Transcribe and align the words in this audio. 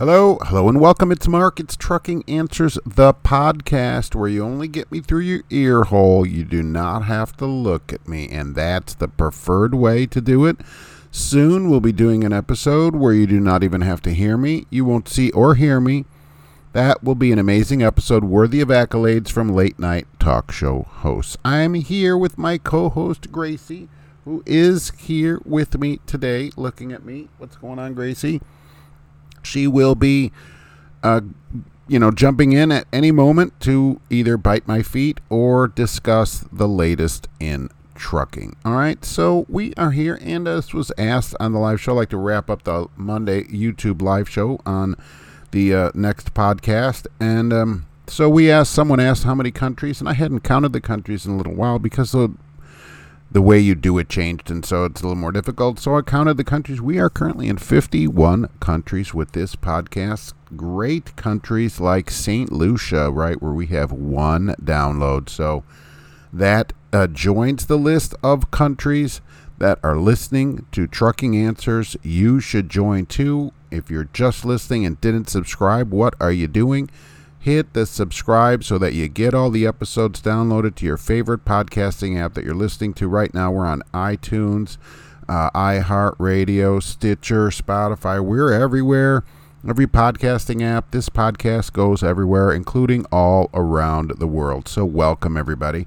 Hello, 0.00 0.38
hello, 0.40 0.66
and 0.70 0.80
welcome. 0.80 1.12
It's 1.12 1.28
Mark. 1.28 1.60
It's 1.60 1.76
Trucking 1.76 2.24
Answers, 2.26 2.78
the 2.86 3.12
podcast 3.12 4.14
where 4.14 4.30
you 4.30 4.42
only 4.42 4.66
get 4.66 4.90
me 4.90 5.02
through 5.02 5.20
your 5.20 5.42
ear 5.50 5.84
hole. 5.84 6.24
You 6.24 6.42
do 6.42 6.62
not 6.62 7.00
have 7.04 7.36
to 7.36 7.44
look 7.44 7.92
at 7.92 8.08
me, 8.08 8.26
and 8.30 8.54
that's 8.54 8.94
the 8.94 9.08
preferred 9.08 9.74
way 9.74 10.06
to 10.06 10.22
do 10.22 10.46
it. 10.46 10.56
Soon 11.10 11.68
we'll 11.68 11.82
be 11.82 11.92
doing 11.92 12.24
an 12.24 12.32
episode 12.32 12.96
where 12.96 13.12
you 13.12 13.26
do 13.26 13.38
not 13.40 13.62
even 13.62 13.82
have 13.82 14.00
to 14.00 14.14
hear 14.14 14.38
me. 14.38 14.64
You 14.70 14.86
won't 14.86 15.06
see 15.06 15.32
or 15.32 15.54
hear 15.54 15.82
me. 15.82 16.06
That 16.72 17.04
will 17.04 17.14
be 17.14 17.30
an 17.30 17.38
amazing 17.38 17.82
episode 17.82 18.24
worthy 18.24 18.62
of 18.62 18.68
accolades 18.68 19.30
from 19.30 19.50
late 19.50 19.78
night 19.78 20.06
talk 20.18 20.50
show 20.50 20.84
hosts. 20.88 21.36
I'm 21.44 21.74
here 21.74 22.16
with 22.16 22.38
my 22.38 22.56
co 22.56 22.88
host, 22.88 23.30
Gracie, 23.30 23.90
who 24.24 24.42
is 24.46 24.92
here 24.92 25.42
with 25.44 25.78
me 25.78 26.00
today 26.06 26.52
looking 26.56 26.90
at 26.90 27.04
me. 27.04 27.28
What's 27.36 27.56
going 27.56 27.78
on, 27.78 27.92
Gracie? 27.92 28.40
She 29.42 29.66
will 29.66 29.94
be, 29.94 30.32
uh, 31.02 31.20
you 31.88 31.98
know, 31.98 32.10
jumping 32.10 32.52
in 32.52 32.70
at 32.72 32.86
any 32.92 33.10
moment 33.10 33.58
to 33.60 34.00
either 34.10 34.36
bite 34.36 34.66
my 34.66 34.82
feet 34.82 35.20
or 35.28 35.68
discuss 35.68 36.44
the 36.52 36.68
latest 36.68 37.28
in 37.38 37.70
trucking. 37.94 38.56
All 38.64 38.72
right, 38.72 39.04
so 39.04 39.44
we 39.48 39.74
are 39.74 39.90
here, 39.90 40.18
and 40.22 40.46
this 40.46 40.72
was 40.72 40.90
asked 40.96 41.34
on 41.38 41.52
the 41.52 41.58
live 41.58 41.80
show. 41.80 41.92
I'd 41.92 41.96
like 41.96 42.08
to 42.10 42.16
wrap 42.16 42.48
up 42.48 42.62
the 42.62 42.88
Monday 42.96 43.44
YouTube 43.44 44.00
live 44.00 44.28
show 44.28 44.60
on 44.64 44.96
the 45.50 45.74
uh, 45.74 45.90
next 45.94 46.32
podcast, 46.32 47.06
and 47.20 47.52
um, 47.52 47.86
so 48.06 48.28
we 48.28 48.50
asked. 48.50 48.72
Someone 48.72 49.00
asked 49.00 49.24
how 49.24 49.34
many 49.34 49.50
countries, 49.50 50.00
and 50.00 50.08
I 50.08 50.14
hadn't 50.14 50.40
counted 50.40 50.72
the 50.72 50.80
countries 50.80 51.26
in 51.26 51.32
a 51.32 51.36
little 51.36 51.54
while 51.54 51.78
because 51.78 52.12
the 52.12 52.30
the 53.32 53.42
way 53.42 53.58
you 53.58 53.74
do 53.74 53.96
it 53.98 54.08
changed, 54.08 54.50
and 54.50 54.64
so 54.64 54.84
it's 54.84 55.00
a 55.00 55.04
little 55.04 55.16
more 55.16 55.30
difficult. 55.30 55.78
So 55.78 55.96
I 55.96 56.02
counted 56.02 56.36
the 56.36 56.44
countries. 56.44 56.80
We 56.80 56.98
are 56.98 57.10
currently 57.10 57.48
in 57.48 57.58
51 57.58 58.48
countries 58.58 59.14
with 59.14 59.32
this 59.32 59.54
podcast. 59.54 60.32
Great 60.56 61.14
countries 61.14 61.78
like 61.78 62.10
St. 62.10 62.50
Lucia, 62.50 63.10
right, 63.10 63.40
where 63.40 63.52
we 63.52 63.66
have 63.66 63.92
one 63.92 64.56
download. 64.62 65.28
So 65.28 65.62
that 66.32 66.72
uh, 66.92 67.06
joins 67.06 67.66
the 67.66 67.78
list 67.78 68.14
of 68.22 68.50
countries 68.50 69.20
that 69.58 69.78
are 69.82 69.96
listening 69.96 70.66
to 70.72 70.88
Trucking 70.88 71.36
Answers. 71.36 71.96
You 72.02 72.40
should 72.40 72.68
join 72.68 73.06
too. 73.06 73.52
If 73.70 73.90
you're 73.90 74.08
just 74.12 74.44
listening 74.44 74.84
and 74.84 75.00
didn't 75.00 75.28
subscribe, 75.28 75.92
what 75.92 76.14
are 76.18 76.32
you 76.32 76.48
doing? 76.48 76.90
Hit 77.40 77.72
the 77.72 77.86
subscribe 77.86 78.62
so 78.62 78.76
that 78.76 78.92
you 78.92 79.08
get 79.08 79.32
all 79.32 79.50
the 79.50 79.66
episodes 79.66 80.20
downloaded 80.20 80.74
to 80.74 80.84
your 80.84 80.98
favorite 80.98 81.42
podcasting 81.44 82.18
app 82.18 82.34
that 82.34 82.44
you're 82.44 82.54
listening 82.54 82.92
to 82.92 83.08
right 83.08 83.32
now. 83.32 83.50
We're 83.50 83.66
on 83.66 83.82
iTunes, 83.94 84.76
uh, 85.26 85.50
iHeartRadio, 85.52 86.82
Stitcher, 86.82 87.48
Spotify. 87.48 88.22
We're 88.22 88.52
everywhere. 88.52 89.24
Every 89.66 89.86
podcasting 89.86 90.62
app. 90.62 90.90
This 90.90 91.08
podcast 91.08 91.72
goes 91.72 92.02
everywhere, 92.02 92.52
including 92.52 93.06
all 93.10 93.48
around 93.54 94.12
the 94.18 94.26
world. 94.26 94.68
So, 94.68 94.84
welcome, 94.84 95.36
everybody. 95.36 95.86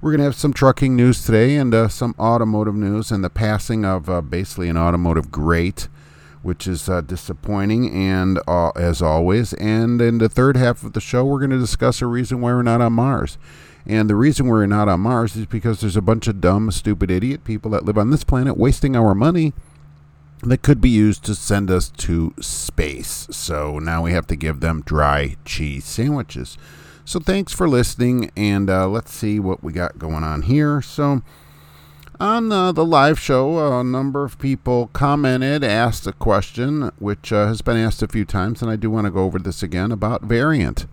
We're 0.00 0.12
going 0.12 0.20
to 0.20 0.24
have 0.24 0.34
some 0.34 0.52
trucking 0.52 0.96
news 0.96 1.24
today 1.24 1.56
and 1.56 1.74
uh, 1.74 1.88
some 1.88 2.14
automotive 2.18 2.74
news 2.74 3.10
and 3.10 3.22
the 3.22 3.30
passing 3.30 3.84
of 3.84 4.08
uh, 4.08 4.22
basically 4.22 4.68
an 4.68 4.76
automotive 4.78 5.30
great 5.30 5.88
which 6.46 6.68
is 6.68 6.88
uh, 6.88 7.00
disappointing, 7.00 7.92
and 7.92 8.38
uh, 8.46 8.70
as 8.76 9.02
always. 9.02 9.52
And 9.54 10.00
in 10.00 10.18
the 10.18 10.28
third 10.28 10.56
half 10.56 10.84
of 10.84 10.92
the 10.92 11.00
show, 11.00 11.24
we're 11.24 11.40
going 11.40 11.50
to 11.50 11.58
discuss 11.58 12.00
a 12.00 12.06
reason 12.06 12.40
why 12.40 12.52
we're 12.52 12.62
not 12.62 12.80
on 12.80 12.92
Mars. 12.92 13.36
And 13.84 14.08
the 14.08 14.14
reason 14.14 14.46
we're 14.46 14.64
not 14.66 14.88
on 14.88 15.00
Mars 15.00 15.34
is 15.34 15.46
because 15.46 15.80
there's 15.80 15.96
a 15.96 16.02
bunch 16.02 16.28
of 16.28 16.40
dumb, 16.40 16.70
stupid, 16.70 17.10
idiot 17.10 17.42
people 17.42 17.72
that 17.72 17.84
live 17.84 17.98
on 17.98 18.10
this 18.10 18.22
planet 18.22 18.56
wasting 18.56 18.94
our 18.94 19.12
money 19.12 19.54
that 20.42 20.62
could 20.62 20.80
be 20.80 20.88
used 20.88 21.24
to 21.24 21.34
send 21.34 21.68
us 21.68 21.88
to 21.88 22.32
space. 22.40 23.26
So 23.32 23.80
now 23.80 24.02
we 24.02 24.12
have 24.12 24.28
to 24.28 24.36
give 24.36 24.60
them 24.60 24.82
dry 24.86 25.34
cheese 25.44 25.84
sandwiches. 25.84 26.56
So 27.04 27.18
thanks 27.18 27.52
for 27.52 27.68
listening, 27.68 28.30
and 28.36 28.70
uh, 28.70 28.88
let's 28.88 29.12
see 29.12 29.40
what 29.40 29.64
we 29.64 29.72
got 29.72 29.98
going 29.98 30.22
on 30.22 30.42
here. 30.42 30.80
So 30.80 31.22
on 32.20 32.50
uh, 32.52 32.72
the 32.72 32.84
live 32.84 33.18
show, 33.18 33.78
a 33.78 33.84
number 33.84 34.24
of 34.24 34.38
people 34.38 34.88
commented, 34.92 35.62
asked 35.62 36.06
a 36.06 36.12
question, 36.12 36.90
which 36.98 37.32
uh, 37.32 37.46
has 37.46 37.62
been 37.62 37.76
asked 37.76 38.02
a 38.02 38.08
few 38.08 38.24
times, 38.24 38.62
and 38.62 38.70
I 38.70 38.76
do 38.76 38.90
want 38.90 39.06
to 39.06 39.10
go 39.10 39.24
over 39.24 39.38
this 39.38 39.62
again 39.62 39.92
about 39.92 40.22
Variant. 40.22 40.86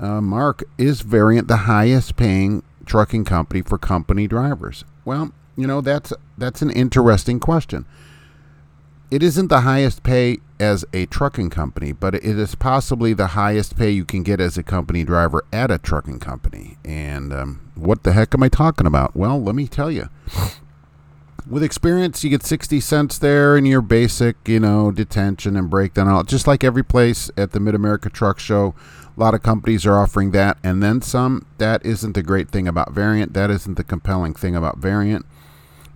Uh, 0.00 0.20
Mark, 0.20 0.64
is 0.78 1.02
Variant 1.02 1.48
the 1.48 1.58
highest 1.58 2.16
paying 2.16 2.62
trucking 2.86 3.24
company 3.24 3.62
for 3.62 3.78
company 3.78 4.26
drivers? 4.26 4.84
Well, 5.04 5.32
you 5.56 5.66
know 5.66 5.80
that's 5.80 6.12
that's 6.38 6.62
an 6.62 6.70
interesting 6.70 7.40
question. 7.40 7.84
It 9.12 9.22
isn't 9.22 9.48
the 9.48 9.60
highest 9.60 10.02
pay 10.02 10.38
as 10.58 10.86
a 10.94 11.04
trucking 11.04 11.50
company, 11.50 11.92
but 11.92 12.14
it 12.14 12.24
is 12.24 12.54
possibly 12.54 13.12
the 13.12 13.26
highest 13.26 13.76
pay 13.76 13.90
you 13.90 14.06
can 14.06 14.22
get 14.22 14.40
as 14.40 14.56
a 14.56 14.62
company 14.62 15.04
driver 15.04 15.44
at 15.52 15.70
a 15.70 15.76
trucking 15.76 16.18
company. 16.18 16.78
And 16.82 17.30
um, 17.30 17.70
what 17.74 18.04
the 18.04 18.14
heck 18.14 18.34
am 18.34 18.42
I 18.42 18.48
talking 18.48 18.86
about? 18.86 19.14
Well, 19.14 19.38
let 19.38 19.54
me 19.54 19.68
tell 19.68 19.90
you. 19.90 20.08
With 21.46 21.62
experience, 21.62 22.24
you 22.24 22.30
get 22.30 22.42
60 22.42 22.80
cents 22.80 23.18
there 23.18 23.54
in 23.54 23.66
your 23.66 23.82
basic, 23.82 24.36
you 24.48 24.58
know, 24.58 24.90
detention 24.90 25.56
and 25.56 25.68
breakdown. 25.68 26.08
All 26.08 26.22
just 26.22 26.46
like 26.46 26.64
every 26.64 26.82
place 26.82 27.30
at 27.36 27.52
the 27.52 27.60
Mid 27.60 27.74
America 27.74 28.08
Truck 28.08 28.38
Show, 28.38 28.74
a 29.14 29.20
lot 29.20 29.34
of 29.34 29.42
companies 29.42 29.84
are 29.84 29.98
offering 29.98 30.30
that 30.30 30.56
and 30.64 30.82
then 30.82 31.02
some. 31.02 31.44
That 31.58 31.84
isn't 31.84 32.14
the 32.14 32.22
great 32.22 32.48
thing 32.48 32.66
about 32.66 32.92
Variant. 32.92 33.34
That 33.34 33.50
isn't 33.50 33.74
the 33.74 33.84
compelling 33.84 34.32
thing 34.32 34.56
about 34.56 34.78
Variant. 34.78 35.26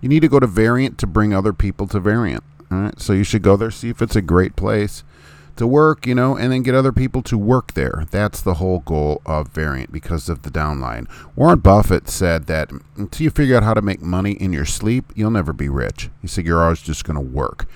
You 0.01 0.07
need 0.07 0.19
to 0.19 0.27
go 0.27 0.39
to 0.39 0.45
Variant 0.45 0.99
to 0.99 1.07
bring 1.07 1.33
other 1.33 1.51
people 1.51 1.87
to 1.87 1.99
Variant. 1.99 2.43
All 2.69 2.79
right, 2.79 2.99
so 2.99 3.13
you 3.13 3.23
should 3.23 3.43
go 3.43 3.55
there, 3.55 3.71
see 3.71 3.89
if 3.89 4.01
it's 4.01 4.15
a 4.15 4.21
great 4.21 4.55
place 4.55 5.03
to 5.57 5.67
work, 5.67 6.05
you 6.05 6.15
know, 6.15 6.37
and 6.37 6.51
then 6.51 6.63
get 6.63 6.75
other 6.75 6.91
people 6.91 7.21
to 7.23 7.37
work 7.37 7.73
there. 7.73 8.05
That's 8.11 8.41
the 8.41 8.55
whole 8.55 8.79
goal 8.79 9.21
of 9.25 9.49
Variant 9.49 9.91
because 9.91 10.29
of 10.29 10.43
the 10.43 10.49
downline. 10.49 11.07
Warren 11.35 11.59
Buffett 11.59 12.07
said 12.09 12.47
that 12.47 12.71
until 12.95 13.23
you 13.23 13.29
figure 13.29 13.57
out 13.57 13.63
how 13.63 13.73
to 13.73 13.81
make 13.81 14.01
money 14.01 14.33
in 14.33 14.53
your 14.53 14.65
sleep, 14.65 15.11
you'll 15.15 15.31
never 15.31 15.53
be 15.53 15.69
rich. 15.69 16.09
He 16.21 16.27
said 16.27 16.45
you're 16.45 16.63
always 16.63 16.81
just 16.81 17.03
going 17.03 17.15
to 17.15 17.21
work. 17.21 17.67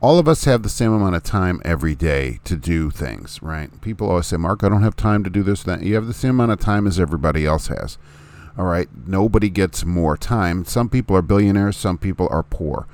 All 0.00 0.18
of 0.18 0.28
us 0.28 0.44
have 0.44 0.62
the 0.62 0.68
same 0.68 0.92
amount 0.92 1.16
of 1.16 1.24
time 1.24 1.60
every 1.64 1.94
day 1.96 2.38
to 2.44 2.56
do 2.56 2.90
things, 2.90 3.42
right? 3.42 3.80
People 3.80 4.08
always 4.08 4.28
say, 4.28 4.36
Mark, 4.36 4.62
I 4.62 4.68
don't 4.68 4.82
have 4.82 4.94
time 4.94 5.24
to 5.24 5.30
do 5.30 5.42
this, 5.42 5.64
that. 5.64 5.82
You 5.82 5.96
have 5.96 6.06
the 6.06 6.14
same 6.14 6.30
amount 6.30 6.52
of 6.52 6.60
time 6.60 6.86
as 6.86 7.00
everybody 7.00 7.44
else 7.44 7.66
has. 7.66 7.98
All 8.56 8.66
right. 8.66 8.88
Nobody 9.06 9.50
gets 9.50 9.84
more 9.84 10.16
time. 10.16 10.64
Some 10.64 10.88
people 10.88 11.16
are 11.16 11.22
billionaires, 11.22 11.76
some 11.76 11.98
people 11.98 12.28
are 12.30 12.42
poor 12.42 12.86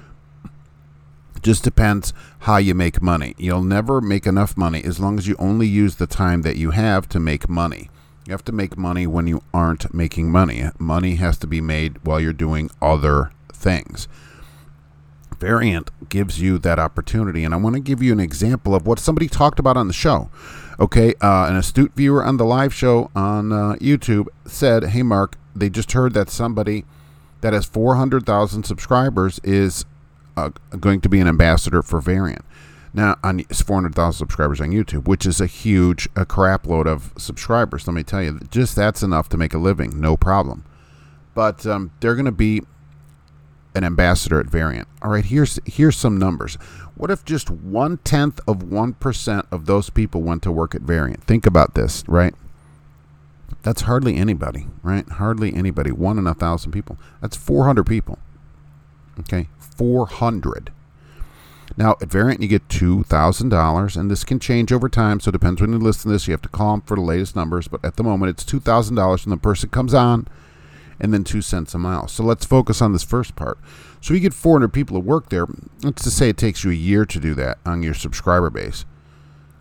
just 1.44 1.62
depends 1.62 2.12
how 2.41 2.56
you 2.56 2.75
make 2.75 3.03
money. 3.03 3.34
You'll 3.38 3.62
never 3.62 4.00
make 4.00 4.27
enough 4.27 4.56
money 4.56 4.82
as 4.82 4.99
long 4.99 5.19
as 5.19 5.28
you 5.28 5.37
only 5.38 5.69
use 5.69 5.97
the 5.97 6.06
time 6.06 6.43
that 6.43 6.56
you 6.56 6.71
have 6.71 7.09
to 7.10 7.21
make 7.21 7.49
money. 7.49 7.91
You 8.27 8.32
have 8.32 8.44
to 8.47 8.53
make 8.53 8.78
money 8.78 9.06
when 9.06 9.27
you 9.27 9.43
aren't 9.53 9.93
making 9.93 10.32
money. 10.32 10.65
Money 10.78 11.16
has 11.16 11.37
to 11.38 11.47
be 11.47 11.60
made 11.60 12.03
while 12.05 12.19
you're 12.19 12.32
doing 12.32 12.71
other 12.81 13.32
things. 13.53 14.09
Variant 15.38 15.91
gives 16.09 16.41
you 16.41 16.59
that 16.60 16.78
opportunity. 16.78 17.44
And 17.44 17.53
I 17.53 17.59
want 17.59 17.75
to 17.75 17.81
give 17.81 18.03
you 18.03 18.12
an 18.12 18.21
example 18.21 18.75
of 18.75 18.87
what 18.87 18.99
somebody 18.99 19.28
talked 19.28 19.59
about 19.59 19.76
on 19.76 19.87
the 19.87 19.93
show. 19.93 20.31
Okay, 20.81 21.15
uh, 21.21 21.47
an 21.49 21.56
astute 21.56 21.93
viewer 21.94 22.25
on 22.25 22.38
the 22.38 22.47
live 22.47 22.73
show 22.73 23.11
on 23.14 23.52
uh, 23.52 23.75
YouTube 23.75 24.29
said, 24.47 24.85
Hey, 24.85 25.02
Mark, 25.02 25.37
they 25.55 25.69
just 25.69 25.93
heard 25.93 26.14
that 26.14 26.31
somebody 26.31 26.87
that 27.43 27.52
has 27.52 27.67
400,000 27.67 28.64
subscribers 28.64 29.38
is 29.44 29.85
uh, 30.36 30.50
going 30.81 31.00
to 31.00 31.08
be 31.08 31.20
an 31.20 31.28
ambassador 31.28 31.82
for 31.82 32.00
Variant. 32.00 32.44
Now, 32.92 33.16
on 33.25 33.42
400,000 33.42 34.16
subscribers 34.16 34.60
on 34.60 34.69
YouTube, 34.70 35.08
which 35.08 35.26
is 35.26 35.40
a 35.40 35.46
huge, 35.46 36.08
a 36.14 36.25
crap 36.25 36.66
load 36.66 36.86
of 36.86 37.12
subscribers. 37.19 37.88
Let 37.88 37.94
me 37.94 38.04
tell 38.04 38.22
you, 38.22 38.38
just 38.50 38.76
that's 38.76 39.02
enough 39.02 39.28
to 39.31 39.36
make 39.36 39.52
a 39.52 39.58
living, 39.58 40.00
no 40.00 40.16
problem. 40.16 40.64
But 41.34 41.66
um, 41.66 41.90
they're 41.98 42.14
going 42.14 42.25
to 42.26 42.32
be 42.32 42.62
an 43.75 43.82
ambassador 43.82 44.38
at 44.38 44.46
Variant. 44.46 44.86
All 45.02 45.10
right, 45.10 45.25
here's 45.25 45.58
here's 45.66 45.96
some 45.96 46.16
numbers. 46.19 46.54
What 46.94 47.10
if 47.10 47.25
just 47.25 47.50
one 47.50 47.96
tenth 47.98 48.40
of 48.46 48.62
one 48.62 48.92
percent 48.92 49.46
of 49.50 49.66
those 49.66 49.90
people 49.90 50.22
went 50.22 50.44
to 50.44 50.52
work 50.52 50.76
at 50.76 50.82
Variant? 50.82 51.25
Think 51.25 51.46
about 51.46 51.75
this, 51.75 52.04
right? 52.06 52.34
That's 53.62 53.82
hardly 53.82 54.16
anybody, 54.16 54.69
right? 54.82 55.08
Hardly 55.08 55.54
anybody. 55.54 55.90
One 55.90 56.19
in 56.19 56.26
a 56.26 56.34
thousand 56.34 56.72
people. 56.72 56.98
That's 57.20 57.37
400 57.37 57.84
people. 57.84 58.19
Okay, 59.20 59.48
400. 59.76 60.71
Now, 61.76 61.97
at 62.00 62.09
Variant, 62.09 62.41
you 62.41 62.49
get 62.49 62.69
$2,000, 62.69 63.97
and 63.97 64.11
this 64.11 64.25
can 64.25 64.38
change 64.38 64.73
over 64.73 64.88
time, 64.88 65.19
so 65.19 65.31
it 65.31 65.32
depends 65.32 65.61
when 65.61 65.73
you 65.73 65.79
listen 65.79 66.09
to 66.09 66.12
this. 66.15 66.29
You 66.29 66.32
have 66.32 66.43
to 66.43 66.49
call 66.49 66.73
them 66.73 66.82
for 66.82 66.94
the 66.94 67.03
latest 67.03 67.35
numbers, 67.35 67.67
but 67.67 67.85
at 67.85 67.97
the 67.97 68.05
moment, 68.05 68.31
it's 68.31 68.44
$2,000 68.44 69.26
when 69.26 69.31
the 69.31 69.37
person 69.37 69.71
comes 69.71 69.93
on, 69.93 70.29
and 71.00 71.12
then 71.12 71.25
2 71.25 71.43
cents 71.43 71.75
a 71.75 71.79
mile. 71.79 72.06
So 72.06 72.23
let's 72.23 72.44
focus 72.44 72.81
on 72.81 72.93
this 72.93 73.03
first 73.03 73.35
part. 73.35 73.59
So 74.00 74.15
you 74.15 74.21
get 74.21 74.35
400 74.35 74.69
people 74.69 74.94
to 74.97 75.00
work 75.00 75.31
there. 75.31 75.47
Let's 75.82 76.05
just 76.05 76.17
say 76.17 76.29
it 76.29 76.37
takes 76.37 76.62
you 76.62 76.71
a 76.71 76.75
year 76.75 77.05
to 77.06 77.19
do 77.19 77.35
that 77.35 77.59
on 77.67 77.82
your 77.82 77.94
subscriber 77.94 78.50
base. 78.50 78.85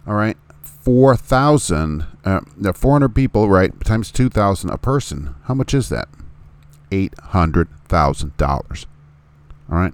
All 0.05 0.13
right, 0.13 0.37
4,000, 0.61 2.05
uh, 2.25 2.41
400 2.73 3.09
people, 3.15 3.49
right, 3.49 3.71
times 3.83 4.11
2,000 4.11 4.69
a 4.69 4.77
person. 4.77 5.33
How 5.45 5.55
much 5.55 5.73
is 5.73 5.89
that? 5.89 6.09
$800,000. 6.91 8.85
All 9.71 9.77
right 9.77 9.93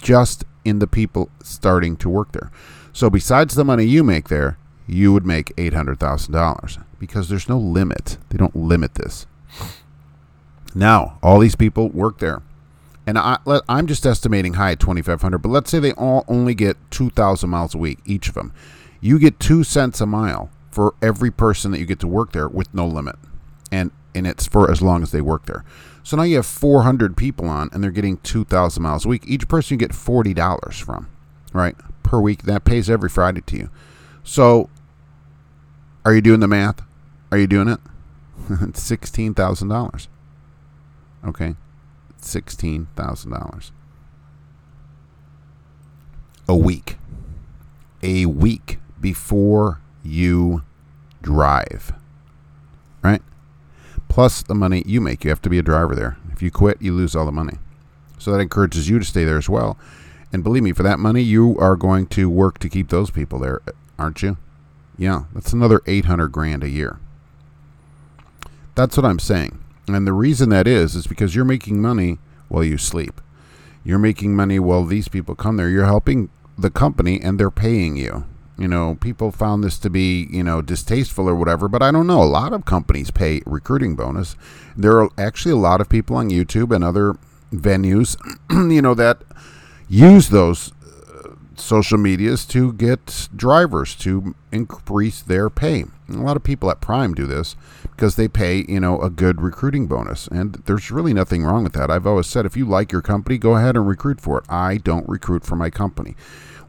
just 0.00 0.44
in 0.64 0.78
the 0.78 0.86
people 0.86 1.30
starting 1.42 1.96
to 1.96 2.08
work 2.08 2.32
there. 2.32 2.50
So 2.92 3.10
besides 3.10 3.54
the 3.54 3.64
money 3.64 3.84
you 3.84 4.02
make 4.02 4.28
there, 4.28 4.58
you 4.86 5.12
would 5.12 5.24
make 5.24 5.54
$800,000 5.56 6.84
because 6.98 7.28
there's 7.28 7.48
no 7.48 7.58
limit. 7.58 8.18
They 8.28 8.36
don't 8.36 8.56
limit 8.56 8.94
this. 8.94 9.26
Now, 10.74 11.18
all 11.22 11.38
these 11.38 11.56
people 11.56 11.88
work 11.88 12.18
there. 12.18 12.42
And 13.06 13.18
I, 13.18 13.38
I'm 13.68 13.86
just 13.86 14.06
estimating 14.06 14.54
high 14.54 14.72
at 14.72 14.80
2,500, 14.80 15.38
but 15.38 15.48
let's 15.48 15.70
say 15.70 15.78
they 15.78 15.92
all 15.92 16.24
only 16.28 16.54
get 16.54 16.76
2,000 16.90 17.48
miles 17.48 17.74
a 17.74 17.78
week, 17.78 17.98
each 18.04 18.28
of 18.28 18.34
them. 18.34 18.52
You 19.00 19.18
get 19.18 19.40
two 19.40 19.64
cents 19.64 20.00
a 20.00 20.06
mile 20.06 20.50
for 20.70 20.94
every 21.02 21.30
person 21.30 21.70
that 21.72 21.80
you 21.80 21.86
get 21.86 21.98
to 22.00 22.06
work 22.06 22.32
there 22.32 22.48
with 22.48 22.72
no 22.74 22.86
limit. 22.86 23.16
And, 23.72 23.90
and 24.14 24.26
it's 24.26 24.46
for 24.46 24.70
as 24.70 24.82
long 24.82 25.02
as 25.02 25.10
they 25.10 25.20
work 25.20 25.46
there. 25.46 25.64
So 26.02 26.16
now 26.16 26.22
you 26.22 26.36
have 26.36 26.46
400 26.46 27.16
people 27.16 27.48
on, 27.48 27.68
and 27.72 27.82
they're 27.82 27.90
getting 27.90 28.18
2,000 28.18 28.82
miles 28.82 29.04
a 29.04 29.08
week. 29.08 29.24
Each 29.26 29.46
person 29.48 29.74
you 29.74 29.78
get 29.78 29.92
$40 29.92 30.74
from, 30.82 31.08
right, 31.52 31.76
per 32.02 32.20
week. 32.20 32.44
That 32.44 32.64
pays 32.64 32.88
every 32.88 33.08
Friday 33.08 33.42
to 33.42 33.56
you. 33.56 33.70
So 34.24 34.70
are 36.04 36.14
you 36.14 36.20
doing 36.20 36.40
the 36.40 36.48
math? 36.48 36.82
Are 37.30 37.38
you 37.38 37.46
doing 37.46 37.68
it? 37.68 37.80
$16,000. 38.48 40.08
Okay. 41.26 41.54
$16,000. 42.20 43.70
A 46.48 46.56
week. 46.56 46.96
A 48.02 48.26
week 48.26 48.78
before 49.00 49.80
you 50.02 50.62
drive. 51.22 51.92
Right? 53.02 53.22
Plus 54.10 54.42
the 54.42 54.56
money 54.56 54.82
you 54.84 55.00
make. 55.00 55.24
You 55.24 55.30
have 55.30 55.40
to 55.42 55.48
be 55.48 55.58
a 55.58 55.62
driver 55.62 55.94
there. 55.94 56.18
If 56.32 56.42
you 56.42 56.50
quit, 56.50 56.82
you 56.82 56.92
lose 56.92 57.14
all 57.14 57.24
the 57.24 57.32
money. 57.32 57.58
So 58.18 58.32
that 58.32 58.40
encourages 58.40 58.88
you 58.88 58.98
to 58.98 59.04
stay 59.04 59.24
there 59.24 59.38
as 59.38 59.48
well. 59.48 59.78
And 60.32 60.44
believe 60.44 60.64
me, 60.64 60.72
for 60.72 60.82
that 60.82 60.98
money, 60.98 61.22
you 61.22 61.56
are 61.58 61.76
going 61.76 62.06
to 62.08 62.28
work 62.28 62.58
to 62.58 62.68
keep 62.68 62.88
those 62.88 63.10
people 63.10 63.38
there, 63.38 63.62
aren't 63.98 64.22
you? 64.22 64.36
Yeah, 64.98 65.24
that's 65.32 65.52
another 65.52 65.80
800 65.86 66.28
grand 66.28 66.64
a 66.64 66.68
year. 66.68 66.98
That's 68.74 68.96
what 68.96 69.06
I'm 69.06 69.20
saying. 69.20 69.62
And 69.86 70.06
the 70.06 70.12
reason 70.12 70.50
that 70.50 70.66
is, 70.66 70.96
is 70.96 71.06
because 71.06 71.34
you're 71.34 71.44
making 71.44 71.80
money 71.80 72.18
while 72.48 72.64
you 72.64 72.78
sleep. 72.78 73.20
You're 73.84 73.98
making 73.98 74.34
money 74.34 74.58
while 74.58 74.84
these 74.84 75.08
people 75.08 75.34
come 75.36 75.56
there. 75.56 75.68
You're 75.68 75.86
helping 75.86 76.30
the 76.58 76.70
company 76.70 77.20
and 77.20 77.38
they're 77.38 77.50
paying 77.50 77.96
you. 77.96 78.24
You 78.60 78.68
know, 78.68 78.98
people 79.00 79.32
found 79.32 79.64
this 79.64 79.78
to 79.78 79.88
be, 79.88 80.28
you 80.30 80.44
know, 80.44 80.60
distasteful 80.60 81.26
or 81.26 81.34
whatever, 81.34 81.66
but 81.66 81.82
I 81.82 81.90
don't 81.90 82.06
know. 82.06 82.22
A 82.22 82.24
lot 82.24 82.52
of 82.52 82.66
companies 82.66 83.10
pay 83.10 83.40
recruiting 83.46 83.96
bonus. 83.96 84.36
There 84.76 85.00
are 85.00 85.08
actually 85.16 85.52
a 85.52 85.56
lot 85.56 85.80
of 85.80 85.88
people 85.88 86.14
on 86.14 86.28
YouTube 86.28 86.74
and 86.74 86.84
other 86.84 87.16
venues, 87.50 88.18
you 88.50 88.82
know, 88.82 88.92
that 88.92 89.22
use 89.88 90.28
those 90.28 90.72
uh, 90.82 91.36
social 91.56 91.96
medias 91.96 92.44
to 92.48 92.74
get 92.74 93.30
drivers 93.34 93.94
to 93.96 94.34
increase 94.52 95.22
their 95.22 95.48
pay. 95.48 95.86
A 96.10 96.12
lot 96.12 96.36
of 96.36 96.44
people 96.44 96.70
at 96.70 96.82
Prime 96.82 97.14
do 97.14 97.26
this 97.26 97.56
because 97.82 98.16
they 98.16 98.28
pay, 98.28 98.66
you 98.68 98.80
know, 98.80 99.00
a 99.00 99.08
good 99.08 99.40
recruiting 99.40 99.86
bonus. 99.86 100.26
And 100.26 100.56
there's 100.66 100.90
really 100.90 101.14
nothing 101.14 101.44
wrong 101.44 101.64
with 101.64 101.72
that. 101.72 101.90
I've 101.90 102.06
always 102.06 102.26
said 102.26 102.44
if 102.44 102.58
you 102.58 102.66
like 102.66 102.92
your 102.92 103.00
company, 103.00 103.38
go 103.38 103.56
ahead 103.56 103.74
and 103.74 103.88
recruit 103.88 104.20
for 104.20 104.36
it. 104.36 104.44
I 104.50 104.76
don't 104.76 105.08
recruit 105.08 105.46
for 105.46 105.56
my 105.56 105.70
company. 105.70 106.14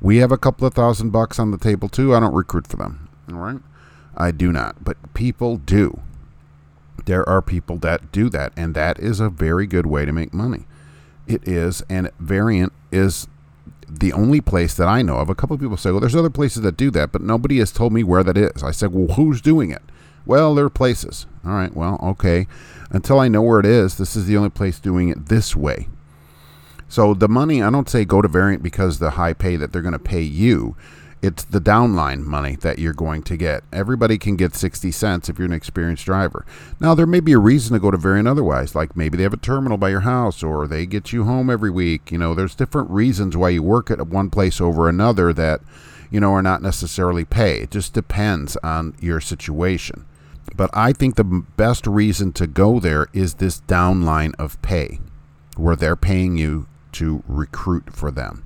We 0.02 0.18
have 0.18 0.32
a 0.32 0.38
couple 0.38 0.68
of 0.68 0.74
thousand 0.74 1.12
bucks 1.12 1.38
on 1.38 1.52
the 1.52 1.58
table 1.58 1.88
too. 1.88 2.16
I 2.16 2.20
don't 2.20 2.34
recruit 2.34 2.68
for 2.68 2.78
them. 2.78 3.08
All 3.32 3.38
right? 3.38 3.62
I 4.18 4.32
do 4.32 4.52
not, 4.52 4.84
but 4.84 4.98
people 5.14 5.58
do. 5.58 6.02
There 7.06 7.28
are 7.28 7.42
people 7.42 7.78
that 7.78 8.12
do 8.12 8.30
that, 8.30 8.54
and 8.58 8.76
that 8.76 9.00
is 9.00 9.20
a 9.20 9.30
very 9.30 9.68
good 9.68 9.86
way 9.86 10.06
to 10.06 10.12
make 10.12 10.34
money. 10.34 10.66
It 11.28 11.48
is, 11.48 11.84
and 11.90 12.10
Variant 12.20 12.74
is 12.92 13.28
the 13.88 14.14
only 14.14 14.42
place 14.42 14.74
that 14.76 14.88
I 14.88 15.02
know 15.02 15.18
of. 15.18 15.30
A 15.30 15.36
couple 15.36 15.54
of 15.54 15.62
people 15.62 15.78
say, 15.78 15.92
well, 15.92 16.00
there's 16.00 16.16
other 16.16 16.30
places 16.30 16.64
that 16.64 16.78
do 16.78 16.92
that, 16.92 17.12
but 17.12 17.22
nobody 17.22 17.60
has 17.60 17.72
told 17.72 17.94
me 17.94 18.04
where 18.04 18.24
that 18.24 18.38
is. 18.38 18.64
I 18.64 18.72
said, 18.72 18.94
well, 18.94 19.16
who's 19.16 19.42
doing 19.42 19.72
it? 19.72 19.82
Well, 20.26 20.56
there 20.56 20.66
are 20.66 20.70
places. 20.70 21.26
All 21.46 21.52
right, 21.52 21.76
well, 21.76 22.00
okay. 22.02 22.48
Until 22.90 23.20
I 23.20 23.28
know 23.28 23.42
where 23.42 23.60
it 23.60 23.66
is, 23.66 23.98
this 23.98 24.16
is 24.16 24.26
the 24.26 24.38
only 24.38 24.50
place 24.50 24.80
doing 24.80 25.10
it 25.10 25.28
this 25.28 25.56
way. 25.56 25.88
So 26.92 27.14
the 27.14 27.30
money, 27.30 27.64
I 27.64 27.70
don't 27.70 27.88
say 27.88 28.04
go 28.04 28.22
to 28.22 28.28
Variant 28.28 28.62
because 28.62 29.00
the 29.00 29.12
high 29.12 29.32
pay 29.32 29.56
that 29.56 29.72
they're 29.72 29.82
going 29.82 29.94
to 29.94 29.98
pay 29.98 30.24
you. 30.24 30.76
It's 31.22 31.46
the 31.46 31.62
downline 31.62 32.26
money 32.26 32.58
that 32.58 32.80
you're 32.80 32.92
going 32.92 33.24
to 33.24 33.38
get. 33.38 33.64
Everybody 33.72 34.18
can 34.18 34.36
get 34.36 34.56
60 34.56 34.92
cents 34.92 35.30
if 35.30 35.40
you're 35.40 35.46
an 35.46 35.54
experienced 35.54 36.04
driver. 36.04 36.46
Now, 36.82 36.94
there 36.94 37.06
may 37.06 37.22
be 37.22 37.32
a 37.32 37.40
reason 37.40 37.72
to 37.74 37.80
go 37.80 37.92
to 37.92 37.98
Variant 37.98 38.28
otherwise, 38.28 38.76
like 38.76 38.98
maybe 38.98 39.16
they 39.16 39.24
have 39.24 39.32
a 39.32 39.38
terminal 39.38 39.78
by 39.78 39.88
your 39.88 40.02
house 40.02 40.44
or 40.44 40.68
they 40.68 40.86
get 40.86 41.14
you 41.14 41.24
home 41.24 41.50
every 41.50 41.70
week. 41.70 42.12
You 42.12 42.18
know, 42.18 42.34
there's 42.34 42.56
different 42.56 42.90
reasons 42.90 43.38
why 43.38 43.52
you 43.52 43.64
work 43.64 43.90
at 43.90 44.06
one 44.06 44.30
place 44.30 44.60
over 44.60 44.90
another 44.90 45.32
that, 45.32 45.62
you 46.10 46.20
know, 46.20 46.34
are 46.34 46.42
not 46.42 46.62
necessarily 46.62 47.24
pay. 47.24 47.62
It 47.62 47.72
just 47.72 47.94
depends 47.94 48.58
on 48.58 48.98
your 49.00 49.22
situation. 49.22 50.06
But 50.58 50.70
I 50.74 50.92
think 50.92 51.16
the 51.16 51.24
best 51.24 51.88
reason 51.88 52.34
to 52.34 52.48
go 52.48 52.82
there 52.82 53.08
is 53.14 53.36
this 53.36 53.62
downline 53.62 54.36
of 54.38 54.62
pay, 54.62 55.00
where 55.56 55.78
they're 55.78 55.96
paying 55.96 56.36
you 56.36 56.68
to 56.94 57.24
recruit 57.28 57.94
for 57.94 58.12
them. 58.12 58.44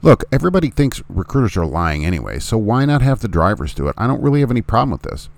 Look, 0.00 0.24
everybody 0.30 0.70
thinks 0.70 1.02
recruiters 1.08 1.56
are 1.56 1.66
lying 1.66 2.04
anyway, 2.04 2.38
so 2.38 2.56
why 2.56 2.84
not 2.84 3.02
have 3.02 3.20
the 3.20 3.28
drivers 3.28 3.74
do 3.74 3.88
it? 3.88 3.94
I 3.98 4.06
don't 4.06 4.22
really 4.22 4.40
have 4.40 4.50
any 4.50 4.62
problem 4.62 4.92
with 4.92 5.02
this. 5.02 5.28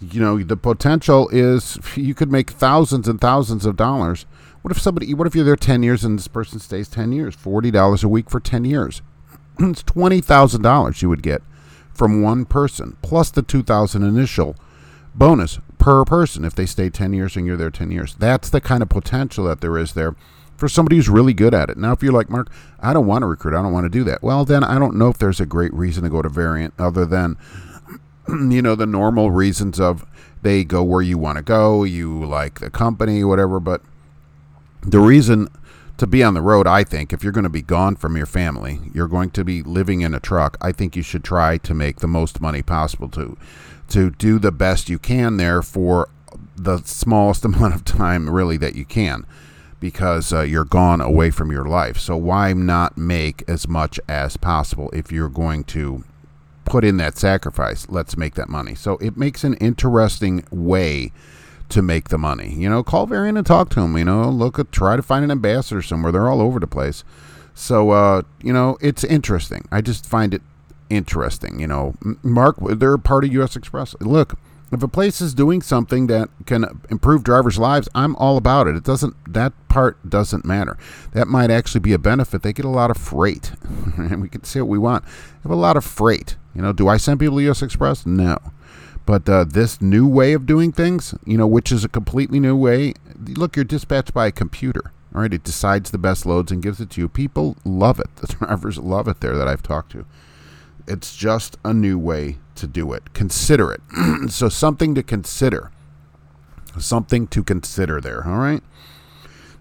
You 0.00 0.20
know, 0.20 0.42
the 0.42 0.56
potential 0.56 1.28
is 1.30 1.78
you 1.96 2.14
could 2.14 2.30
make 2.30 2.50
thousands 2.50 3.08
and 3.08 3.20
thousands 3.20 3.64
of 3.64 3.76
dollars. 3.76 4.26
What 4.62 4.72
if 4.72 4.80
somebody, 4.80 5.12
what 5.14 5.26
if 5.26 5.34
you're 5.34 5.44
there 5.44 5.56
10 5.56 5.82
years 5.82 6.04
and 6.04 6.18
this 6.18 6.28
person 6.28 6.58
stays 6.58 6.88
10 6.88 7.12
years? 7.12 7.36
$40 7.36 8.04
a 8.04 8.08
week 8.08 8.30
for 8.30 8.40
10 8.40 8.64
years. 8.64 9.02
it's 9.58 9.82
$20,000 9.82 11.02
you 11.02 11.08
would 11.08 11.22
get 11.22 11.42
from 11.92 12.22
one 12.22 12.44
person, 12.44 12.96
plus 13.02 13.30
the 13.30 13.42
2000 13.42 14.02
initial 14.02 14.56
bonus 15.14 15.60
per 15.78 16.04
person 16.04 16.44
if 16.44 16.54
they 16.54 16.66
stay 16.66 16.90
10 16.90 17.12
years 17.12 17.36
and 17.36 17.46
you're 17.46 17.56
there 17.56 17.70
10 17.70 17.90
years. 17.90 18.14
That's 18.14 18.50
the 18.50 18.60
kind 18.60 18.82
of 18.82 18.88
potential 18.88 19.44
that 19.44 19.60
there 19.60 19.78
is 19.78 19.92
there 19.92 20.16
for 20.56 20.68
somebody 20.68 20.96
who's 20.96 21.08
really 21.08 21.34
good 21.34 21.54
at 21.54 21.70
it. 21.70 21.76
Now, 21.76 21.92
if 21.92 22.02
you're 22.02 22.12
like, 22.12 22.30
Mark, 22.30 22.50
I 22.80 22.92
don't 22.92 23.06
want 23.06 23.22
to 23.22 23.26
recruit, 23.26 23.56
I 23.56 23.62
don't 23.62 23.72
want 23.72 23.84
to 23.84 23.90
do 23.90 24.04
that. 24.04 24.22
Well, 24.22 24.44
then 24.44 24.62
I 24.62 24.78
don't 24.78 24.96
know 24.96 25.08
if 25.08 25.18
there's 25.18 25.40
a 25.40 25.46
great 25.46 25.72
reason 25.74 26.04
to 26.04 26.10
go 26.10 26.22
to 26.22 26.28
Variant 26.28 26.74
other 26.78 27.04
than, 27.04 27.36
you 28.28 28.62
know, 28.62 28.74
the 28.74 28.86
normal 28.86 29.30
reasons 29.30 29.80
of 29.80 30.06
they 30.42 30.62
go 30.62 30.82
where 30.82 31.02
you 31.02 31.18
want 31.18 31.38
to 31.38 31.42
go, 31.42 31.84
you 31.84 32.24
like 32.24 32.60
the 32.60 32.70
company, 32.70 33.24
whatever. 33.24 33.58
But 33.58 33.82
the 34.82 35.00
reason 35.00 35.48
to 35.96 36.06
be 36.06 36.22
on 36.22 36.34
the 36.34 36.42
road, 36.42 36.66
I 36.66 36.84
think, 36.84 37.12
if 37.12 37.22
you're 37.22 37.32
going 37.32 37.44
to 37.44 37.50
be 37.50 37.62
gone 37.62 37.96
from 37.96 38.16
your 38.16 38.26
family, 38.26 38.80
you're 38.92 39.08
going 39.08 39.30
to 39.30 39.44
be 39.44 39.62
living 39.62 40.02
in 40.02 40.14
a 40.14 40.20
truck, 40.20 40.56
I 40.60 40.72
think 40.72 40.96
you 40.96 41.02
should 41.02 41.24
try 41.24 41.56
to 41.58 41.74
make 41.74 42.00
the 42.00 42.08
most 42.08 42.40
money 42.40 42.62
possible 42.62 43.08
to 43.10 43.36
to 43.86 44.10
do 44.10 44.38
the 44.38 44.50
best 44.50 44.88
you 44.88 44.98
can 44.98 45.36
there 45.36 45.60
for 45.60 46.08
the 46.56 46.78
smallest 46.78 47.44
amount 47.44 47.74
of 47.74 47.84
time 47.84 48.30
really 48.30 48.56
that 48.56 48.74
you 48.74 48.84
can 48.84 49.26
because 49.84 50.32
uh, 50.32 50.40
you're 50.40 50.64
gone 50.64 51.02
away 51.02 51.30
from 51.30 51.52
your 51.52 51.66
life. 51.66 51.98
So 51.98 52.16
why 52.16 52.54
not 52.54 52.96
make 52.96 53.46
as 53.46 53.68
much 53.68 54.00
as 54.08 54.38
possible 54.38 54.88
if 54.94 55.12
you're 55.12 55.28
going 55.28 55.62
to 55.64 56.04
put 56.64 56.86
in 56.86 56.96
that 56.96 57.18
sacrifice? 57.18 57.86
Let's 57.90 58.16
make 58.16 58.32
that 58.36 58.48
money. 58.48 58.74
So 58.74 58.96
it 58.96 59.18
makes 59.18 59.44
an 59.44 59.52
interesting 59.58 60.46
way 60.50 61.12
to 61.68 61.82
make 61.82 62.08
the 62.08 62.16
money. 62.16 62.54
You 62.54 62.70
know, 62.70 62.82
call 62.82 63.04
Variant 63.04 63.36
and 63.36 63.46
talk 63.46 63.68
to 63.70 63.80
him. 63.82 63.98
You 63.98 64.06
know, 64.06 64.30
look 64.30 64.70
try 64.70 64.96
to 64.96 65.02
find 65.02 65.22
an 65.22 65.30
ambassador 65.30 65.82
somewhere. 65.82 66.12
They're 66.12 66.30
all 66.30 66.40
over 66.40 66.58
the 66.58 66.66
place. 66.66 67.04
So 67.54 67.90
uh, 67.90 68.22
you 68.42 68.54
know, 68.54 68.78
it's 68.80 69.04
interesting. 69.04 69.68
I 69.70 69.82
just 69.82 70.06
find 70.06 70.32
it 70.32 70.40
interesting. 70.88 71.60
You 71.60 71.66
know, 71.66 71.94
Mark, 72.22 72.56
they're 72.58 72.96
part 72.96 73.24
of 73.24 73.34
U.S. 73.34 73.54
Xpress. 73.54 73.94
Look, 74.00 74.38
if 74.72 74.82
a 74.82 74.88
place 74.88 75.20
is 75.20 75.34
doing 75.34 75.62
something 75.62 76.06
that 76.08 76.28
can 76.46 76.80
improve 76.90 77.22
drivers' 77.22 77.58
lives, 77.58 77.88
I'm 77.94 78.16
all 78.16 78.36
about 78.36 78.66
it. 78.66 78.76
It 78.76 78.84
doesn't 78.84 79.14
that 79.32 79.52
part 79.68 80.08
doesn't 80.08 80.44
matter. 80.44 80.76
That 81.12 81.28
might 81.28 81.50
actually 81.50 81.80
be 81.80 81.92
a 81.92 81.98
benefit. 81.98 82.42
They 82.42 82.52
get 82.52 82.64
a 82.64 82.70
lot 82.70 82.90
of 82.90 82.96
freight, 82.96 83.52
and 83.96 84.20
we 84.20 84.28
can 84.28 84.44
say 84.44 84.60
what 84.60 84.68
we 84.68 84.78
want. 84.78 85.04
They 85.04 85.42
have 85.44 85.52
a 85.52 85.56
lot 85.56 85.76
of 85.76 85.84
freight. 85.84 86.36
You 86.54 86.62
know, 86.62 86.72
do 86.72 86.88
I 86.88 86.96
send 86.96 87.20
people 87.20 87.36
to 87.38 87.44
U.S. 87.44 87.60
Xpress? 87.60 88.06
No. 88.06 88.38
But 89.06 89.28
uh, 89.28 89.44
this 89.44 89.82
new 89.82 90.08
way 90.08 90.32
of 90.32 90.46
doing 90.46 90.72
things, 90.72 91.14
you 91.26 91.36
know, 91.36 91.46
which 91.46 91.70
is 91.70 91.84
a 91.84 91.88
completely 91.88 92.40
new 92.40 92.56
way. 92.56 92.94
Look, 93.18 93.56
you're 93.56 93.64
dispatched 93.64 94.14
by 94.14 94.26
a 94.26 94.32
computer. 94.32 94.92
All 95.14 95.20
right, 95.20 95.32
it 95.32 95.44
decides 95.44 95.90
the 95.90 95.98
best 95.98 96.26
loads 96.26 96.50
and 96.50 96.62
gives 96.62 96.80
it 96.80 96.90
to 96.90 97.00
you. 97.00 97.08
People 97.08 97.56
love 97.64 98.00
it. 98.00 98.08
The 98.16 98.26
drivers 98.28 98.78
love 98.78 99.06
it 99.08 99.20
there 99.20 99.36
that 99.36 99.46
I've 99.46 99.62
talked 99.62 99.92
to. 99.92 100.06
It's 100.86 101.14
just 101.14 101.58
a 101.64 101.72
new 101.72 101.98
way 101.98 102.38
to 102.56 102.66
do 102.66 102.92
it. 102.92 103.12
Consider 103.12 103.72
it. 103.72 103.80
so, 104.30 104.48
something 104.48 104.94
to 104.94 105.02
consider. 105.02 105.70
Something 106.78 107.26
to 107.28 107.42
consider 107.42 108.00
there. 108.00 108.26
All 108.26 108.38
right. 108.38 108.62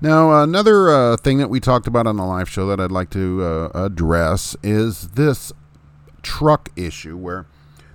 Now, 0.01 0.43
another 0.43 0.89
uh, 0.89 1.17
thing 1.17 1.37
that 1.37 1.49
we 1.49 1.59
talked 1.59 1.87
about 1.87 2.07
on 2.07 2.17
the 2.17 2.25
live 2.25 2.49
show 2.49 2.67
that 2.67 2.79
I'd 2.79 2.91
like 2.91 3.09
to 3.11 3.43
uh, 3.43 3.69
address 3.73 4.55
is 4.61 5.11
this 5.11 5.53
truck 6.21 6.69
issue 6.75 7.15
where 7.15 7.45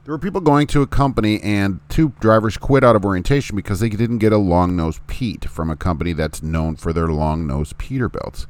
there 0.05 0.15
were 0.15 0.19
people 0.19 0.41
going 0.41 0.67
to 0.69 0.81
a 0.81 0.87
company 0.87 1.39
and 1.43 1.81
two 1.91 2.15
drivers 2.19 2.57
quit 2.57 2.83
out 2.83 2.97
of 2.97 3.05
orientation 3.05 3.57
because 3.57 3.81
they 3.81 3.91
didn't 3.91 4.19
get 4.19 4.33
a 4.33 4.39
long 4.39 4.75
nose 4.75 5.01
Pete 5.07 5.45
from 5.51 5.69
a 5.69 5.77
company 5.77 6.15
that's 6.15 6.43
known 6.43 6.77
for 6.77 6.95
their 6.95 7.09
long 7.09 7.47
nose 7.47 7.75
Peterbilts. 7.75 8.47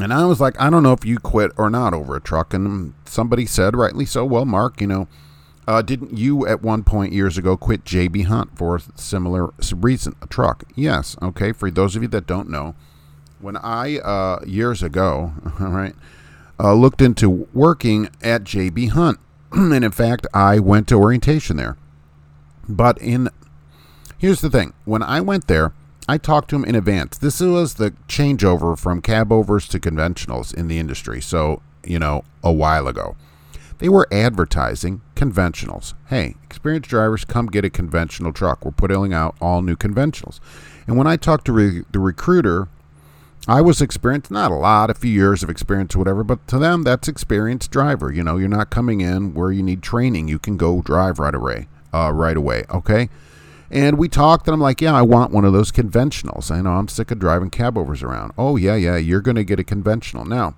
And 0.00 0.12
I 0.12 0.24
was 0.26 0.40
like, 0.40 0.60
I 0.60 0.70
don't 0.70 0.82
know 0.82 0.92
if 0.92 1.04
you 1.04 1.18
quit 1.18 1.50
or 1.56 1.68
not 1.70 1.92
over 1.92 2.14
a 2.16 2.20
truck. 2.20 2.54
And 2.54 2.94
somebody 3.04 3.46
said, 3.46 3.74
rightly 3.74 4.06
so, 4.06 4.24
well, 4.24 4.44
Mark, 4.44 4.80
you 4.80 4.86
know, 4.86 5.08
Uh, 5.66 5.82
didn't 5.82 6.16
you 6.16 6.46
at 6.46 6.62
one 6.62 6.82
point 6.82 7.12
years 7.12 7.36
ago 7.36 7.54
quit 7.54 7.84
JB 7.84 8.24
Hunt 8.24 8.56
for 8.56 8.76
a 8.76 8.80
similar 8.94 9.52
reason? 9.76 10.16
A 10.22 10.26
truck. 10.26 10.64
Yes. 10.74 11.14
Okay. 11.20 11.52
For 11.52 11.70
those 11.70 11.94
of 11.94 12.00
you 12.00 12.08
that 12.08 12.26
don't 12.26 12.48
know, 12.48 12.74
when 13.38 13.56
I, 13.58 13.98
uh, 13.98 14.40
years 14.46 14.82
ago, 14.82 15.32
all 15.60 15.68
right, 15.68 15.94
uh, 16.58 16.72
looked 16.72 17.02
into 17.02 17.46
working 17.52 18.08
at 18.22 18.44
JB 18.44 18.90
Hunt, 18.92 19.18
and 19.52 19.84
in 19.84 19.90
fact, 19.90 20.26
I 20.32 20.58
went 20.58 20.88
to 20.88 20.94
orientation 20.94 21.58
there. 21.58 21.76
But 22.66 22.96
in, 23.02 23.28
here's 24.16 24.40
the 24.40 24.48
thing 24.50 24.72
when 24.86 25.02
I 25.02 25.20
went 25.20 25.48
there, 25.48 25.72
I 26.10 26.16
talked 26.16 26.48
to 26.50 26.56
him 26.56 26.64
in 26.64 26.74
advance. 26.74 27.18
This 27.18 27.38
was 27.40 27.74
the 27.74 27.90
changeover 28.08 28.78
from 28.78 29.02
cab 29.02 29.30
overs 29.30 29.68
to 29.68 29.78
conventionals 29.78 30.54
in 30.54 30.66
the 30.66 30.78
industry. 30.78 31.20
So, 31.20 31.60
you 31.84 31.98
know, 31.98 32.24
a 32.42 32.50
while 32.50 32.88
ago. 32.88 33.14
They 33.76 33.90
were 33.90 34.08
advertising 34.10 35.02
conventionals. 35.14 35.92
Hey, 36.06 36.34
experienced 36.44 36.88
drivers, 36.88 37.24
come 37.24 37.46
get 37.46 37.64
a 37.64 37.70
conventional 37.70 38.32
truck. 38.32 38.64
We're 38.64 38.72
putting 38.72 39.12
out 39.12 39.36
all 39.40 39.60
new 39.62 39.76
conventionals. 39.76 40.40
And 40.86 40.96
when 40.96 41.06
I 41.06 41.16
talked 41.16 41.44
to 41.44 41.52
re- 41.52 41.84
the 41.92 42.00
recruiter, 42.00 42.68
I 43.46 43.60
was 43.60 43.80
experienced, 43.80 44.30
not 44.30 44.50
a 44.50 44.54
lot, 44.54 44.90
a 44.90 44.94
few 44.94 45.12
years 45.12 45.42
of 45.42 45.50
experience 45.50 45.94
or 45.94 45.98
whatever, 45.98 46.24
but 46.24 46.46
to 46.48 46.58
them, 46.58 46.82
that's 46.82 47.06
experienced 47.06 47.70
driver. 47.70 48.10
You 48.10 48.24
know, 48.24 48.36
you're 48.36 48.48
not 48.48 48.70
coming 48.70 49.00
in 49.00 49.34
where 49.34 49.52
you 49.52 49.62
need 49.62 49.82
training. 49.82 50.26
You 50.26 50.38
can 50.38 50.56
go 50.56 50.80
drive 50.82 51.18
right 51.18 51.34
away, 51.34 51.68
uh, 51.92 52.12
right 52.12 52.36
away. 52.36 52.64
Okay. 52.70 53.10
And 53.70 53.98
we 53.98 54.08
talked, 54.08 54.46
and 54.46 54.54
I'm 54.54 54.60
like, 54.60 54.80
yeah, 54.80 54.94
I 54.94 55.02
want 55.02 55.32
one 55.32 55.44
of 55.44 55.52
those 55.52 55.70
conventionals. 55.70 56.50
I 56.50 56.62
know 56.62 56.72
I'm 56.72 56.88
sick 56.88 57.10
of 57.10 57.18
driving 57.18 57.50
cab 57.50 57.76
overs 57.76 58.02
around. 58.02 58.32
Oh, 58.38 58.56
yeah, 58.56 58.76
yeah, 58.76 58.96
you're 58.96 59.20
going 59.20 59.36
to 59.36 59.44
get 59.44 59.60
a 59.60 59.64
conventional. 59.64 60.24
Now, 60.24 60.54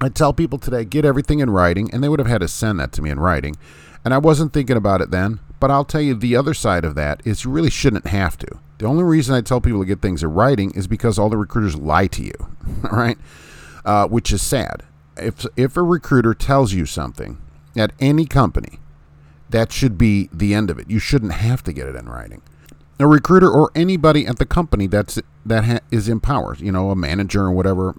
I 0.00 0.08
tell 0.08 0.32
people 0.32 0.58
today, 0.58 0.84
get 0.84 1.04
everything 1.04 1.40
in 1.40 1.50
writing, 1.50 1.90
and 1.92 2.02
they 2.02 2.08
would 2.08 2.20
have 2.20 2.28
had 2.28 2.40
to 2.42 2.48
send 2.48 2.78
that 2.78 2.92
to 2.92 3.02
me 3.02 3.10
in 3.10 3.18
writing. 3.18 3.56
And 4.04 4.14
I 4.14 4.18
wasn't 4.18 4.52
thinking 4.52 4.76
about 4.76 5.00
it 5.00 5.10
then, 5.10 5.40
but 5.58 5.70
I'll 5.70 5.84
tell 5.84 6.00
you 6.00 6.14
the 6.14 6.36
other 6.36 6.54
side 6.54 6.84
of 6.84 6.94
that 6.94 7.20
is 7.24 7.44
you 7.44 7.50
really 7.50 7.70
shouldn't 7.70 8.06
have 8.06 8.36
to. 8.38 8.58
The 8.78 8.86
only 8.86 9.02
reason 9.02 9.34
I 9.34 9.40
tell 9.40 9.60
people 9.60 9.80
to 9.80 9.86
get 9.86 10.02
things 10.02 10.22
in 10.22 10.32
writing 10.32 10.70
is 10.72 10.86
because 10.86 11.18
all 11.18 11.30
the 11.30 11.36
recruiters 11.36 11.76
lie 11.76 12.06
to 12.08 12.22
you, 12.22 12.34
all 12.90 12.98
right? 12.98 13.18
Uh, 13.84 14.06
which 14.06 14.32
is 14.32 14.42
sad. 14.42 14.82
If, 15.16 15.46
if 15.56 15.76
a 15.76 15.82
recruiter 15.82 16.34
tells 16.34 16.72
you 16.72 16.86
something 16.86 17.38
at 17.76 17.92
any 17.98 18.26
company, 18.26 18.78
that 19.50 19.72
should 19.72 19.98
be 19.98 20.28
the 20.32 20.54
end 20.54 20.70
of 20.70 20.78
it. 20.78 20.90
You 20.90 20.98
shouldn't 20.98 21.32
have 21.32 21.62
to 21.64 21.72
get 21.72 21.86
it 21.86 21.96
in 21.96 22.08
writing. 22.08 22.42
A 22.98 23.06
recruiter 23.06 23.50
or 23.50 23.70
anybody 23.74 24.26
at 24.26 24.38
the 24.38 24.46
company 24.46 24.86
that's 24.86 25.20
that 25.44 25.64
ha- 25.64 25.80
is 25.90 26.08
in 26.08 26.20
power, 26.20 26.56
you 26.58 26.72
know, 26.72 26.90
a 26.90 26.96
manager 26.96 27.42
or 27.42 27.52
whatever, 27.52 27.94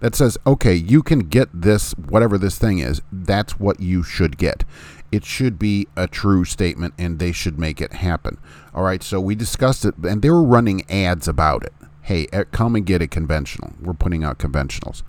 that 0.00 0.14
says, 0.14 0.38
okay, 0.46 0.74
you 0.74 1.02
can 1.02 1.20
get 1.20 1.48
this, 1.52 1.92
whatever 1.92 2.38
this 2.38 2.58
thing 2.58 2.78
is. 2.78 3.02
That's 3.10 3.58
what 3.58 3.80
you 3.80 4.02
should 4.02 4.38
get. 4.38 4.64
It 5.10 5.24
should 5.24 5.58
be 5.58 5.88
a 5.96 6.06
true 6.06 6.44
statement, 6.44 6.94
and 6.98 7.18
they 7.18 7.32
should 7.32 7.58
make 7.58 7.80
it 7.80 7.94
happen. 7.94 8.38
All 8.74 8.84
right. 8.84 9.02
So 9.02 9.20
we 9.20 9.34
discussed 9.34 9.84
it, 9.84 9.96
and 9.98 10.22
they 10.22 10.30
were 10.30 10.42
running 10.42 10.88
ads 10.90 11.26
about 11.26 11.64
it. 11.64 11.72
Hey, 12.02 12.26
come 12.52 12.76
and 12.76 12.86
get 12.86 13.02
a 13.02 13.06
conventional. 13.06 13.72
We're 13.80 13.94
putting 13.94 14.22
out 14.24 14.38
conventionals. 14.38 15.02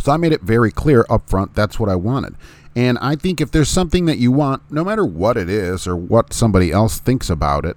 So 0.00 0.12
I 0.12 0.16
made 0.16 0.32
it 0.32 0.42
very 0.42 0.70
clear 0.70 1.04
up 1.10 1.28
front 1.28 1.54
that's 1.54 1.78
what 1.78 1.88
I 1.88 1.96
wanted. 1.96 2.34
And 2.74 2.98
I 2.98 3.16
think 3.16 3.40
if 3.40 3.50
there's 3.50 3.68
something 3.68 4.06
that 4.06 4.18
you 4.18 4.32
want, 4.32 4.62
no 4.70 4.84
matter 4.84 5.04
what 5.04 5.36
it 5.36 5.50
is 5.50 5.86
or 5.86 5.94
what 5.96 6.32
somebody 6.32 6.70
else 6.70 6.98
thinks 6.98 7.28
about 7.28 7.64
it, 7.64 7.76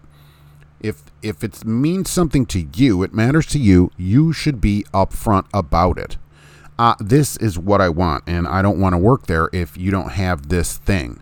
if 0.79 1.03
if 1.21 1.43
it 1.43 1.65
means 1.65 2.09
something 2.09 2.45
to 2.47 2.67
you, 2.75 3.01
it 3.03 3.13
matters 3.13 3.47
to 3.47 3.59
you, 3.59 3.91
you 3.97 4.31
should 4.31 4.61
be 4.61 4.85
upfront 4.93 5.45
about 5.53 5.97
it. 5.97 6.17
Uh, 6.77 6.95
this 6.99 7.37
is 7.37 7.57
what 7.57 7.81
I 7.81 7.89
want, 7.89 8.23
and 8.27 8.47
I 8.47 8.61
don't 8.61 8.79
want 8.79 8.93
to 8.93 8.97
work 8.97 9.27
there 9.27 9.49
if 9.51 9.77
you 9.77 9.91
don't 9.91 10.11
have 10.11 10.49
this 10.49 10.77
thing. 10.77 11.21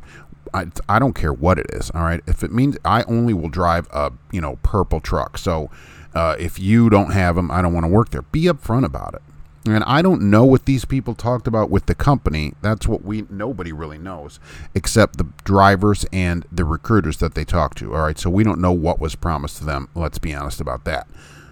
I, 0.53 0.67
I 0.89 0.99
don't 0.99 1.13
care 1.13 1.33
what 1.33 1.57
it 1.57 1.67
is. 1.71 1.89
All 1.91 2.01
right, 2.01 2.21
if 2.27 2.43
it 2.43 2.51
means 2.51 2.77
I 2.83 3.03
only 3.03 3.33
will 3.33 3.49
drive 3.49 3.87
a 3.91 4.11
you 4.31 4.41
know 4.41 4.57
purple 4.63 4.99
truck, 4.99 5.37
so 5.37 5.71
uh, 6.13 6.35
if 6.37 6.59
you 6.59 6.89
don't 6.89 7.11
have 7.11 7.35
them, 7.35 7.49
I 7.49 7.61
don't 7.61 7.73
want 7.73 7.85
to 7.85 7.91
work 7.91 8.09
there. 8.09 8.21
Be 8.23 8.43
upfront 8.43 8.85
about 8.85 9.15
it. 9.15 9.21
And 9.65 9.83
I 9.85 10.01
don't 10.01 10.23
know 10.23 10.43
what 10.43 10.65
these 10.65 10.83
people 10.83 11.15
talked 11.15 11.47
about 11.47 11.69
with 11.69 11.85
the 11.85 11.95
company. 11.95 12.53
That's 12.61 12.85
what 12.85 13.03
we 13.03 13.25
nobody 13.29 13.71
really 13.71 13.97
knows 13.97 14.39
except 14.75 15.17
the 15.17 15.27
drivers 15.45 16.05
and 16.11 16.45
the 16.51 16.65
recruiters 16.65 17.17
that 17.17 17.33
they 17.33 17.45
talked 17.45 17.77
to. 17.77 17.95
All 17.95 18.01
right, 18.01 18.19
so 18.19 18.29
we 18.29 18.43
don't 18.43 18.59
know 18.59 18.73
what 18.73 18.99
was 18.99 19.15
promised 19.15 19.57
to 19.57 19.65
them. 19.65 19.87
Let's 19.95 20.19
be 20.19 20.33
honest 20.33 20.59
about 20.59 20.83
that. 20.83 21.07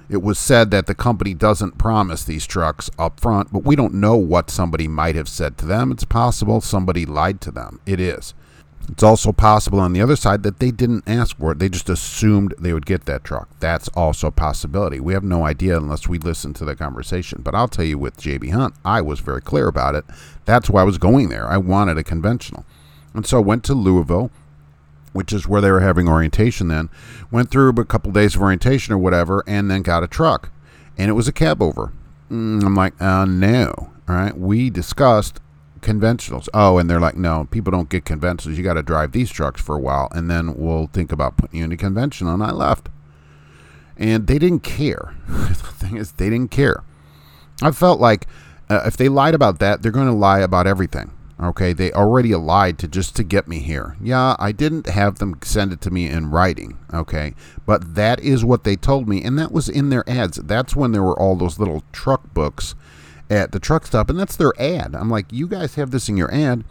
It 0.09 0.21
was 0.21 0.37
said 0.37 0.71
that 0.71 0.87
the 0.87 0.95
company 0.95 1.33
doesn't 1.33 1.77
promise 1.77 2.25
these 2.25 2.45
trucks 2.45 2.89
up 2.99 3.21
front, 3.21 3.53
but 3.53 3.63
we 3.63 3.77
don't 3.77 3.93
know 3.93 4.17
what 4.17 4.49
somebody 4.49 4.89
might 4.89 5.15
have 5.15 5.29
said 5.29 5.57
to 5.59 5.65
them. 5.65 5.89
It's 5.89 6.03
possible 6.03 6.59
somebody 6.59 7.05
lied 7.05 7.39
to 7.41 7.51
them. 7.51 7.79
It 7.85 8.01
is. 8.01 8.33
It's 8.89 9.03
also 9.03 9.31
possible 9.31 9.79
on 9.79 9.93
the 9.93 10.01
other 10.01 10.15
side 10.15 10.43
that 10.43 10.59
they 10.59 10.71
didn't 10.71 11.03
ask 11.07 11.37
for 11.37 11.51
it. 11.51 11.59
They 11.59 11.69
just 11.69 11.89
assumed 11.89 12.53
they 12.57 12.73
would 12.73 12.85
get 12.85 13.05
that 13.05 13.23
truck. 13.23 13.47
That's 13.59 13.87
also 13.89 14.27
a 14.27 14.31
possibility. 14.31 14.99
We 14.99 15.13
have 15.13 15.23
no 15.23 15.45
idea 15.45 15.77
unless 15.77 16.07
we 16.07 16.17
listen 16.17 16.53
to 16.55 16.65
the 16.65 16.75
conversation. 16.75 17.41
But 17.41 17.55
I'll 17.55 17.67
tell 17.67 17.85
you 17.85 17.97
with 17.97 18.17
JB 18.17 18.51
Hunt, 18.51 18.75
I 18.83 19.01
was 19.01 19.19
very 19.19 19.41
clear 19.41 19.67
about 19.67 19.95
it. 19.95 20.05
That's 20.45 20.69
why 20.69 20.81
I 20.81 20.85
was 20.85 20.97
going 20.97 21.29
there. 21.29 21.47
I 21.47 21.57
wanted 21.57 21.97
a 21.97 22.03
conventional. 22.03 22.65
And 23.13 23.25
so 23.25 23.37
I 23.37 23.41
went 23.41 23.63
to 23.65 23.73
Louisville, 23.73 24.31
which 25.13 25.31
is 25.31 25.47
where 25.47 25.61
they 25.61 25.71
were 25.71 25.81
having 25.81 26.07
orientation 26.07 26.67
then. 26.67 26.89
Went 27.29 27.51
through 27.51 27.69
a 27.69 27.85
couple 27.85 28.11
days 28.11 28.35
of 28.35 28.41
orientation 28.41 28.93
or 28.93 28.97
whatever, 28.97 29.43
and 29.47 29.69
then 29.69 29.83
got 29.83 30.03
a 30.03 30.07
truck. 30.07 30.51
And 30.97 31.09
it 31.09 31.13
was 31.13 31.27
a 31.27 31.33
cab 31.33 31.61
over. 31.61 31.93
Mm, 32.29 32.63
I'm 32.63 32.75
like, 32.75 32.99
uh, 33.01 33.25
no. 33.25 33.73
All 34.07 34.15
right. 34.15 34.37
We 34.37 34.69
discussed 34.69 35.39
conventionals. 35.81 36.47
Oh, 36.53 36.77
and 36.77 36.89
they're 36.89 36.99
like, 36.99 37.17
no, 37.17 37.47
people 37.51 37.71
don't 37.71 37.89
get 37.89 38.05
conventionals. 38.05 38.55
You 38.55 38.63
got 38.63 38.75
to 38.75 38.83
drive 38.83 39.11
these 39.11 39.31
trucks 39.31 39.61
for 39.61 39.75
a 39.75 39.79
while, 39.79 40.07
and 40.11 40.29
then 40.29 40.55
we'll 40.55 40.87
think 40.87 41.11
about 41.11 41.37
putting 41.37 41.59
you 41.59 41.65
in 41.65 41.71
a 41.71 41.77
conventional. 41.77 42.33
And 42.33 42.43
I 42.43 42.51
left, 42.51 42.89
and 43.97 44.27
they 44.27 44.39
didn't 44.39 44.63
care. 44.63 45.15
the 45.27 45.53
thing 45.53 45.97
is, 45.97 46.13
they 46.13 46.29
didn't 46.29 46.51
care. 46.51 46.83
I 47.61 47.71
felt 47.71 47.99
like 47.99 48.27
uh, 48.69 48.83
if 48.85 48.97
they 48.97 49.09
lied 49.09 49.35
about 49.35 49.59
that, 49.59 49.81
they're 49.81 49.91
going 49.91 50.07
to 50.07 50.13
lie 50.13 50.39
about 50.39 50.67
everything. 50.67 51.11
Okay, 51.41 51.73
they 51.73 51.91
already 51.91 52.35
lied 52.35 52.77
to 52.79 52.87
just 52.87 53.15
to 53.15 53.23
get 53.23 53.47
me 53.47 53.59
here. 53.59 53.95
Yeah, 53.99 54.35
I 54.37 54.51
didn't 54.51 54.85
have 54.87 55.17
them 55.17 55.39
send 55.41 55.73
it 55.73 55.81
to 55.81 55.89
me 55.89 56.07
in 56.07 56.29
writing. 56.29 56.77
Okay, 56.93 57.33
but 57.65 57.95
that 57.95 58.19
is 58.19 58.45
what 58.45 58.63
they 58.63 58.75
told 58.75 59.09
me, 59.09 59.23
and 59.23 59.39
that 59.39 59.51
was 59.51 59.67
in 59.67 59.89
their 59.89 60.07
ads. 60.07 60.37
That's 60.37 60.75
when 60.75 60.91
there 60.91 61.01
were 61.01 61.19
all 61.19 61.35
those 61.35 61.57
little 61.57 61.83
truck 61.91 62.31
books 62.35 62.75
at 63.31 63.53
the 63.53 63.59
truck 63.59 63.87
stop, 63.87 64.09
and 64.09 64.19
that's 64.19 64.35
their 64.35 64.53
ad. 64.59 64.93
I'm 64.93 65.09
like, 65.09 65.31
you 65.31 65.47
guys 65.47 65.75
have 65.75 65.91
this 65.91 66.09
in 66.09 66.17
your 66.17 66.31
ad. 66.33 66.65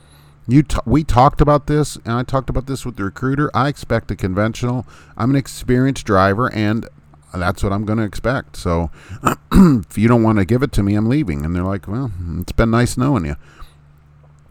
You 0.47 0.63
t- 0.63 0.79
we 0.85 1.05
talked 1.05 1.41
about 1.41 1.67
this, 1.67 1.97
and 1.97 2.13
I 2.13 2.23
talked 2.23 2.51
about 2.51 2.67
this 2.67 2.85
with 2.85 2.97
the 2.97 3.05
recruiter. 3.05 3.51
I 3.55 3.69
expect 3.69 4.11
a 4.11 4.17
conventional. 4.17 4.87
I'm 5.17 5.31
an 5.31 5.37
experienced 5.37 6.05
driver, 6.05 6.53
and 6.53 6.87
that's 7.33 7.63
what 7.63 7.73
I'm 7.73 7.85
going 7.85 7.99
to 7.99 8.05
expect. 8.05 8.57
So 8.57 8.91
if 9.53 9.97
you 9.97 10.07
don't 10.07 10.23
want 10.23 10.39
to 10.39 10.45
give 10.45 10.63
it 10.63 10.73
to 10.73 10.83
me, 10.83 10.95
I'm 10.95 11.09
leaving. 11.09 11.45
And 11.45 11.57
they're 11.57 11.63
like, 11.63 11.89
well, 11.89 12.13
it's 12.39 12.53
been 12.53 12.71
nice 12.71 12.97
knowing 12.97 13.25
you. 13.25 13.37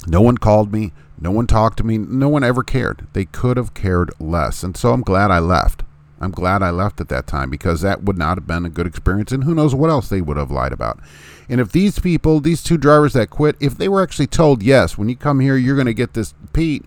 No 0.08 0.22
one 0.22 0.38
called 0.38 0.72
me. 0.72 0.94
No 1.20 1.32
one 1.32 1.48
talked 1.48 1.78
to 1.78 1.84
me. 1.84 1.98
No 1.98 2.30
one 2.30 2.44
ever 2.44 2.64
cared. 2.64 3.06
They 3.14 3.26
could 3.26 3.58
have 3.58 3.74
cared 3.74 4.12
less. 4.20 4.64
And 4.64 4.78
so 4.78 4.94
I'm 4.94 5.02
glad 5.02 5.32
I 5.32 5.40
left. 5.40 5.84
I'm 6.22 6.32
glad 6.32 6.64
I 6.64 6.70
left 6.70 7.02
at 7.02 7.10
that 7.10 7.28
time 7.28 7.50
because 7.50 7.82
that 7.82 8.04
would 8.04 8.18
not 8.18 8.38
have 8.38 8.48
been 8.48 8.66
a 8.66 8.70
good 8.70 8.88
experience. 8.88 9.32
And 9.32 9.44
who 9.44 9.54
knows 9.54 9.76
what 9.76 9.90
else 9.90 10.10
they 10.10 10.22
would 10.22 10.38
have 10.38 10.52
lied 10.52 10.74
about. 10.74 11.00
And 11.50 11.60
if 11.60 11.72
these 11.72 11.98
people, 11.98 12.40
these 12.40 12.62
two 12.62 12.78
drivers 12.78 13.14
that 13.14 13.32
quit, 13.32 13.56
if 13.60 13.76
they 13.76 13.90
were 13.90 14.04
actually 14.04 14.28
told, 14.28 14.62
yes, 14.62 14.98
when 14.98 15.10
you 15.10 15.16
come 15.16 15.40
here, 15.40 15.58
you're 15.58 15.76
going 15.76 15.88
to 15.88 15.94
get 15.96 16.14
this 16.14 16.36
Pete, 16.54 16.86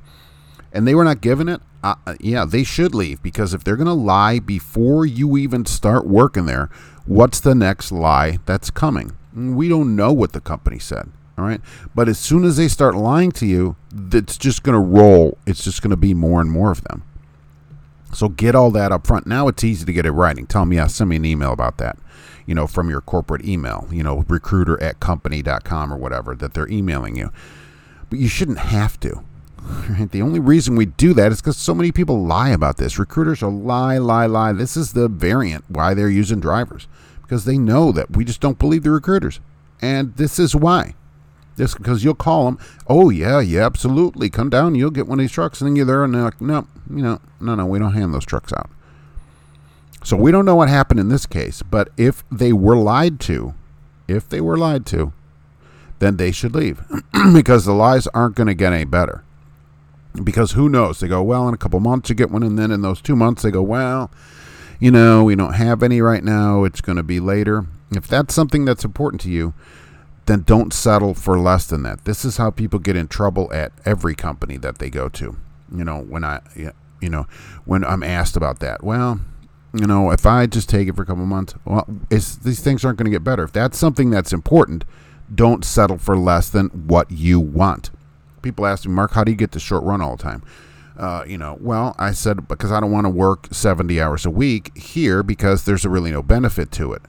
and 0.73 0.87
they 0.87 0.95
were 0.95 1.05
not 1.05 1.21
given 1.21 1.49
it, 1.49 1.61
uh, 1.83 1.97
yeah, 2.21 2.45
they 2.45 2.63
should 2.63 2.95
leave 2.95 3.21
because 3.25 3.53
if 3.53 3.65
they're 3.65 3.77
going 3.77 3.89
to 3.89 3.93
lie 3.93 4.39
before 4.39 5.05
you 5.05 5.37
even 5.37 5.67
start 5.67 6.07
working 6.07 6.47
there, 6.47 6.71
what's 7.07 7.41
the 7.41 7.57
next 7.57 7.91
lie 7.91 8.39
that's 8.47 8.71
coming? 8.71 9.17
We 9.35 9.69
don't 9.69 9.97
know 9.97 10.13
what 10.13 10.33
the 10.33 10.41
company 10.41 10.79
said. 10.79 11.11
All 11.37 11.45
right. 11.45 11.61
But 11.93 12.09
as 12.09 12.19
soon 12.19 12.45
as 12.45 12.57
they 12.57 12.69
start 12.69 12.95
lying 12.95 13.33
to 13.33 13.47
you, 13.47 13.75
it's 14.13 14.37
just 14.39 14.63
going 14.63 14.75
to 14.75 14.81
roll. 14.81 15.39
It's 15.45 15.65
just 15.65 15.83
going 15.83 15.91
to 15.91 15.97
be 15.97 16.15
more 16.15 16.41
and 16.41 16.51
more 16.51 16.71
of 16.71 16.85
them. 16.85 17.03
So 18.13 18.29
get 18.29 18.55
all 18.55 18.71
that 18.73 18.93
up 18.93 19.07
front. 19.07 19.27
Now 19.27 19.49
it's 19.49 19.65
easy 19.65 19.87
to 19.87 19.93
get 19.93 20.07
it 20.07 20.13
writing. 20.13 20.47
Tell 20.47 20.67
me, 20.67 20.77
yeah, 20.77 20.87
send 20.87 21.11
me 21.11 21.17
an 21.17 21.25
email 21.25 21.53
about 21.53 21.79
that 21.79 21.99
you 22.47 22.55
know, 22.55 22.67
from 22.67 22.91
your 22.91 23.01
corporate 23.01 23.45
email, 23.45 23.89
you 23.91 24.03
know, 24.03 24.25
recruiter 24.29 24.81
at 24.83 25.01
company.com 25.01 25.93
or 25.93 25.97
whatever 25.97 26.35
that 26.35 26.55
they're 26.55 26.69
emailing 26.69 27.17
you. 27.17 27.31
But 28.11 28.19
you 28.19 28.29
shouldn't 28.29 28.59
have 28.59 28.99
to. 29.01 29.23
Right? 29.89 30.11
The 30.11 30.23
only 30.23 30.41
reason 30.41 30.75
we 30.75 30.87
do 30.87 31.15
that 31.15 31.31
is 31.31 31.41
because 31.41 31.57
so 31.57 31.73
many 31.73 31.93
people 31.93 32.25
lie 32.25 32.51
about 32.51 32.79
this. 32.79 32.99
Recruiters 32.99 33.45
are 33.45 33.51
lie, 33.51 33.97
lie, 33.97 34.27
lie. 34.27 34.53
This 34.53 34.77
is 34.77 34.93
the 34.93 35.07
variant 35.09 35.65
why 35.69 35.95
they're 35.95 36.09
using 36.09 36.41
drivers 36.41 36.89
because 37.23 37.45
they 37.45 37.59
know 37.59 37.93
that 37.93 38.17
we 38.17 38.25
just 38.25 38.41
don't 38.41 38.59
believe 38.59 38.83
the 38.83 38.91
recruiters. 38.91 39.39
And 39.81 40.17
this 40.17 40.39
is 40.39 40.55
why. 40.57 40.95
Just 41.57 41.77
because 41.79 42.03
you'll 42.03 42.15
call 42.15 42.47
them, 42.47 42.59
oh, 42.89 43.11
yeah, 43.11 43.41
yeah, 43.41 43.65
absolutely. 43.67 44.31
Come 44.31 44.51
down, 44.51 44.75
you'll 44.75 44.91
get 44.91 45.07
one 45.07 45.19
of 45.19 45.23
these 45.23 45.33
trucks. 45.33 45.61
And 45.61 45.69
then 45.69 45.77
you're 45.77 45.87
there 45.87 46.05
and 46.05 46.15
they're 46.15 46.23
like, 46.23 46.41
no, 46.41 46.67
you 46.91 47.03
know, 47.03 47.21
no, 47.41 47.55
no, 47.55 47.67
we 47.67 47.79
don't 47.79 47.93
hand 47.93 48.13
those 48.13 48.25
trucks 48.25 48.53
out. 48.53 48.71
So 50.05 50.17
we 50.17 50.33
don't 50.33 50.45
know 50.45 50.57
what 50.57 50.69
happened 50.69 51.01
in 51.01 51.09
this 51.09 51.27
case, 51.27 51.63
but 51.63 51.91
if 51.97 52.25
they 52.31 52.53
were 52.53 52.77
lied 52.77 53.21
to, 53.21 53.55
if 54.09 54.29
they 54.29 54.41
were 54.41 54.57
lied 54.57 54.85
to, 54.87 55.13
then 56.01 56.17
they 56.17 56.33
should 56.33 56.55
leave 56.55 56.83
because 57.33 57.65
the 57.65 57.73
lies 57.73 58.09
aren't 58.09 58.35
going 58.35 58.49
to 58.49 58.55
get 58.55 58.73
any 58.73 58.85
better. 58.85 59.23
Because 60.23 60.53
who 60.53 60.69
knows? 60.69 61.01
They 61.01 61.09
go, 61.09 61.23
well, 61.23 61.49
in 61.49 61.55
a 61.55 61.59
couple 61.59 61.79
months 61.81 62.09
you 62.09 62.15
get 62.15 62.31
one, 62.31 62.43
and 62.43 62.59
then 62.59 62.71
in 62.71 62.83
those 62.83 63.01
two 63.01 63.17
months 63.17 63.43
they 63.43 63.51
go, 63.51 63.63
well, 63.63 64.11
you 64.81 64.91
know, 64.91 65.25
we 65.25 65.37
don't 65.37 65.55
have 65.55 65.83
any 65.83 66.01
right 66.01 66.25
now. 66.25 66.65
It's 66.65 66.81
going 66.81 66.97
to 66.97 67.05
be 67.05 67.21
later. 67.21 67.67
If 67.93 68.09
that's 68.09 68.35
something 68.35 68.65
that's 68.65 68.85
important 68.85 69.21
to 69.23 69.31
you, 69.31 69.55
then 70.27 70.43
don't 70.43 70.73
settle 70.73 71.15
for 71.15 71.39
less 71.39 71.67
than 71.67 71.85
that. 71.85 72.05
This 72.05 72.25
is 72.25 72.37
how 72.37 72.51
people 72.51 72.79
get 72.79 72.97
in 72.97 73.07
trouble 73.07 73.53
at 73.53 73.73
every 73.85 74.15
company 74.15 74.57
that 74.57 74.79
they 74.79 74.91
go 74.91 75.09
to. 75.11 75.37
You 75.75 75.85
know, 75.85 76.01
when 76.01 76.25
I, 76.25 76.41
you 77.01 77.09
know, 77.09 77.27
when 77.65 77.85
I'm 77.85 78.03
asked 78.03 78.37
about 78.37 78.59
that, 78.59 78.83
well, 78.83 79.21
you 79.75 79.87
know, 79.87 80.11
if 80.11 80.27
I 80.27 80.47
just 80.47 80.69
take 80.69 80.89
it 80.89 80.97
for 80.97 81.03
a 81.03 81.07
couple 81.07 81.25
months, 81.25 81.55
well, 81.65 81.87
these 82.11 82.61
things 82.61 82.85
aren't 82.85 82.99
going 82.99 83.07
to 83.07 83.11
get 83.11 83.25
better. 83.25 83.43
If 83.43 83.53
that's 83.53 83.79
something 83.79 84.11
that's 84.11 84.33
important, 84.33 84.85
don't 85.35 85.65
settle 85.65 85.99
for 85.99 86.17
less 86.17 86.51
than 86.51 86.69
what 86.69 87.11
you 87.11 87.41
want. 87.41 87.91
People 88.43 88.67
ask 88.67 88.85
me, 88.85 88.93
Mark, 88.93 89.13
how 89.13 89.25
do 89.25 89.31
you 89.31 89.37
get 89.37 89.53
the 89.53 89.61
short 89.61 89.83
run 89.85 90.03
all 90.03 90.17
the 90.17 90.23
time? 90.23 90.43
Uh, 90.97 91.25
you 91.27 91.39
know, 91.39 91.57
well, 91.61 91.95
I 91.99 92.13
said 92.13 92.47
because 92.49 92.71
I 92.71 92.81
don't 92.81 92.91
want 92.91 93.07
to 93.07 93.11
work 93.11 93.49
70 93.51 94.01
hours 94.01 94.27
a 94.27 94.31
week 94.31 94.77
here 94.77 95.23
because 95.23 95.65
there's 95.65 95.87
really 95.87 96.13
no 96.13 96.23
benefit 96.23 96.71
to 96.73 96.93
it. 96.93 97.03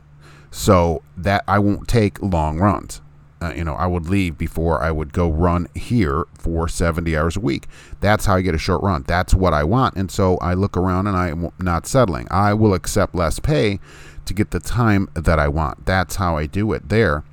So 0.51 1.01
that 1.17 1.43
I 1.47 1.59
won't 1.59 1.87
take 1.87 2.21
long 2.21 2.59
runs. 2.59 3.01
Uh, 3.43 3.51
you 3.53 3.63
know, 3.65 3.73
I 3.73 3.87
would 3.87 4.07
leave 4.07 4.37
before 4.37 4.81
I 4.81 4.89
would 4.89 5.11
go 5.11 5.29
run 5.29 5.67
here 5.75 6.23
for 6.37 6.69
70 6.69 7.17
hours 7.17 7.35
a 7.35 7.41
week. 7.41 7.67
That's 7.99 8.25
how 8.25 8.35
I 8.35 8.41
get 8.41 8.55
a 8.55 8.57
short 8.57 8.81
run. 8.81 9.03
That's 9.05 9.33
what 9.33 9.53
I 9.53 9.65
want. 9.65 9.95
And 9.97 10.09
so 10.09 10.37
I 10.37 10.53
look 10.53 10.77
around 10.77 11.07
and 11.07 11.17
I'm 11.17 11.49
not 11.59 11.85
settling. 11.85 12.25
I 12.31 12.53
will 12.53 12.73
accept 12.73 13.13
less 13.13 13.39
pay 13.39 13.81
to 14.23 14.33
get 14.33 14.51
the 14.51 14.61
time 14.61 15.09
that 15.13 15.39
I 15.39 15.49
want. 15.49 15.85
That's 15.85 16.15
how 16.15 16.37
I 16.37 16.45
do 16.45 16.71
it 16.71 16.87
there. 16.87 17.25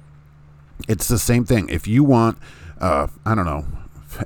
It's 0.88 1.06
the 1.06 1.18
same 1.18 1.44
thing. 1.44 1.68
If 1.68 1.86
you 1.86 2.02
want, 2.02 2.38
uh, 2.80 3.06
I 3.24 3.36
don't 3.36 3.46
know, 3.46 3.66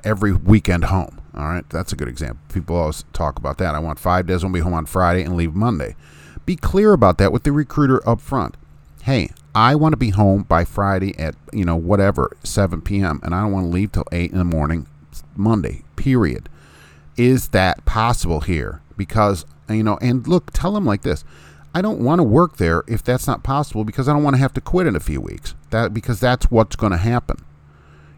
every 0.05 0.33
weekend 0.33 0.85
home, 0.85 1.21
all 1.35 1.45
right, 1.45 1.69
that's 1.69 1.93
a 1.93 1.97
good 1.97 2.09
example. 2.09 2.41
People 2.51 2.77
always 2.77 3.05
talk 3.13 3.39
about 3.39 3.59
that. 3.59 3.75
I 3.75 3.79
want 3.79 3.99
five 3.99 4.27
days, 4.27 4.43
I'll 4.43 4.51
be 4.51 4.61
home 4.61 4.73
on 4.73 4.87
Friday 4.87 5.23
and 5.23 5.37
leave 5.37 5.55
Monday. 5.55 5.97
Be 6.47 6.57
clear 6.57 6.95
about 6.95 7.19
that 7.19 7.31
with 7.31 7.43
the 7.43 7.53
recruiter 7.53 8.07
up 8.09 8.23
front. 8.23 8.57
Hey, 9.03 9.31
I 9.55 9.75
want 9.77 9.93
to 9.93 9.97
be 9.97 10.11
home 10.11 10.43
by 10.43 10.65
Friday 10.65 11.17
at, 11.19 11.37
you 11.53 11.65
know, 11.65 11.77
whatever, 11.77 12.37
7 12.43 12.81
p.m., 12.83 13.21
and 13.23 13.35
I 13.35 13.43
don't 13.43 13.53
want 13.53 13.67
to 13.67 13.71
leave 13.71 13.93
till 13.93 14.07
8 14.11 14.33
in 14.33 14.39
the 14.39 14.45
morning 14.45 14.87
Monday, 15.37 15.85
period. 15.97 16.49
Is 17.17 17.49
that 17.51 17.85
possible 17.85 18.41
here? 18.41 18.83
Because, 18.97 19.45
you 19.69 19.85
know, 19.85 19.97
and 20.01 20.27
look, 20.27 20.53
tell 20.53 20.73
them 20.73 20.85
like 20.85 21.03
this 21.03 21.25
I 21.75 21.83
don't 21.83 22.01
want 22.01 22.21
to 22.21 22.25
work 22.25 22.57
there 22.57 22.85
if 22.87 23.03
that's 23.03 23.27
not 23.27 23.43
possible 23.43 23.85
because 23.85 24.09
I 24.09 24.13
don't 24.13 24.23
want 24.23 24.35
to 24.35 24.41
have 24.41 24.55
to 24.55 24.61
quit 24.61 24.87
in 24.87 24.95
a 24.95 25.01
few 25.01 25.21
weeks. 25.21 25.55
That 25.71 25.93
because 25.93 26.21
that's 26.21 26.51
what's 26.51 26.77
going 26.77 26.93
to 26.93 26.99
happen. 26.99 27.45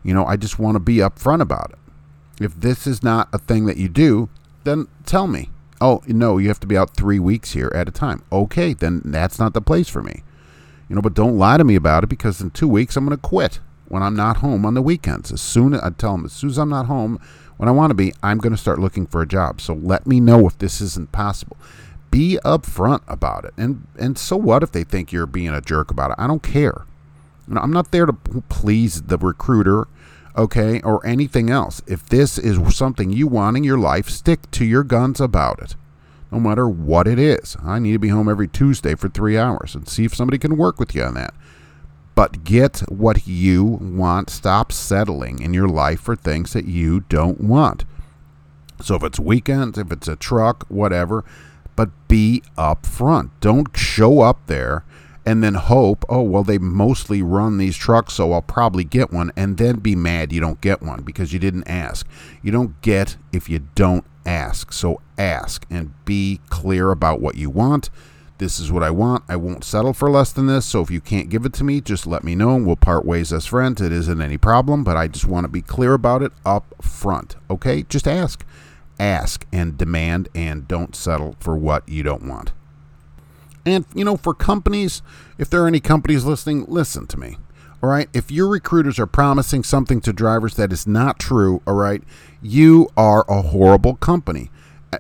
You 0.03 0.13
know, 0.13 0.27
I 0.27 0.37
just 0.37 0.59
want 0.59 0.75
to 0.77 0.81
be 0.81 0.97
upfront 0.97 1.41
about 1.41 1.71
it. 1.71 2.45
If 2.45 2.55
this 2.61 2.87
is 2.87 3.03
not 3.03 3.29
a 3.33 3.39
thing 3.39 3.65
that 3.65 3.79
you 3.79 3.89
do, 3.89 4.29
then 4.65 4.89
tell 5.07 5.27
me. 5.27 5.51
Oh, 5.81 6.03
no, 6.07 6.37
you 6.39 6.49
have 6.49 6.61
to 6.61 6.67
be 6.67 6.77
out 6.77 6.97
3 6.97 7.19
weeks 7.19 7.53
here 7.53 7.73
at 7.75 7.89
a 7.89 7.93
time. 7.93 8.23
Okay, 8.31 8.75
then 8.75 9.01
that's 9.05 9.39
not 9.39 9.55
the 9.55 9.63
place 9.63 9.89
for 9.89 10.03
me. 10.03 10.23
You 10.89 10.95
know, 10.95 11.03
but 11.03 11.15
don't 11.15 11.39
lie 11.39 11.57
to 11.57 11.65
me 11.65 11.75
about 11.75 12.05
it 12.05 12.09
because 12.09 12.41
in 12.41 12.51
two 12.51 12.69
weeks 12.69 12.97
I'm 12.97 13.05
going 13.05 13.17
to 13.17 13.23
quit 13.23 13.61
when 13.89 14.03
I'm 14.03 14.17
not 14.17 14.39
home 14.39 14.65
on 14.65 14.75
the 14.75 14.83
weekends. 14.83 15.33
As 15.33 15.41
soon 15.41 15.75
as 15.75 15.81
I 15.81 15.91
tell 15.91 16.13
them, 16.13 16.25
as 16.25 16.33
soon 16.33 16.51
as 16.51 16.59
I'm 16.59 16.69
not 16.69 16.87
home 16.87 17.21
when 17.57 17.69
I 17.69 17.73
want 17.73 17.91
to 17.91 17.95
be, 17.95 18.13
I'm 18.23 18.39
going 18.39 18.53
to 18.53 18.61
start 18.61 18.79
looking 18.79 19.07
for 19.07 19.23
a 19.23 19.27
job. 19.27 19.61
So 19.61 19.75
let 19.75 20.07
me 20.07 20.21
know 20.21 20.47
if 20.47 20.59
this 20.59 20.81
isn't 20.81 21.13
possible. 21.13 21.57
Be 22.11 22.39
upfront 22.45 23.03
about 23.09 23.45
it. 23.45 23.55
And 23.57 23.87
and 23.99 24.17
so 24.17 24.37
what 24.37 24.63
if 24.63 24.73
they 24.73 24.85
think 24.85 25.13
you're 25.13 25.27
being 25.27 25.49
a 25.49 25.61
jerk 25.61 25.91
about 25.91 26.13
it? 26.13 26.17
I 26.19 26.27
don't 26.27 26.43
care. 26.43 26.87
You 27.49 27.55
know, 27.55 27.61
I'm 27.61 27.73
not 27.73 27.91
there 27.91 28.07
to 28.07 28.13
please 28.13 29.03
the 29.03 29.19
recruiter, 29.19 29.87
okay, 30.37 30.81
or 30.83 31.05
anything 31.07 31.51
else. 31.51 31.83
If 31.87 32.07
this 32.09 32.39
is 32.39 32.77
something 32.77 33.11
you 33.11 33.27
want 33.27 33.57
in 33.57 33.65
your 33.65 33.79
life, 33.79 34.09
stick 34.09 34.51
to 34.53 34.65
your 34.65 34.83
guns 34.83 35.21
about 35.21 35.61
it 35.63 35.77
no 36.37 36.49
matter 36.49 36.69
what 36.69 37.09
it 37.09 37.19
is. 37.19 37.57
I 37.65 37.79
need 37.79 37.93
to 37.93 37.99
be 37.99 38.09
home 38.09 38.29
every 38.29 38.47
Tuesday 38.47 38.95
for 38.95 39.09
three 39.09 39.39
hours 39.39 39.75
and 39.75 39.89
see 39.89 40.05
if 40.05 40.15
somebody 40.15 40.37
can 40.39 40.59
work 40.59 40.79
with 40.79 40.95
you 40.95 41.03
on 41.03 41.15
that. 41.15 41.33
But 42.15 42.45
get 42.45 42.81
what 42.89 43.27
you 43.27 43.65
want. 43.65 44.29
Stop 44.29 44.71
settling 44.71 45.41
in 45.41 45.55
your 45.55 45.69
life 45.69 46.01
for 46.01 46.15
things 46.15 46.53
that 46.53 46.67
you 46.67 47.01
don't 47.01 47.41
want. 47.41 47.85
So 48.83 48.95
if 48.97 49.03
it's 49.03 49.19
weekends, 49.19 49.79
if 49.79 49.91
it's 49.91 50.09
a 50.09 50.17
truck, 50.17 50.67
whatever, 50.69 51.25
but 51.75 51.89
be 52.07 52.43
upfront. 52.59 53.31
Don't 53.41 53.75
show 53.75 54.21
up 54.21 54.47
there 54.47 54.85
and 55.27 55.43
then 55.43 55.55
hope, 55.55 56.05
oh, 56.09 56.23
well, 56.23 56.45
they 56.45 56.57
mostly 56.57 57.21
run 57.21 57.59
these 57.59 57.77
trucks, 57.77 58.15
so 58.15 58.33
I'll 58.33 58.41
probably 58.41 58.85
get 58.85 59.13
one, 59.13 59.33
and 59.37 59.59
then 59.59 59.81
be 59.81 59.97
mad 59.97 60.33
you 60.33 60.41
don't 60.41 60.61
get 60.61 60.81
one 60.81 61.03
because 61.03 61.33
you 61.33 61.41
didn't 61.41 61.69
ask. 61.69 62.07
You 62.43 62.53
don't 62.53 62.81
get 62.81 63.17
if 63.33 63.49
you 63.49 63.67
don't 63.75 64.05
ask. 64.25 64.73
So 64.73 65.01
ask 65.19 65.67
and 65.69 65.93
be 66.05 66.41
clear 66.49 66.93
about 66.93 67.21
what 67.21 67.35
you 67.35 67.51
want. 67.51 67.91
This 68.39 68.61
is 68.61 68.71
what 68.71 68.83
I 68.83 68.91
want. 68.91 69.25
I 69.29 69.37
won't 69.37 69.65
settle 69.65 69.95
for 69.95 70.11
less 70.11 70.33
than 70.33 70.47
this. 70.47 70.67
So 70.67 70.81
if 70.81 70.91
you 70.91 71.01
can't 71.01 71.31
give 71.31 71.45
it 71.45 71.55
to 71.55 71.65
me, 71.65 71.81
just 71.81 72.07
let 72.07 72.23
me 72.23 72.35
know 72.35 72.55
and 72.55 72.67
we'll 72.67 72.77
part 72.77 73.05
ways 73.05 73.33
as 73.33 73.47
friends. 73.47 73.81
It 73.81 73.93
isn't 73.93 74.21
any 74.21 74.37
problem, 74.37 74.85
but 74.85 74.97
I 74.97 75.09
just 75.09 75.27
want 75.27 75.45
to 75.45 75.49
be 75.49 75.63
clear 75.63 75.95
about 75.95 76.23
it 76.23 76.33
up 76.45 76.75
front. 76.81 77.37
Okay? 77.51 77.83
Just 77.85 78.07
ask. 78.07 78.45
Ask 79.01 79.47
and 79.53 79.77
demand 79.77 80.29
and 80.35 80.69
don't 80.69 80.95
settle 80.95 81.35
for 81.41 81.57
what 81.57 81.89
you 81.89 82.03
don't 82.03 82.29
want. 82.29 82.53
And, 83.67 83.85
you 83.95 84.05
know, 84.05 84.17
for 84.17 84.33
companies, 84.33 85.03
if 85.37 85.51
there 85.51 85.63
are 85.65 85.67
any 85.67 85.81
companies 85.81 86.25
listening, 86.25 86.65
listen 86.69 87.07
to 87.09 87.19
me. 87.19 87.37
All 87.83 87.91
right. 87.91 88.09
If 88.15 88.31
your 88.31 88.49
recruiters 88.49 88.99
are 88.99 89.07
promising 89.07 89.65
something 89.65 90.01
to 90.03 90.13
drivers 90.13 90.55
that 90.55 90.73
is 90.73 90.87
not 90.87 91.19
true, 91.19 91.61
all 91.67 91.75
right, 91.75 92.03
you 92.41 92.89
are 92.97 93.25
a 93.29 93.43
horrible 93.43 93.97
company. 93.97 94.51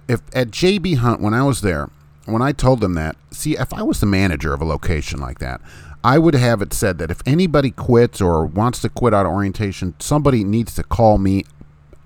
If 0.08 0.20
at 0.34 0.48
JB 0.48 0.98
Hunt, 0.98 1.22
when 1.22 1.32
I 1.32 1.42
was 1.44 1.62
there, 1.62 1.88
when 2.26 2.42
I 2.42 2.52
told 2.52 2.80
them 2.80 2.94
that, 2.94 3.16
see, 3.30 3.56
if 3.56 3.72
I 3.72 3.82
was 3.82 4.00
the 4.00 4.06
manager 4.06 4.52
of 4.52 4.60
a 4.60 4.66
location 4.66 5.20
like 5.20 5.38
that, 5.38 5.60
I 6.02 6.18
would 6.18 6.34
have 6.34 6.60
it 6.60 6.72
said 6.72 6.98
that 6.98 7.10
if 7.10 7.22
anybody 7.24 7.70
quits 7.70 8.20
or 8.20 8.44
wants 8.44 8.80
to 8.80 8.88
quit 8.88 9.14
out 9.14 9.26
of 9.26 9.32
orientation, 9.32 9.94
somebody 9.98 10.44
needs 10.44 10.74
to 10.74 10.82
call 10.82 11.18
me 11.18 11.44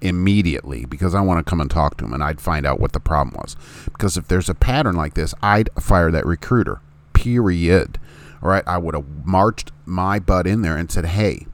immediately 0.00 0.84
because 0.84 1.14
I 1.14 1.20
want 1.20 1.44
to 1.44 1.48
come 1.48 1.60
and 1.60 1.70
talk 1.70 1.96
to 1.98 2.04
him 2.04 2.12
and 2.12 2.22
I'd 2.22 2.40
find 2.40 2.66
out 2.66 2.80
what 2.80 2.92
the 2.92 3.00
problem 3.00 3.36
was. 3.40 3.56
Because 3.84 4.16
if 4.16 4.28
there's 4.28 4.48
a 4.48 4.54
pattern 4.54 4.96
like 4.96 5.14
this, 5.14 5.34
I'd 5.42 5.70
fire 5.78 6.10
that 6.10 6.26
recruiter. 6.26 6.80
Period. 7.12 7.98
All 8.42 8.48
right, 8.48 8.64
I 8.66 8.78
would 8.78 8.94
have 8.94 9.26
marched 9.26 9.72
my 9.84 10.18
butt 10.18 10.46
in 10.46 10.62
there 10.62 10.76
and 10.76 10.90
said, 10.90 11.06
"Hey, 11.06 11.46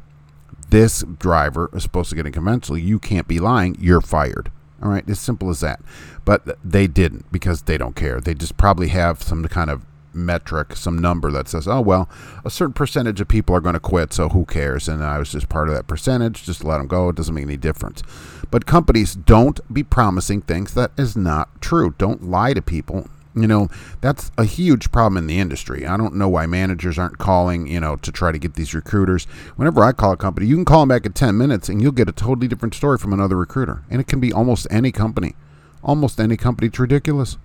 this 0.71 1.03
driver 1.19 1.69
is 1.73 1.83
supposed 1.83 2.11
to 2.11 2.17
get 2.17 2.27
in 2.27 2.33
conventional. 2.33 2.79
You 2.79 2.99
can't 2.99 3.27
be 3.27 3.41
lying. 3.41 3.77
You're 3.81 4.01
fired." 4.01 4.51
All 4.83 4.91
right, 4.91 5.09
as 5.09 5.19
simple 5.19 5.51
as 5.51 5.61
that. 5.61 5.81
But 6.25 6.59
they 6.63 6.87
didn't 6.87 7.33
because 7.33 7.63
they 7.63 7.79
don't 7.79 7.97
care. 7.97 8.21
They 8.21 8.35
just 8.35 8.57
probably 8.57 8.89
have 8.89 9.23
some 9.23 9.45
kind 9.47 9.71
of 9.71 9.85
metric, 10.17 10.75
some 10.75 10.99
number 10.99 11.31
that 11.31 11.49
says, 11.49 11.69
oh, 11.69 11.81
well, 11.81 12.09
a 12.45 12.51
certain 12.51 12.73
percentage 12.73 13.21
of 13.21 13.29
people 13.29 13.55
are 13.55 13.61
going 13.61 13.75
to 13.75 13.81
quit, 13.81 14.13
so 14.13 14.31
who 14.31 14.45
cares? 14.45 14.89
And 14.89 15.05
I 15.05 15.19
was 15.19 15.33
just 15.33 15.49
part 15.49 15.69
of 15.69 15.75
that 15.75 15.87
percentage. 15.87 16.45
Just 16.45 16.65
let 16.65 16.79
them 16.79 16.87
go. 16.87 17.11
It 17.11 17.17
doesn't 17.17 17.35
make 17.35 17.45
any 17.45 17.57
difference. 17.57 18.03
But 18.51 18.67
companies 18.67 19.15
don't 19.15 19.61
be 19.73 19.83
promising 19.83 20.43
things 20.43 20.75
that 20.75 20.93
is 20.97 21.17
not 21.17 21.61
true. 21.61 21.95
Don't 21.99 22.25
lie 22.25 22.55
to 22.55 22.63
people. 22.63 23.09
You 23.35 23.47
know, 23.47 23.69
that's 24.01 24.31
a 24.39 24.45
huge 24.45 24.91
problem 24.91 25.19
in 25.19 25.27
the 25.27 25.39
industry. 25.39 25.87
I 25.87 25.99
don't 25.99 26.15
know 26.15 26.29
why 26.29 26.47
managers 26.47 26.99
aren't 26.99 27.19
calling, 27.19 27.67
you 27.67 27.79
know, 27.79 27.97
to 27.97 28.11
try 28.11 28.33
to 28.33 28.39
get 28.39 28.55
these 28.55 28.73
recruiters. 28.73 29.27
Whenever 29.57 29.85
I 29.85 29.93
call 29.93 30.13
a 30.13 30.17
company, 30.17 30.47
you 30.47 30.55
can 30.55 30.65
call 30.65 30.81
them 30.81 30.89
back 30.89 31.05
in 31.05 31.13
10 31.13 31.37
minutes 31.37 31.69
and 31.69 31.83
you'll 31.83 31.93
get 31.93 32.09
a 32.09 32.13
totally 32.13 32.49
different 32.49 32.75
story 32.75 32.97
from 32.97 33.13
another 33.13 33.37
recruiter. 33.37 33.83
And 33.91 34.01
it 34.01 34.07
can 34.07 34.21
be 34.21 34.33
almost 34.33 34.67
any 34.71 34.91
company. 34.91 35.37
Almost 35.83 36.19
any 36.19 36.39
company. 36.39 36.69
It's 36.69 36.79
ridiculous. 36.79 37.37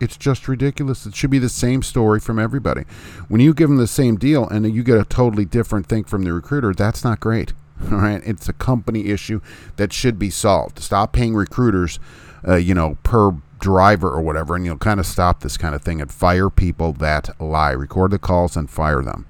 It's 0.00 0.16
just 0.16 0.48
ridiculous. 0.48 1.06
It 1.06 1.14
should 1.14 1.30
be 1.30 1.38
the 1.38 1.48
same 1.48 1.82
story 1.82 2.20
from 2.20 2.38
everybody. 2.38 2.84
When 3.28 3.40
you 3.40 3.54
give 3.54 3.68
them 3.68 3.78
the 3.78 3.86
same 3.86 4.16
deal 4.16 4.48
and 4.48 4.72
you 4.72 4.82
get 4.82 4.98
a 4.98 5.04
totally 5.04 5.44
different 5.44 5.86
thing 5.86 6.04
from 6.04 6.22
the 6.22 6.32
recruiter, 6.32 6.74
that's 6.74 7.04
not 7.04 7.20
great. 7.20 7.52
All 7.92 7.98
right, 7.98 8.22
it's 8.24 8.48
a 8.48 8.52
company 8.52 9.06
issue 9.06 9.40
that 9.76 9.92
should 9.92 10.18
be 10.18 10.30
solved. 10.30 10.78
Stop 10.78 11.12
paying 11.12 11.34
recruiters, 11.34 11.98
uh, 12.46 12.56
you 12.56 12.74
know, 12.74 12.98
per 13.02 13.36
driver 13.60 14.10
or 14.10 14.20
whatever, 14.20 14.54
and 14.54 14.64
you'll 14.64 14.76
kind 14.76 15.00
of 15.00 15.06
stop 15.06 15.40
this 15.40 15.56
kind 15.56 15.74
of 15.74 15.82
thing 15.82 16.00
and 16.00 16.12
fire 16.12 16.50
people 16.50 16.92
that 16.92 17.30
lie. 17.40 17.70
Record 17.70 18.10
the 18.10 18.18
calls 18.18 18.56
and 18.56 18.68
fire 18.68 19.02
them. 19.02 19.26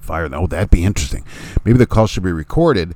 Fire 0.00 0.28
them. 0.28 0.44
Oh, 0.44 0.46
that'd 0.46 0.70
be 0.70 0.84
interesting. 0.84 1.24
Maybe 1.64 1.78
the 1.78 1.86
call 1.86 2.06
should 2.06 2.22
be 2.22 2.32
recorded 2.32 2.94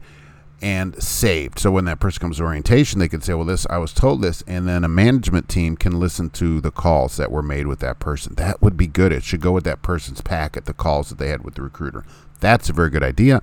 and 0.62 1.00
saved. 1.02 1.58
So 1.58 1.70
when 1.70 1.84
that 1.84 2.00
person 2.00 2.20
comes 2.20 2.38
to 2.38 2.44
orientation, 2.44 2.98
they 2.98 3.08
can 3.08 3.20
say, 3.20 3.34
"Well, 3.34 3.44
this 3.44 3.66
I 3.68 3.78
was 3.78 3.92
told 3.92 4.22
this," 4.22 4.42
and 4.46 4.66
then 4.66 4.84
a 4.84 4.88
management 4.88 5.48
team 5.48 5.76
can 5.76 5.98
listen 5.98 6.30
to 6.30 6.60
the 6.60 6.70
calls 6.70 7.16
that 7.16 7.30
were 7.30 7.42
made 7.42 7.66
with 7.66 7.80
that 7.80 7.98
person. 7.98 8.34
That 8.36 8.62
would 8.62 8.76
be 8.76 8.86
good. 8.86 9.12
It 9.12 9.22
should 9.22 9.40
go 9.40 9.52
with 9.52 9.64
that 9.64 9.82
person's 9.82 10.20
packet, 10.20 10.64
the 10.64 10.72
calls 10.72 11.10
that 11.10 11.18
they 11.18 11.28
had 11.28 11.44
with 11.44 11.54
the 11.54 11.62
recruiter. 11.62 12.04
That's 12.40 12.68
a 12.68 12.72
very 12.72 12.90
good 12.90 13.02
idea. 13.02 13.42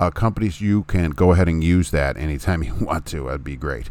Uh, 0.00 0.10
companies, 0.10 0.60
you 0.60 0.84
can 0.84 1.10
go 1.10 1.32
ahead 1.32 1.48
and 1.48 1.62
use 1.62 1.90
that 1.90 2.16
anytime 2.16 2.62
you 2.64 2.74
want 2.74 3.06
to. 3.06 3.24
That'd 3.24 3.44
be 3.44 3.56
great. 3.56 3.90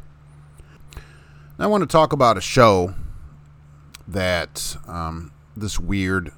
Now, 1.57 1.65
I 1.65 1.67
want 1.67 1.81
to 1.81 1.88
talk 1.88 2.12
about 2.12 2.38
a 2.38 2.41
show 2.41 2.95
that 4.07 4.75
um, 4.88 5.31
this 5.55 5.79
weird 5.79 6.31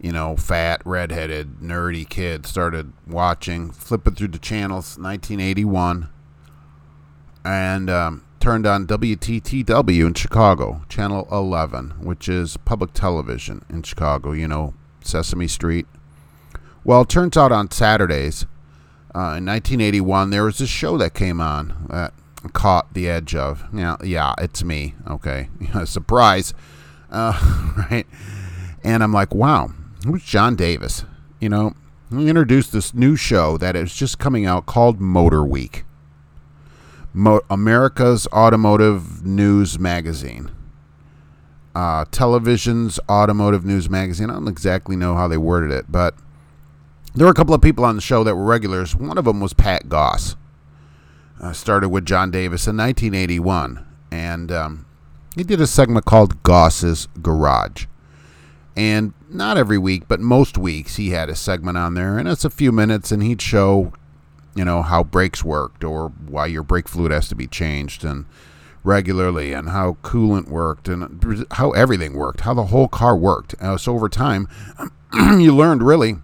you 0.00 0.12
know, 0.12 0.36
fat, 0.36 0.82
redheaded, 0.84 1.60
nerdy 1.60 2.08
kid 2.08 2.46
started 2.46 2.92
watching, 3.06 3.70
flipping 3.70 4.14
through 4.14 4.28
the 4.28 4.38
channels, 4.38 4.98
1981, 4.98 6.08
and 7.44 7.90
um, 7.90 8.24
turned 8.40 8.66
on 8.66 8.86
WTTW 8.86 10.06
in 10.06 10.14
Chicago, 10.14 10.82
Channel 10.88 11.26
11, 11.30 11.94
which 12.02 12.28
is 12.28 12.56
public 12.58 12.92
television 12.92 13.64
in 13.68 13.82
Chicago, 13.82 14.32
you 14.32 14.48
know, 14.48 14.74
Sesame 15.02 15.48
Street. 15.48 15.86
Well, 16.84 17.02
it 17.02 17.08
turns 17.08 17.36
out 17.36 17.52
on 17.52 17.70
Saturdays 17.70 18.46
uh, 19.14 19.38
in 19.38 19.46
1981, 19.46 20.30
there 20.30 20.42
was 20.42 20.58
this 20.58 20.68
show 20.68 20.98
that 20.98 21.14
came 21.14 21.40
on 21.40 21.86
that 21.88 22.12
caught 22.52 22.92
the 22.94 23.08
edge 23.08 23.34
of, 23.36 23.64
yeah, 23.72 23.96
yeah, 24.02 24.34
it's 24.38 24.64
me. 24.64 24.94
Okay. 25.08 25.48
Surprise. 25.84 26.52
Uh, 27.12 27.76
right. 27.90 28.06
And 28.82 29.04
I'm 29.04 29.12
like, 29.12 29.32
wow, 29.32 29.70
who's 30.04 30.22
John 30.22 30.56
Davis? 30.56 31.04
You 31.40 31.48
know, 31.48 31.74
he 32.10 32.28
introduced 32.28 32.72
this 32.72 32.94
new 32.94 33.16
show 33.16 33.56
that 33.58 33.76
is 33.76 33.94
just 33.94 34.18
coming 34.18 34.46
out 34.46 34.66
called 34.66 35.00
MotorWeek. 35.00 35.82
Mo- 37.12 37.42
America's 37.48 38.26
Automotive 38.32 39.24
News 39.24 39.78
Magazine. 39.78 40.50
Uh, 41.74 42.04
television's 42.10 43.00
Automotive 43.08 43.64
News 43.64 43.90
Magazine. 43.90 44.30
I 44.30 44.34
don't 44.34 44.48
exactly 44.48 44.96
know 44.96 45.14
how 45.14 45.26
they 45.28 45.36
worded 45.36 45.70
it, 45.70 45.90
but 45.90 46.14
there 47.14 47.26
were 47.26 47.32
a 47.32 47.34
couple 47.34 47.54
of 47.54 47.62
people 47.62 47.84
on 47.84 47.96
the 47.96 48.02
show 48.02 48.24
that 48.24 48.34
were 48.34 48.44
regulars. 48.44 48.94
One 48.94 49.18
of 49.18 49.24
them 49.24 49.40
was 49.40 49.54
Pat 49.54 49.88
Goss. 49.88 50.36
Uh, 51.40 51.52
started 51.52 51.88
with 51.88 52.06
John 52.06 52.30
Davis 52.30 52.66
in 52.66 52.76
1981, 52.76 53.84
and 54.10 54.52
um, 54.52 54.86
he 55.36 55.42
did 55.42 55.60
a 55.60 55.66
segment 55.66 56.04
called 56.04 56.42
Goss's 56.42 57.08
Garage. 57.20 57.86
And 58.76 59.12
not 59.34 59.56
every 59.56 59.78
week, 59.78 60.04
but 60.08 60.20
most 60.20 60.56
weeks, 60.56 60.96
he 60.96 61.10
had 61.10 61.28
a 61.28 61.34
segment 61.34 61.76
on 61.76 61.94
there, 61.94 62.18
and 62.18 62.28
it's 62.28 62.44
a 62.44 62.50
few 62.50 62.72
minutes, 62.72 63.12
and 63.12 63.22
he'd 63.22 63.42
show, 63.42 63.92
you 64.54 64.64
know, 64.64 64.82
how 64.82 65.02
brakes 65.02 65.44
worked 65.44 65.84
or 65.84 66.08
why 66.08 66.46
your 66.46 66.62
brake 66.62 66.88
fluid 66.88 67.12
has 67.12 67.28
to 67.28 67.34
be 67.34 67.46
changed 67.46 68.04
and 68.04 68.26
regularly, 68.82 69.52
and 69.52 69.70
how 69.70 69.96
coolant 70.02 70.48
worked, 70.48 70.88
and 70.88 71.46
how 71.52 71.70
everything 71.72 72.14
worked, 72.14 72.40
how 72.40 72.54
the 72.54 72.66
whole 72.66 72.88
car 72.88 73.16
worked. 73.16 73.54
Uh, 73.60 73.76
so 73.76 73.94
over 73.94 74.08
time, 74.08 74.46
you 75.14 75.54
learned 75.54 75.82
really 75.82 76.16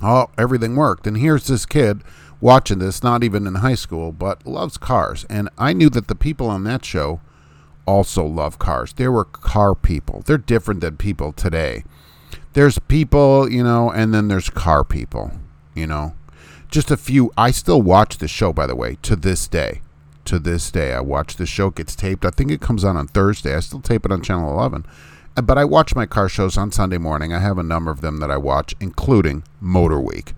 how 0.00 0.30
everything 0.36 0.76
worked. 0.76 1.06
And 1.06 1.16
here's 1.16 1.46
this 1.46 1.66
kid 1.66 2.02
watching 2.40 2.78
this, 2.78 3.02
not 3.02 3.24
even 3.24 3.46
in 3.46 3.56
high 3.56 3.74
school, 3.74 4.12
but 4.12 4.46
loves 4.46 4.76
cars. 4.76 5.24
And 5.28 5.48
I 5.58 5.72
knew 5.72 5.90
that 5.90 6.08
the 6.08 6.14
people 6.14 6.48
on 6.48 6.64
that 6.64 6.84
show 6.84 7.20
also 7.88 8.22
love 8.22 8.58
cars. 8.58 8.92
They 8.92 9.08
were 9.08 9.24
car 9.24 9.74
people. 9.74 10.22
They're 10.26 10.36
different 10.36 10.82
than 10.82 10.98
people 10.98 11.32
today. 11.32 11.84
There's 12.52 12.78
people, 12.78 13.50
you 13.50 13.64
know, 13.64 13.90
and 13.90 14.12
then 14.12 14.28
there's 14.28 14.50
car 14.50 14.84
people, 14.84 15.32
you 15.74 15.86
know. 15.86 16.14
Just 16.70 16.90
a 16.90 16.98
few. 16.98 17.32
I 17.38 17.50
still 17.50 17.80
watch 17.80 18.18
the 18.18 18.28
show, 18.28 18.52
by 18.52 18.66
the 18.66 18.76
way, 18.76 18.98
to 19.02 19.16
this 19.16 19.48
day. 19.48 19.80
To 20.26 20.38
this 20.38 20.70
day, 20.70 20.92
I 20.92 21.00
watch 21.00 21.36
the 21.36 21.46
show. 21.46 21.68
It 21.68 21.76
gets 21.76 21.96
taped. 21.96 22.26
I 22.26 22.30
think 22.30 22.50
it 22.50 22.60
comes 22.60 22.84
on 22.84 22.98
on 22.98 23.08
Thursday. 23.08 23.54
I 23.54 23.60
still 23.60 23.80
tape 23.80 24.04
it 24.04 24.12
on 24.12 24.20
Channel 24.20 24.52
11. 24.52 24.84
Uh, 25.34 25.40
but 25.40 25.56
I 25.56 25.64
watch 25.64 25.94
my 25.94 26.04
car 26.04 26.28
shows 26.28 26.58
on 26.58 26.70
Sunday 26.70 26.98
morning. 26.98 27.32
I 27.32 27.38
have 27.38 27.56
a 27.56 27.62
number 27.62 27.90
of 27.90 28.02
them 28.02 28.20
that 28.20 28.30
I 28.30 28.36
watch, 28.36 28.74
including 28.80 29.44
MotorWeek. 29.62 30.34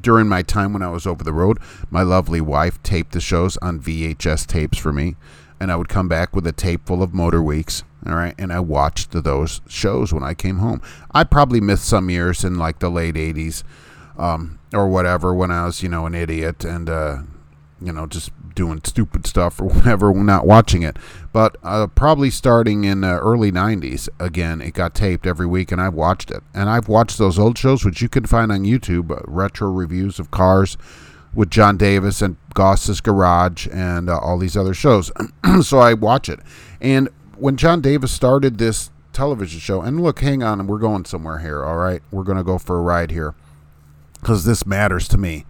During 0.00 0.28
my 0.28 0.40
time 0.40 0.72
when 0.72 0.82
I 0.82 0.88
was 0.88 1.06
over 1.06 1.22
the 1.22 1.34
road, 1.34 1.58
my 1.90 2.02
lovely 2.02 2.40
wife 2.40 2.82
taped 2.82 3.12
the 3.12 3.20
shows 3.20 3.58
on 3.58 3.80
VHS 3.80 4.46
tapes 4.46 4.78
for 4.78 4.94
me 4.94 5.16
and 5.60 5.72
I 5.72 5.76
would 5.76 5.88
come 5.88 6.08
back 6.08 6.34
with 6.34 6.46
a 6.46 6.52
tape 6.52 6.86
full 6.86 7.02
of 7.02 7.14
motor 7.14 7.42
weeks. 7.42 7.84
All 8.06 8.14
right, 8.14 8.34
and 8.38 8.52
I 8.52 8.60
watched 8.60 9.10
those 9.10 9.60
shows 9.68 10.12
when 10.12 10.22
I 10.22 10.32
came 10.34 10.58
home. 10.58 10.80
I 11.12 11.24
probably 11.24 11.60
missed 11.60 11.84
some 11.86 12.08
years 12.08 12.44
in 12.44 12.56
like 12.56 12.78
the 12.78 12.90
late 12.90 13.16
'80s 13.16 13.64
um, 14.16 14.58
or 14.72 14.88
whatever 14.88 15.34
when 15.34 15.50
I 15.50 15.66
was, 15.66 15.82
you 15.82 15.88
know, 15.88 16.06
an 16.06 16.14
idiot 16.14 16.64
and 16.64 16.88
uh, 16.88 17.18
you 17.80 17.92
know 17.92 18.06
just 18.06 18.30
doing 18.54 18.80
stupid 18.84 19.26
stuff 19.26 19.60
or 19.60 19.64
whatever, 19.66 20.12
not 20.14 20.46
watching 20.46 20.82
it. 20.82 20.96
But 21.32 21.56
uh, 21.62 21.88
probably 21.88 22.30
starting 22.30 22.84
in 22.84 23.00
the 23.00 23.18
early 23.18 23.50
'90s, 23.50 24.08
again, 24.20 24.60
it 24.60 24.74
got 24.74 24.94
taped 24.94 25.26
every 25.26 25.46
week, 25.46 25.72
and 25.72 25.80
I've 25.80 25.94
watched 25.94 26.30
it. 26.30 26.42
And 26.54 26.70
I've 26.70 26.88
watched 26.88 27.18
those 27.18 27.38
old 27.38 27.58
shows, 27.58 27.84
which 27.84 28.00
you 28.00 28.08
can 28.08 28.26
find 28.26 28.52
on 28.52 28.60
YouTube, 28.60 29.10
uh, 29.10 29.22
retro 29.26 29.68
reviews 29.68 30.18
of 30.20 30.30
cars 30.30 30.76
with 31.36 31.50
John 31.50 31.76
Davis 31.76 32.22
and 32.22 32.36
Goss's 32.54 33.00
Garage 33.00 33.68
and 33.70 34.08
uh, 34.08 34.18
all 34.18 34.38
these 34.38 34.56
other 34.56 34.74
shows. 34.74 35.12
so 35.62 35.78
I 35.78 35.94
watch 35.94 36.28
it. 36.28 36.40
And 36.80 37.10
when 37.36 37.56
John 37.56 37.80
Davis 37.82 38.10
started 38.10 38.58
this 38.58 38.90
television 39.12 39.60
show, 39.60 39.82
and 39.82 40.00
look, 40.00 40.20
hang 40.20 40.42
on, 40.42 40.66
we're 40.66 40.78
going 40.78 41.04
somewhere 41.04 41.38
here, 41.38 41.62
all 41.62 41.76
right? 41.76 42.02
We're 42.10 42.24
going 42.24 42.38
to 42.38 42.44
go 42.44 42.58
for 42.58 42.78
a 42.78 42.82
ride 42.82 43.10
here 43.10 43.34
because 44.20 44.44
this 44.44 44.66
matters 44.66 45.06
to 45.08 45.18
me. 45.18 45.44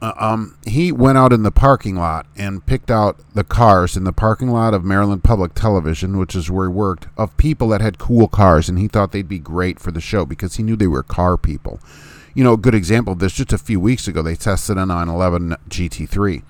Uh, 0.00 0.12
um, 0.16 0.58
he 0.64 0.92
went 0.92 1.18
out 1.18 1.32
in 1.32 1.42
the 1.42 1.50
parking 1.50 1.96
lot 1.96 2.26
and 2.36 2.64
picked 2.64 2.90
out 2.90 3.18
the 3.34 3.42
cars 3.42 3.96
in 3.96 4.04
the 4.04 4.12
parking 4.12 4.48
lot 4.48 4.74
of 4.74 4.84
Maryland 4.84 5.24
Public 5.24 5.54
Television, 5.54 6.18
which 6.18 6.36
is 6.36 6.50
where 6.50 6.68
he 6.68 6.72
worked, 6.72 7.08
of 7.16 7.36
people 7.36 7.68
that 7.68 7.80
had 7.80 7.98
cool 7.98 8.28
cars, 8.28 8.68
and 8.68 8.78
he 8.78 8.86
thought 8.86 9.10
they'd 9.10 9.26
be 9.26 9.40
great 9.40 9.80
for 9.80 9.90
the 9.90 10.00
show 10.00 10.24
because 10.24 10.54
he 10.56 10.62
knew 10.62 10.76
they 10.76 10.86
were 10.86 11.02
car 11.02 11.36
people 11.36 11.80
you 12.34 12.42
know, 12.42 12.54
a 12.54 12.58
good 12.58 12.74
example 12.74 13.12
of 13.12 13.18
this 13.18 13.32
just 13.32 13.52
a 13.52 13.58
few 13.58 13.78
weeks 13.78 14.08
ago, 14.08 14.22
they 14.22 14.36
tested 14.36 14.78
a 14.78 14.86
911 14.86 15.56
GT3. 15.68 16.42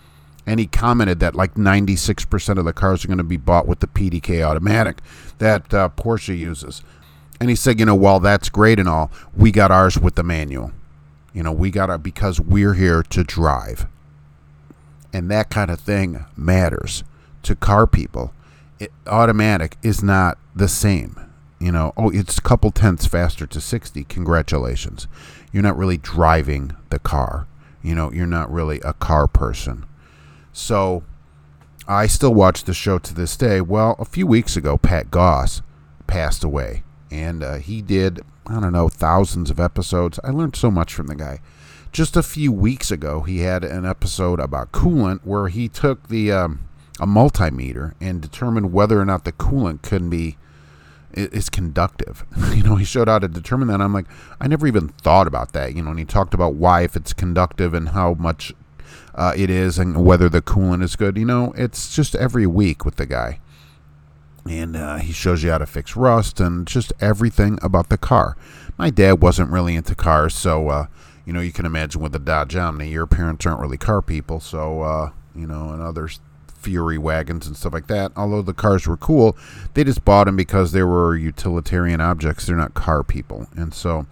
And 0.46 0.58
he 0.58 0.66
commented 0.66 1.20
that 1.20 1.34
like 1.34 1.54
96% 1.54 2.58
of 2.58 2.64
the 2.64 2.72
cars 2.72 3.04
are 3.04 3.08
going 3.08 3.18
to 3.18 3.24
be 3.24 3.36
bought 3.36 3.66
with 3.66 3.80
the 3.80 3.86
PDK 3.86 4.42
automatic 4.42 5.00
that 5.38 5.72
uh, 5.72 5.88
Porsche 5.90 6.36
uses. 6.36 6.82
And 7.40 7.48
he 7.48 7.56
said, 7.56 7.78
you 7.78 7.86
know, 7.86 7.94
while 7.94 8.20
that's 8.20 8.48
great 8.48 8.78
and 8.78 8.88
all, 8.88 9.10
we 9.36 9.50
got 9.50 9.70
ours 9.70 9.98
with 9.98 10.16
the 10.16 10.22
manual. 10.22 10.72
You 11.32 11.42
know, 11.42 11.52
we 11.52 11.70
got 11.70 11.90
our 11.90 11.98
because 11.98 12.40
we're 12.40 12.74
here 12.74 13.02
to 13.04 13.24
drive. 13.24 13.86
And 15.12 15.30
that 15.30 15.50
kind 15.50 15.70
of 15.70 15.80
thing 15.80 16.24
matters 16.36 17.04
to 17.42 17.54
car 17.54 17.86
people. 17.86 18.32
It, 18.78 18.92
automatic 19.06 19.76
is 19.82 20.02
not 20.02 20.38
the 20.54 20.68
same. 20.68 21.18
You 21.60 21.70
know, 21.70 21.92
oh, 21.96 22.10
it's 22.10 22.38
a 22.38 22.42
couple 22.42 22.72
tenths 22.72 23.06
faster 23.06 23.46
to 23.46 23.60
60. 23.60 24.04
Congratulations 24.04 25.06
you're 25.52 25.62
not 25.62 25.76
really 25.76 25.98
driving 25.98 26.74
the 26.90 26.98
car. 26.98 27.46
You 27.82 27.94
know, 27.94 28.12
you're 28.12 28.26
not 28.26 28.50
really 28.50 28.80
a 28.80 28.92
car 28.92 29.26
person. 29.26 29.84
So 30.52 31.02
I 31.86 32.06
still 32.06 32.34
watch 32.34 32.64
the 32.64 32.74
show 32.74 32.98
to 32.98 33.14
this 33.14 33.36
day. 33.36 33.60
Well, 33.60 33.96
a 33.98 34.04
few 34.04 34.26
weeks 34.26 34.56
ago, 34.56 34.78
Pat 34.78 35.10
Goss 35.10 35.62
passed 36.06 36.44
away, 36.44 36.84
and 37.10 37.42
uh, 37.42 37.54
he 37.54 37.82
did, 37.82 38.20
I 38.46 38.60
don't 38.60 38.72
know, 38.72 38.88
thousands 38.88 39.50
of 39.50 39.58
episodes. 39.58 40.20
I 40.22 40.30
learned 40.30 40.56
so 40.56 40.70
much 40.70 40.94
from 40.94 41.08
the 41.08 41.16
guy. 41.16 41.40
Just 41.90 42.16
a 42.16 42.22
few 42.22 42.52
weeks 42.52 42.90
ago, 42.90 43.20
he 43.22 43.40
had 43.40 43.64
an 43.64 43.84
episode 43.84 44.40
about 44.40 44.72
coolant 44.72 45.20
where 45.24 45.48
he 45.48 45.68
took 45.68 46.08
the 46.08 46.32
um, 46.32 46.60
a 47.00 47.06
multimeter 47.06 47.94
and 48.00 48.20
determined 48.20 48.72
whether 48.72 49.00
or 49.00 49.04
not 49.04 49.24
the 49.24 49.32
coolant 49.32 49.82
could 49.82 50.08
be 50.08 50.36
is 51.14 51.48
conductive. 51.48 52.24
you 52.54 52.62
know, 52.62 52.76
he 52.76 52.84
showed 52.84 53.08
how 53.08 53.18
to 53.18 53.28
determine 53.28 53.68
that. 53.68 53.80
I'm 53.80 53.92
like, 53.92 54.06
I 54.40 54.48
never 54.48 54.66
even 54.66 54.88
thought 54.88 55.26
about 55.26 55.52
that. 55.52 55.74
You 55.74 55.82
know, 55.82 55.90
and 55.90 55.98
he 55.98 56.04
talked 56.04 56.34
about 56.34 56.54
why 56.54 56.82
if 56.82 56.96
it's 56.96 57.12
conductive 57.12 57.74
and 57.74 57.90
how 57.90 58.14
much 58.14 58.52
uh, 59.14 59.32
it 59.36 59.50
is 59.50 59.78
and 59.78 60.04
whether 60.04 60.28
the 60.28 60.42
coolant 60.42 60.82
is 60.82 60.96
good. 60.96 61.16
You 61.16 61.24
know, 61.24 61.52
it's 61.56 61.94
just 61.94 62.14
every 62.14 62.46
week 62.46 62.84
with 62.84 62.96
the 62.96 63.06
guy. 63.06 63.40
And 64.48 64.76
uh, 64.76 64.96
he 64.96 65.12
shows 65.12 65.42
you 65.42 65.50
how 65.50 65.58
to 65.58 65.66
fix 65.66 65.94
rust 65.94 66.40
and 66.40 66.66
just 66.66 66.92
everything 67.00 67.58
about 67.62 67.90
the 67.90 67.98
car. 67.98 68.36
My 68.76 68.90
dad 68.90 69.22
wasn't 69.22 69.50
really 69.50 69.76
into 69.76 69.94
cars, 69.94 70.34
so 70.34 70.68
uh, 70.68 70.86
you 71.24 71.32
know 71.32 71.40
you 71.40 71.52
can 71.52 71.64
imagine 71.64 72.00
with 72.02 72.10
the 72.10 72.18
Dodge 72.18 72.56
Omni, 72.56 72.88
your 72.88 73.06
parents 73.06 73.46
aren't 73.46 73.60
really 73.60 73.76
car 73.76 74.02
people, 74.02 74.40
so 74.40 74.82
uh, 74.82 75.10
you 75.36 75.46
know, 75.46 75.70
and 75.70 75.80
others 75.80 76.18
Fury 76.62 76.98
wagons 76.98 77.46
and 77.46 77.56
stuff 77.56 77.72
like 77.72 77.88
that. 77.88 78.12
Although 78.16 78.42
the 78.42 78.54
cars 78.54 78.86
were 78.86 78.96
cool, 78.96 79.36
they 79.74 79.84
just 79.84 80.04
bought 80.04 80.24
them 80.24 80.36
because 80.36 80.72
they 80.72 80.82
were 80.82 81.16
utilitarian 81.16 82.00
objects. 82.00 82.46
They're 82.46 82.56
not 82.56 82.74
car 82.74 83.02
people. 83.02 83.48
And 83.56 83.74
so, 83.74 84.06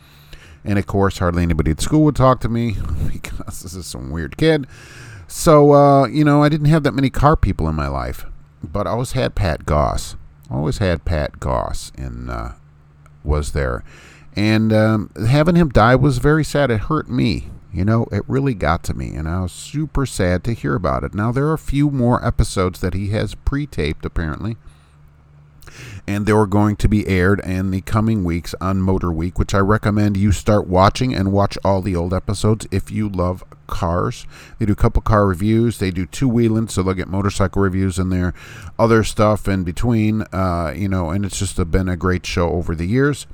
and 0.65 0.79
of 0.79 0.87
course, 0.87 1.19
hardly 1.19 1.43
anybody 1.43 1.71
at 1.71 1.81
school 1.81 2.05
would 2.05 2.17
talk 2.17 2.41
to 2.41 2.49
me 2.49 2.77
because 3.13 3.63
this 3.63 3.75
is 3.75 3.87
some 3.87 4.11
weird 4.11 4.37
kid. 4.37 4.67
So, 5.29 5.73
uh, 5.73 6.07
you 6.09 6.25
know, 6.25 6.43
I 6.43 6.49
didn't 6.49 6.67
have 6.67 6.83
that 6.83 6.95
many 6.95 7.09
car 7.09 7.37
people 7.37 7.69
in 7.69 7.75
my 7.75 7.89
life. 7.89 8.27
But 8.63 8.87
I 8.87 8.91
always 8.91 9.13
had 9.13 9.35
Pat 9.35 9.65
Goss. 9.65 10.17
Always 10.51 10.79
had 10.79 11.05
Pat 11.05 11.41
Goss 11.41 11.93
and 11.97 12.31
uh, 12.31 12.53
was 13.25 13.53
there. 13.53 13.85
And 14.37 14.73
um, 14.73 15.11
having 15.29 15.57
him 15.57 15.71
die 15.71 15.95
was 15.95 16.19
very 16.19 16.45
sad. 16.45 16.71
It 16.71 16.81
hurt 16.83 17.09
me 17.09 17.49
you 17.73 17.85
know, 17.85 18.07
it 18.11 18.23
really 18.27 18.55
got 18.55 18.83
to 18.85 18.95
me, 18.95 19.15
and 19.15 19.29
I 19.29 19.43
was 19.43 19.53
super 19.53 20.05
sad 20.05 20.43
to 20.45 20.53
hear 20.53 20.75
about 20.75 21.05
it. 21.05 21.15
Now, 21.15 21.31
there 21.31 21.47
are 21.47 21.53
a 21.53 21.59
few 21.59 21.91
more 21.91 22.25
episodes 22.25 22.81
that 22.81 22.95
he 22.95 23.11
has 23.11 23.35
pre 23.35 23.67
taped, 23.67 24.05
apparently, 24.05 24.57
and 26.07 26.27
they 26.27 26.33
were 26.33 26.49
going 26.49 26.75
to 26.77 26.89
be 26.89 27.07
aired 27.07 27.39
in 27.41 27.71
the 27.71 27.81
coming 27.83 28.25
weeks 28.25 28.57
on 28.61 28.81
MotorWeek, 28.81 29.39
which 29.39 29.55
I 29.55 29.59
recommend 29.59 30.17
you 30.17 30.33
start 30.33 30.67
watching 30.67 31.15
and 31.15 31.33
watch 31.33 31.57
all 31.65 31.81
the 31.81 31.95
old 31.95 32.13
episodes 32.13 32.67
if 32.73 32.91
you 32.91 33.09
love 33.09 33.45
cars. 33.69 34.27
They 34.59 34.67
do 34.67 34.73
a 34.73 34.77
couple 34.77 35.01
car 35.03 35.27
reviews, 35.27 35.79
they 35.79 35.93
do 35.93 36.07
two 36.07 36.29
wheeling, 36.29 36.69
so 36.69 36.83
they'll 36.83 36.95
get 36.95 37.09
motorcycle 37.09 37.63
reviews 37.63 38.01
in 38.01 38.11
there, 38.11 38.35
other 38.81 39.05
stuff 39.05 39.47
in 39.47 39.63
between, 39.63 40.23
uh, 40.33 40.75
you 40.75 40.89
know, 40.89 41.11
and 41.11 41.25
it's 41.25 41.39
just 41.39 41.71
been 41.71 41.89
a 41.89 41.97
great 41.97 42.27
show 42.27 42.51
over 42.51 42.75
the 42.75 42.87
years 42.87 43.29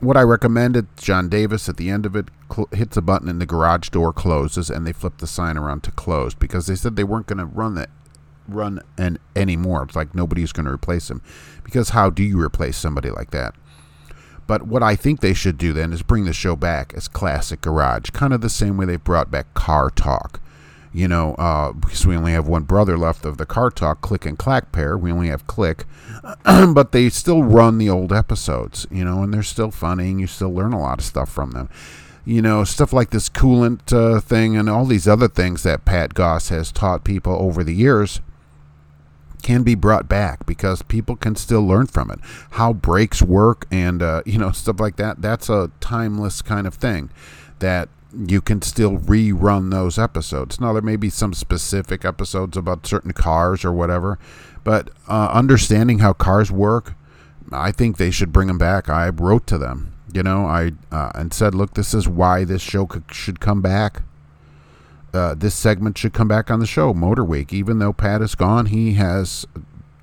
what 0.00 0.16
I 0.16 0.22
recommended, 0.22 0.86
John 0.96 1.28
Davis 1.28 1.68
at 1.68 1.76
the 1.76 1.90
end 1.90 2.06
of 2.06 2.16
it 2.16 2.28
cl- 2.52 2.68
hits 2.72 2.96
a 2.96 3.02
button 3.02 3.28
and 3.28 3.40
the 3.40 3.46
garage 3.46 3.88
door 3.88 4.12
closes 4.12 4.70
and 4.70 4.86
they 4.86 4.92
flip 4.92 5.18
the 5.18 5.26
sign 5.26 5.56
around 5.56 5.82
to 5.84 5.90
closed 5.90 6.38
because 6.38 6.66
they 6.66 6.74
said 6.74 6.96
they 6.96 7.04
weren't 7.04 7.26
going 7.26 7.38
to 7.38 7.46
run 7.46 7.74
that 7.74 7.90
run 8.46 8.80
an 8.98 9.18
anymore. 9.34 9.84
It's 9.84 9.96
like 9.96 10.14
nobody's 10.14 10.52
going 10.52 10.66
to 10.66 10.72
replace 10.72 11.10
him 11.10 11.22
because 11.62 11.90
how 11.90 12.10
do 12.10 12.22
you 12.22 12.40
replace 12.40 12.76
somebody 12.76 13.10
like 13.10 13.30
that? 13.30 13.54
But 14.46 14.66
what 14.66 14.82
I 14.82 14.94
think 14.96 15.20
they 15.20 15.34
should 15.34 15.56
do 15.56 15.72
then 15.72 15.92
is 15.92 16.02
bring 16.02 16.24
the 16.24 16.32
show 16.34 16.54
back 16.54 16.92
as 16.94 17.08
classic 17.08 17.62
garage, 17.62 18.10
kind 18.10 18.34
of 18.34 18.42
the 18.42 18.50
same 18.50 18.76
way 18.76 18.84
they 18.84 18.96
brought 18.96 19.30
back 19.30 19.54
Car 19.54 19.88
Talk. 19.88 20.40
You 20.94 21.08
know, 21.08 21.34
uh, 21.34 21.72
because 21.72 22.06
we 22.06 22.16
only 22.16 22.32
have 22.32 22.46
one 22.46 22.62
brother 22.62 22.96
left 22.96 23.24
of 23.24 23.36
the 23.36 23.44
Car 23.44 23.70
Talk 23.70 24.00
Click 24.00 24.24
and 24.24 24.38
Clack 24.38 24.70
pair. 24.70 24.96
We 24.96 25.10
only 25.10 25.28
have 25.28 25.46
Click, 25.48 25.86
but 26.44 26.92
they 26.92 27.10
still 27.10 27.42
run 27.42 27.78
the 27.78 27.90
old 27.90 28.12
episodes. 28.12 28.86
You 28.90 29.04
know, 29.04 29.22
and 29.22 29.34
they're 29.34 29.42
still 29.42 29.72
funny, 29.72 30.10
and 30.10 30.20
you 30.20 30.28
still 30.28 30.54
learn 30.54 30.72
a 30.72 30.80
lot 30.80 31.00
of 31.00 31.04
stuff 31.04 31.30
from 31.30 31.50
them 31.50 31.68
you 32.26 32.40
know, 32.40 32.64
stuff 32.64 32.92
like 32.92 33.10
this 33.10 33.28
coolant 33.28 33.92
uh, 33.92 34.18
thing 34.18 34.56
and 34.56 34.68
all 34.68 34.86
these 34.86 35.06
other 35.06 35.28
things 35.28 35.62
that 35.62 35.84
Pat 35.84 36.14
Goss 36.14 36.48
has 36.48 36.72
taught 36.72 37.04
people 37.04 37.34
over 37.34 37.62
the 37.62 37.74
years 37.74 38.20
can 39.42 39.62
be 39.62 39.74
brought 39.74 40.08
back 40.08 40.46
because 40.46 40.82
people 40.82 41.16
can 41.16 41.36
still 41.36 41.64
learn 41.64 41.86
from 41.86 42.10
it. 42.10 42.18
How 42.52 42.72
brakes 42.72 43.22
work 43.22 43.66
and, 43.70 44.02
uh, 44.02 44.22
you 44.26 44.38
know, 44.38 44.50
stuff 44.50 44.80
like 44.80 44.96
that. 44.96 45.20
That's 45.22 45.48
a 45.48 45.70
timeless 45.80 46.42
kind 46.42 46.66
of 46.66 46.74
thing 46.74 47.10
that 47.60 47.88
you 48.26 48.40
can 48.40 48.62
still 48.62 48.98
rerun 48.98 49.70
those 49.70 49.98
episodes. 49.98 50.60
Now, 50.60 50.72
there 50.72 50.82
may 50.82 50.96
be 50.96 51.10
some 51.10 51.34
specific 51.34 52.04
episodes 52.04 52.56
about 52.56 52.86
certain 52.86 53.12
cars 53.12 53.64
or 53.64 53.72
whatever, 53.72 54.18
but 54.62 54.90
uh, 55.08 55.30
understanding 55.32 55.98
how 55.98 56.12
cars 56.12 56.50
work, 56.50 56.94
I 57.52 57.72
think 57.72 57.96
they 57.96 58.10
should 58.10 58.32
bring 58.32 58.48
them 58.48 58.58
back. 58.58 58.88
I 58.88 59.08
wrote 59.08 59.46
to 59.48 59.58
them 59.58 59.94
you 60.14 60.22
know, 60.22 60.46
I 60.46 60.72
uh, 60.92 61.10
and 61.16 61.34
said, 61.34 61.56
look, 61.56 61.74
this 61.74 61.92
is 61.92 62.08
why 62.08 62.44
this 62.44 62.62
show 62.62 62.88
should 63.10 63.40
come 63.40 63.60
back. 63.60 64.02
Uh, 65.12 65.34
this 65.34 65.56
segment 65.56 65.98
should 65.98 66.12
come 66.12 66.28
back 66.28 66.50
on 66.50 66.60
the 66.60 66.66
show, 66.66 66.94
MotorWeek. 66.94 67.52
Even 67.52 67.80
though 67.80 67.92
Pat 67.92 68.22
is 68.22 68.36
gone, 68.36 68.66
he 68.66 68.94
has 68.94 69.44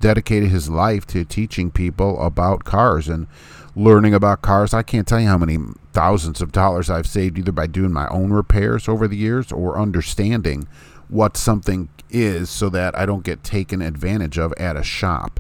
dedicated 0.02 0.50
his 0.50 0.70
life 0.70 1.08
to 1.08 1.24
teaching 1.24 1.72
people 1.72 2.22
about 2.22 2.66
cars 2.66 3.08
and 3.08 3.28
learning 3.76 4.14
about 4.14 4.42
cars. 4.42 4.74
I 4.74 4.84
can't 4.84 5.08
tell 5.08 5.20
you 5.20 5.28
how 5.28 5.38
many 5.38 5.58
thousands 5.94 6.42
of 6.42 6.52
dollars 6.52 6.90
I've 6.90 7.08
saved 7.08 7.38
either 7.38 7.52
by 7.52 7.68
doing 7.68 7.94
my 7.94 8.08
own 8.08 8.32
repairs 8.32 8.88
over 8.88 9.08
the 9.08 9.18
years 9.18 9.52
or 9.52 9.80
understanding 9.80 10.68
what 11.10 11.38
something 11.38 11.90
is 12.10 12.50
so 12.50 12.70
that 12.70 12.98
I 12.98 13.06
don't 13.06 13.24
get 13.24 13.44
taken 13.44 13.82
advantage 13.82 14.38
of 14.38 14.54
at 14.58 14.76
a 14.76 14.84
shop 14.84 15.40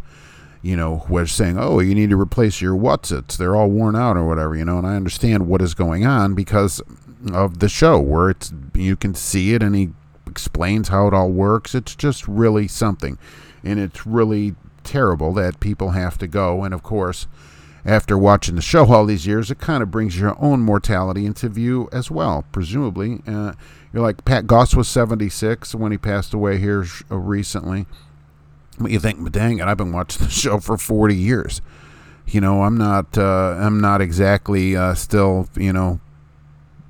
you 0.62 0.76
know, 0.76 0.98
where 1.08 1.26
saying, 1.26 1.58
"Oh, 1.58 1.80
you 1.80 1.96
need 1.96 2.12
to 2.12 2.20
replace 2.20 2.62
your 2.62 2.76
what's 2.76 3.12
its. 3.12 3.36
They're 3.36 3.56
all 3.56 3.70
worn 3.70 3.96
out 3.96 4.17
or 4.17 4.28
whatever." 4.28 4.56
You 4.56 4.65
know, 4.65 4.78
and 4.78 4.88
I 4.88 4.96
understand 4.96 5.48
what 5.48 5.62
is 5.62 5.74
going 5.74 6.06
on 6.06 6.36
because 6.36 6.82
of 7.34 7.60
the 7.60 7.70
show 7.70 8.00
where 8.00 8.30
it's 8.30 8.54
you 8.74 8.96
can 8.96 9.15
see 9.15 9.54
it 9.54 9.63
and 9.63 9.76
he 9.76 9.89
explains 10.28 10.89
how 10.89 11.08
it 11.08 11.13
all 11.13 11.32
works. 11.32 11.74
It's 11.74 11.96
just 11.96 12.28
really 12.28 12.67
something, 12.67 13.17
and 13.63 13.80
it's 13.80 14.06
really 14.06 14.56
terrible 14.84 15.34
that 15.34 15.60
people 15.60 15.91
have 15.91 16.17
to 16.20 16.28
go. 16.28 16.63
And 16.63 16.74
of 16.74 16.84
course, 16.84 17.28
after 17.86 18.17
watching 18.17 18.56
the 18.56 18.62
show 18.62 18.91
all 18.91 19.06
these 19.06 19.26
years, 19.26 19.50
it 19.50 19.60
kind 19.60 19.82
of 19.82 19.89
brings 19.91 20.20
your 20.20 20.36
own 20.39 20.62
mortality 20.62 21.26
into 21.26 21.50
view 21.50 21.89
as 21.91 22.12
well. 22.12 22.46
Presumably, 22.52 23.22
uh, 23.28 23.54
you're 23.91 24.04
like 24.04 24.24
Pat 24.24 24.48
Goss 24.48 24.76
was 24.76 24.88
76 24.88 25.74
when 25.76 25.91
he 25.91 25.98
passed 25.98 26.34
away 26.34 26.58
here 26.58 26.86
uh, 27.10 27.17
recently 27.17 27.86
But 28.80 28.91
you 28.91 29.00
think, 29.00 29.32
dang 29.32 29.60
it, 29.60 29.65
I've 29.65 29.78
been 29.78 29.91
watching 29.91 30.26
the 30.26 30.32
show 30.32 30.60
for 30.60 30.78
40 30.78 31.15
years. 31.15 31.62
You 32.28 32.39
know, 32.39 32.63
I'm 32.63 32.78
not, 32.78 33.17
uh, 33.17 33.58
I'm 33.60 33.82
not 33.82 34.00
exactly 34.00 34.76
uh, 34.76 34.94
still, 34.94 35.50
you 35.56 35.74
know, 35.74 36.00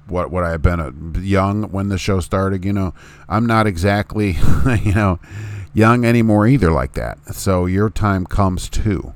what 0.07 0.29
what 0.29 0.43
I 0.43 0.51
have 0.51 0.61
been 0.61 0.79
uh, 0.79 0.91
young 1.19 1.71
when 1.71 1.87
the 1.87 1.97
show 1.97 2.19
started. 2.19 2.65
You 2.65 2.73
know, 2.73 2.93
I'm 3.29 3.45
not 3.45 3.65
exactly, 3.65 4.37
you 4.83 4.93
know, 4.93 5.19
young 5.73 6.05
anymore 6.05 6.47
either 6.47 6.71
like 6.71 6.93
that. 6.93 7.33
So 7.33 7.65
your 7.65 7.89
time 7.89 8.25
comes 8.25 8.69
too. 8.69 9.13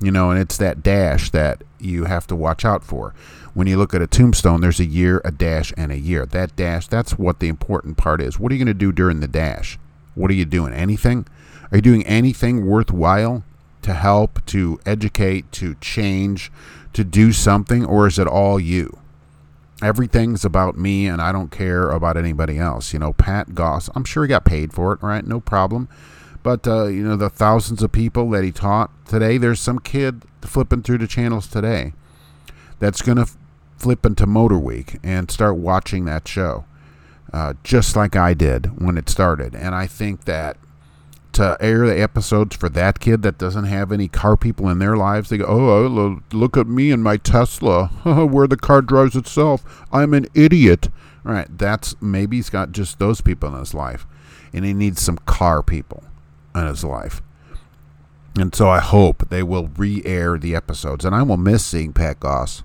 You 0.00 0.12
know, 0.12 0.30
and 0.30 0.40
it's 0.40 0.56
that 0.58 0.82
dash 0.82 1.30
that 1.30 1.62
you 1.80 2.04
have 2.04 2.26
to 2.28 2.36
watch 2.36 2.64
out 2.64 2.84
for. 2.84 3.14
When 3.54 3.66
you 3.66 3.76
look 3.76 3.94
at 3.94 4.02
a 4.02 4.06
tombstone, 4.06 4.60
there's 4.60 4.78
a 4.78 4.84
year, 4.84 5.20
a 5.24 5.32
dash, 5.32 5.72
and 5.76 5.90
a 5.90 5.98
year. 5.98 6.24
That 6.24 6.54
dash, 6.54 6.86
that's 6.86 7.18
what 7.18 7.40
the 7.40 7.48
important 7.48 7.96
part 7.96 8.20
is. 8.20 8.38
What 8.38 8.52
are 8.52 8.54
you 8.54 8.64
going 8.64 8.72
to 8.72 8.78
do 8.78 8.92
during 8.92 9.18
the 9.20 9.26
dash? 9.26 9.78
What 10.14 10.30
are 10.30 10.34
you 10.34 10.44
doing? 10.44 10.72
Anything? 10.72 11.26
Are 11.70 11.78
you 11.78 11.82
doing 11.82 12.06
anything 12.06 12.66
worthwhile 12.66 13.42
to 13.82 13.94
help, 13.94 14.44
to 14.46 14.78
educate, 14.86 15.50
to 15.52 15.74
change, 15.80 16.52
to 16.92 17.04
do 17.04 17.32
something, 17.32 17.84
or 17.84 18.06
is 18.06 18.18
it 18.18 18.26
all 18.26 18.60
you? 18.60 18.96
Everything's 19.82 20.44
about 20.44 20.76
me, 20.76 21.06
and 21.06 21.22
I 21.22 21.30
don't 21.30 21.50
care 21.50 21.90
about 21.90 22.16
anybody 22.16 22.58
else. 22.58 22.92
You 22.92 22.98
know, 22.98 23.12
Pat 23.12 23.54
Goss, 23.54 23.88
I'm 23.94 24.04
sure 24.04 24.24
he 24.24 24.28
got 24.28 24.44
paid 24.44 24.72
for 24.72 24.92
it, 24.92 25.02
right? 25.02 25.26
No 25.26 25.40
problem. 25.40 25.88
But, 26.42 26.66
uh, 26.66 26.86
you 26.86 27.02
know, 27.02 27.16
the 27.16 27.30
thousands 27.30 27.82
of 27.82 27.92
people 27.92 28.30
that 28.30 28.44
he 28.44 28.52
taught 28.52 28.90
today, 29.06 29.38
there's 29.38 29.60
some 29.60 29.78
kid 29.78 30.22
flipping 30.42 30.82
through 30.82 30.98
the 30.98 31.06
channels 31.06 31.46
today 31.46 31.92
that's 32.78 33.02
going 33.02 33.18
to 33.18 33.28
flip 33.76 34.06
into 34.06 34.26
MotorWeek 34.26 35.00
and 35.02 35.30
start 35.30 35.56
watching 35.56 36.04
that 36.04 36.26
show, 36.26 36.64
uh, 37.32 37.54
just 37.64 37.96
like 37.96 38.16
I 38.16 38.34
did 38.34 38.80
when 38.80 38.96
it 38.96 39.08
started. 39.08 39.54
And 39.54 39.74
I 39.74 39.86
think 39.86 40.24
that 40.24 40.56
to 41.32 41.56
air 41.60 41.86
the 41.86 42.00
episodes 42.00 42.56
for 42.56 42.68
that 42.70 42.98
kid 42.98 43.22
that 43.22 43.38
doesn't 43.38 43.66
have 43.66 43.92
any 43.92 44.08
car 44.08 44.36
people 44.36 44.68
in 44.68 44.78
their 44.78 44.96
lives. 44.96 45.28
They 45.28 45.38
go, 45.38 45.46
oh, 45.46 46.20
look 46.32 46.56
at 46.56 46.66
me 46.66 46.90
and 46.90 47.02
my 47.02 47.16
Tesla, 47.16 47.86
where 48.04 48.48
the 48.48 48.56
car 48.56 48.82
drives 48.82 49.14
itself. 49.14 49.86
I'm 49.92 50.14
an 50.14 50.26
idiot. 50.34 50.88
All 51.24 51.32
right, 51.32 51.46
that's 51.56 51.94
maybe 52.00 52.36
he's 52.36 52.50
got 52.50 52.72
just 52.72 52.98
those 52.98 53.20
people 53.20 53.52
in 53.52 53.58
his 53.60 53.74
life, 53.74 54.06
and 54.52 54.64
he 54.64 54.72
needs 54.72 55.02
some 55.02 55.18
car 55.18 55.62
people 55.62 56.02
in 56.58 56.66
his 56.66 56.84
life. 56.84 57.22
And 58.38 58.54
so 58.54 58.68
I 58.68 58.78
hope 58.78 59.28
they 59.28 59.42
will 59.42 59.68
re-air 59.76 60.38
the 60.38 60.54
episodes, 60.54 61.04
and 61.04 61.14
I 61.14 61.22
will 61.22 61.36
miss 61.36 61.64
seeing 61.64 61.92
Pat 61.92 62.20
Goss 62.20 62.62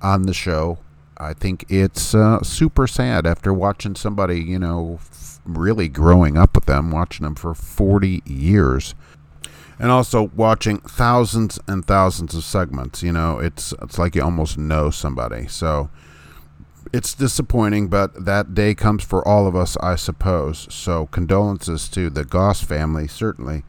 on 0.00 0.22
the 0.22 0.34
show. 0.34 0.78
I 1.18 1.34
think 1.34 1.66
it's 1.68 2.14
uh, 2.14 2.42
super 2.42 2.86
sad 2.86 3.26
after 3.26 3.52
watching 3.52 3.94
somebody, 3.94 4.40
you 4.40 4.58
know, 4.58 5.00
really 5.44 5.88
growing 5.88 6.36
up 6.36 6.54
with 6.54 6.64
them, 6.64 6.90
watching 6.90 7.24
them 7.24 7.34
for 7.34 7.54
40 7.54 8.22
years. 8.24 8.94
And 9.78 9.90
also 9.90 10.30
watching 10.36 10.78
thousands 10.78 11.58
and 11.66 11.84
thousands 11.84 12.34
of 12.34 12.44
segments, 12.44 13.02
you 13.02 13.12
know, 13.12 13.38
it's 13.38 13.74
it's 13.82 13.98
like 13.98 14.14
you 14.14 14.22
almost 14.22 14.56
know 14.56 14.90
somebody. 14.90 15.48
So 15.48 15.90
it's 16.92 17.14
disappointing, 17.14 17.88
but 17.88 18.24
that 18.24 18.54
day 18.54 18.74
comes 18.74 19.02
for 19.04 19.26
all 19.26 19.46
of 19.46 19.56
us, 19.56 19.76
I 19.78 19.96
suppose. 19.96 20.66
So 20.70 21.06
condolences 21.06 21.88
to 21.90 22.10
the 22.10 22.24
Goss 22.24 22.62
family, 22.62 23.08
certainly 23.08 23.64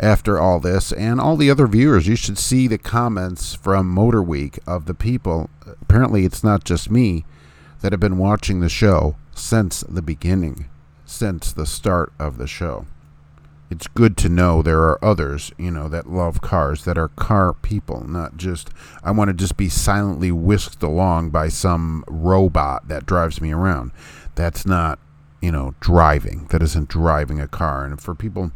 after 0.00 0.38
all 0.38 0.60
this 0.60 0.92
and 0.92 1.20
all 1.20 1.36
the 1.36 1.50
other 1.50 1.66
viewers 1.66 2.06
you 2.06 2.14
should 2.14 2.38
see 2.38 2.68
the 2.68 2.78
comments 2.78 3.54
from 3.54 3.88
motor 3.88 4.22
week 4.22 4.56
of 4.64 4.86
the 4.86 4.94
people 4.94 5.50
apparently 5.66 6.24
it's 6.24 6.44
not 6.44 6.62
just 6.62 6.88
me 6.88 7.24
that 7.80 7.90
have 7.90 7.98
been 7.98 8.16
watching 8.16 8.60
the 8.60 8.68
show 8.68 9.16
since 9.34 9.80
the 9.88 10.00
beginning 10.00 10.68
since 11.08 11.52
the 11.52 11.66
start 11.66 12.12
of 12.18 12.36
the 12.38 12.46
show. 12.46 12.86
It's 13.70 13.86
good 13.86 14.16
to 14.18 14.30
know 14.30 14.62
there 14.62 14.80
are 14.80 15.04
others, 15.04 15.52
you 15.58 15.70
know, 15.70 15.88
that 15.88 16.08
love 16.08 16.40
cars, 16.40 16.84
that 16.84 16.96
are 16.96 17.08
car 17.08 17.52
people, 17.52 18.06
not 18.08 18.38
just, 18.38 18.70
I 19.04 19.10
want 19.10 19.28
to 19.28 19.34
just 19.34 19.58
be 19.58 19.68
silently 19.68 20.32
whisked 20.32 20.82
along 20.82 21.30
by 21.30 21.48
some 21.48 22.02
robot 22.08 22.88
that 22.88 23.04
drives 23.04 23.42
me 23.42 23.52
around. 23.52 23.92
That's 24.34 24.64
not, 24.64 24.98
you 25.42 25.52
know, 25.52 25.74
driving. 25.80 26.46
That 26.46 26.62
isn't 26.62 26.88
driving 26.88 27.40
a 27.40 27.48
car. 27.48 27.84
And 27.84 28.00
for 28.00 28.14
people 28.14 28.52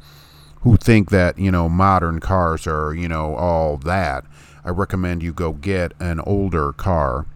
who 0.62 0.76
think 0.76 1.10
that, 1.10 1.38
you 1.38 1.50
know, 1.50 1.68
modern 1.68 2.18
cars 2.20 2.66
are, 2.66 2.94
you 2.94 3.08
know, 3.08 3.34
all 3.34 3.76
that, 3.78 4.24
I 4.64 4.70
recommend 4.70 5.22
you 5.22 5.34
go 5.34 5.52
get 5.52 5.92
an 6.00 6.20
older 6.20 6.72
car 6.72 7.26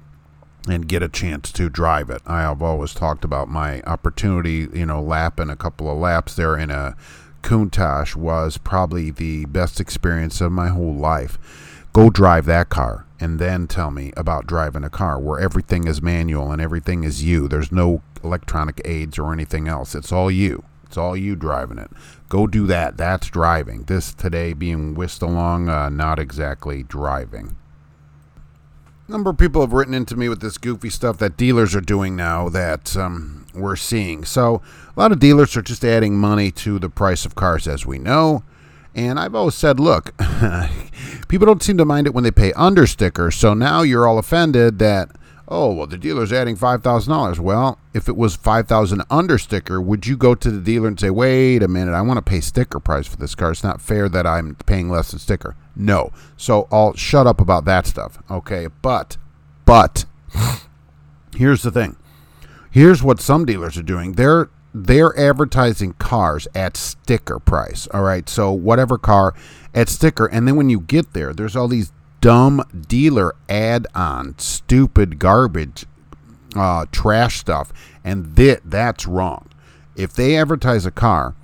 and 0.69 0.89
get 0.89 1.03
a 1.03 1.09
chance 1.09 1.53
to 1.53 1.69
drive 1.69 2.09
it. 2.11 2.23
I 2.27 2.41
have 2.41 2.63
always 2.63 2.95
talked 2.95 3.25
about 3.25 3.49
my 3.49 3.83
opportunity, 3.83 4.69
you 4.73 4.87
know, 4.87 5.03
lapping 5.03 5.51
a 5.51 5.57
couple 5.57 5.91
of 5.91 5.99
laps 5.99 6.35
there 6.35 6.57
in 6.57 6.71
a 6.71 6.97
Countach 7.47 8.17
was 8.17 8.59
probably 8.59 9.13
the 9.13 9.45
best 9.45 9.79
experience 9.79 10.41
of 10.41 10.51
my 10.51 10.67
whole 10.67 10.95
life. 10.95 11.39
Go 11.93 12.11
drive 12.11 12.45
that 12.47 12.71
car 12.71 13.07
and 13.21 13.39
then 13.39 13.69
tell 13.69 13.93
me 13.93 14.13
about 14.17 14.49
driving 14.49 14.83
a 14.83 14.91
car 14.91 15.21
where 15.21 15.39
everything 15.39 15.87
is 15.87 16.03
manual 16.03 16.51
and 16.51 16.61
everything 16.61 17.05
is 17.05 17.23
you. 17.23 17.47
There's 17.47 17.71
no 17.71 18.03
electronic 18.25 18.81
aids 18.85 19.17
or 19.17 19.33
anything 19.33 19.69
else. 19.69 19.95
It's 19.95 20.11
all 20.11 20.29
you. 20.29 20.65
It's 20.87 20.97
all 20.97 21.17
you 21.17 21.37
driving 21.37 21.79
it. 21.79 21.91
Go 22.29 22.49
do 22.49 22.67
that. 22.67 22.97
That's 22.97 23.29
driving. 23.29 23.85
This 23.85 24.13
today 24.13 24.53
being 24.53 24.95
whisked 24.95 25.23
along, 25.23 25.69
uh, 25.69 25.89
not 25.89 26.19
exactly 26.19 26.83
driving 26.83 27.55
A 29.07 29.13
number 29.13 29.31
of 29.31 29.39
people 29.39 29.61
have 29.61 29.73
written 29.73 29.95
into 29.95 30.17
me 30.17 30.29
with 30.29 30.41
this 30.41 30.59
goofy 30.59 30.91
stuff 30.91 31.19
that 31.19 31.37
dealers 31.37 31.77
are 31.77 31.81
doing 31.81 32.17
now 32.17 32.49
that 32.49 32.97
um, 32.97 33.46
we're 33.57 33.77
seeing. 33.77 34.25
So 34.25 34.63
a 34.97 35.01
lot 35.01 35.13
of 35.13 35.19
dealers 35.19 35.57
are 35.57 35.63
just 35.63 35.85
adding 35.85 36.17
money 36.17 36.51
to 36.53 36.79
the 36.79 36.91
price 36.91 37.25
of 37.25 37.35
cars, 37.35 37.67
as 37.67 37.87
we 37.87 37.99
know. 37.99 38.43
And 38.95 39.19
I've 39.19 39.35
always 39.35 39.55
said, 39.55 39.79
look, 39.79 40.15
people 41.29 41.47
don't 41.47 41.63
seem 41.63 41.77
to 41.79 41.85
mind 41.85 42.07
it 42.07 42.15
when 42.15 42.25
they 42.25 42.31
pay 42.31 42.53
under 42.55 42.87
sticker. 42.87 43.31
So 43.31 43.53
now 43.53 43.83
you're 43.83 44.07
all 44.07 44.19
offended 44.19 44.79
that 44.79 45.11
oh 45.49 45.73
well 45.73 45.87
the 45.87 45.99
dealer's 45.99 46.33
adding 46.33 46.57
$5000 46.57 47.39
well 47.39 47.79
if 47.95 48.09
it 48.09 48.17
was 48.17 48.35
5000 48.35 49.03
under 49.11 49.39
sticker 49.39 49.81
would 49.81 50.07
you 50.07 50.17
go 50.17 50.35
to 50.35 50.51
the 50.51 50.61
dealer 50.61 50.89
and 50.89 50.99
say 50.99 51.11
wait 51.11 51.63
a 51.63 51.69
minute 51.69 51.95
i 51.95 52.01
want 52.01 52.19
to 52.19 52.23
pay 52.23 52.41
sticker 52.41 52.81
price 52.81 53.07
for 53.07 53.17
this 53.17 53.35
car 53.35 53.53
it's 53.53 53.63
not 53.63 53.81
fair 53.81 54.09
that 54.09 54.27
i'm 54.27 54.57
paying 54.67 54.91
less 54.91 55.11
than 55.11 55.21
sticker 55.21 55.55
no 55.77 56.11
so 56.37 56.67
i'll 56.73 56.95
shut 56.95 57.27
up 57.27 57.41
about 57.41 57.65
that 57.65 57.87
stuff 57.87 58.19
okay 58.31 58.67
but 58.83 59.17
but 59.65 60.05
here's 61.37 61.63
the 61.63 61.71
thing 61.71 61.97
here's 62.77 63.03
what 63.03 63.19
some 63.19 63.47
dealers 63.47 63.79
are 63.79 63.83
doing. 63.83 64.13
They're 64.13 64.51
they're 64.75 65.19
advertising 65.19 65.95
cars 65.95 66.47
at 66.55 66.77
sticker 66.77 67.39
price 67.39 67.89
all 67.95 68.03
right? 68.03 68.29
So 68.29 68.53
whatever 68.53 68.99
car 68.99 69.35
at 69.75 69.89
sticker. 69.89 70.27
And 70.27 70.47
then 70.47 70.57
when 70.57 70.69
you 70.69 70.81
get 70.81 71.15
there 71.15 71.33
there's 71.33 71.57
all 71.57 71.69
these 71.69 71.91
dumb 72.21 72.63
dealer 72.87 73.35
add 73.49 73.87
on, 73.95 74.39
stupid 74.39 75.19
garbage, 75.19 75.87
uh, 76.55 76.85
trash 76.93 77.39
stuff, 77.39 77.73
and 78.05 78.37
that 78.37 78.61
that's 78.65 79.07
wrong. 79.07 79.49
If 79.97 80.13
they 80.13 80.37
advertise 80.37 80.85
a 80.85 80.91
car 80.91 81.35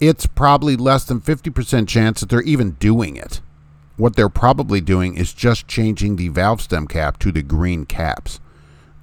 it's 0.00 0.26
probably 0.26 0.76
less 0.76 1.04
than 1.04 1.20
50% 1.20 1.88
chance 1.88 2.20
that 2.20 2.28
they're 2.28 2.42
even 2.42 2.72
doing 2.72 3.16
it. 3.16 3.40
What 3.96 4.16
they're 4.16 4.28
probably 4.28 4.80
doing 4.80 5.16
is 5.16 5.32
just 5.32 5.68
changing 5.68 6.16
the 6.16 6.28
valve 6.28 6.60
stem 6.60 6.86
cap 6.86 7.18
to 7.20 7.32
the 7.32 7.42
green 7.42 7.86
caps. 7.86 8.40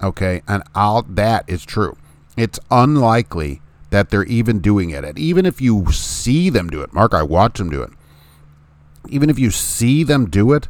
Okay, 0.01 0.41
and 0.47 0.63
all 0.75 1.03
that 1.03 1.45
is 1.47 1.65
true. 1.65 1.97
It's 2.37 2.59
unlikely 2.71 3.61
that 3.89 4.09
they're 4.09 4.23
even 4.23 4.59
doing 4.59 4.91
it. 4.91 5.03
And 5.03 5.17
even 5.17 5.45
if 5.45 5.61
you 5.61 5.91
see 5.91 6.49
them 6.49 6.69
do 6.69 6.81
it, 6.81 6.93
Mark, 6.93 7.13
I 7.13 7.23
watch 7.23 7.57
them 7.57 7.69
do 7.69 7.81
it. 7.81 7.91
Even 9.09 9.29
if 9.29 9.39
you 9.39 9.51
see 9.51 10.03
them 10.03 10.29
do 10.29 10.53
it, 10.53 10.67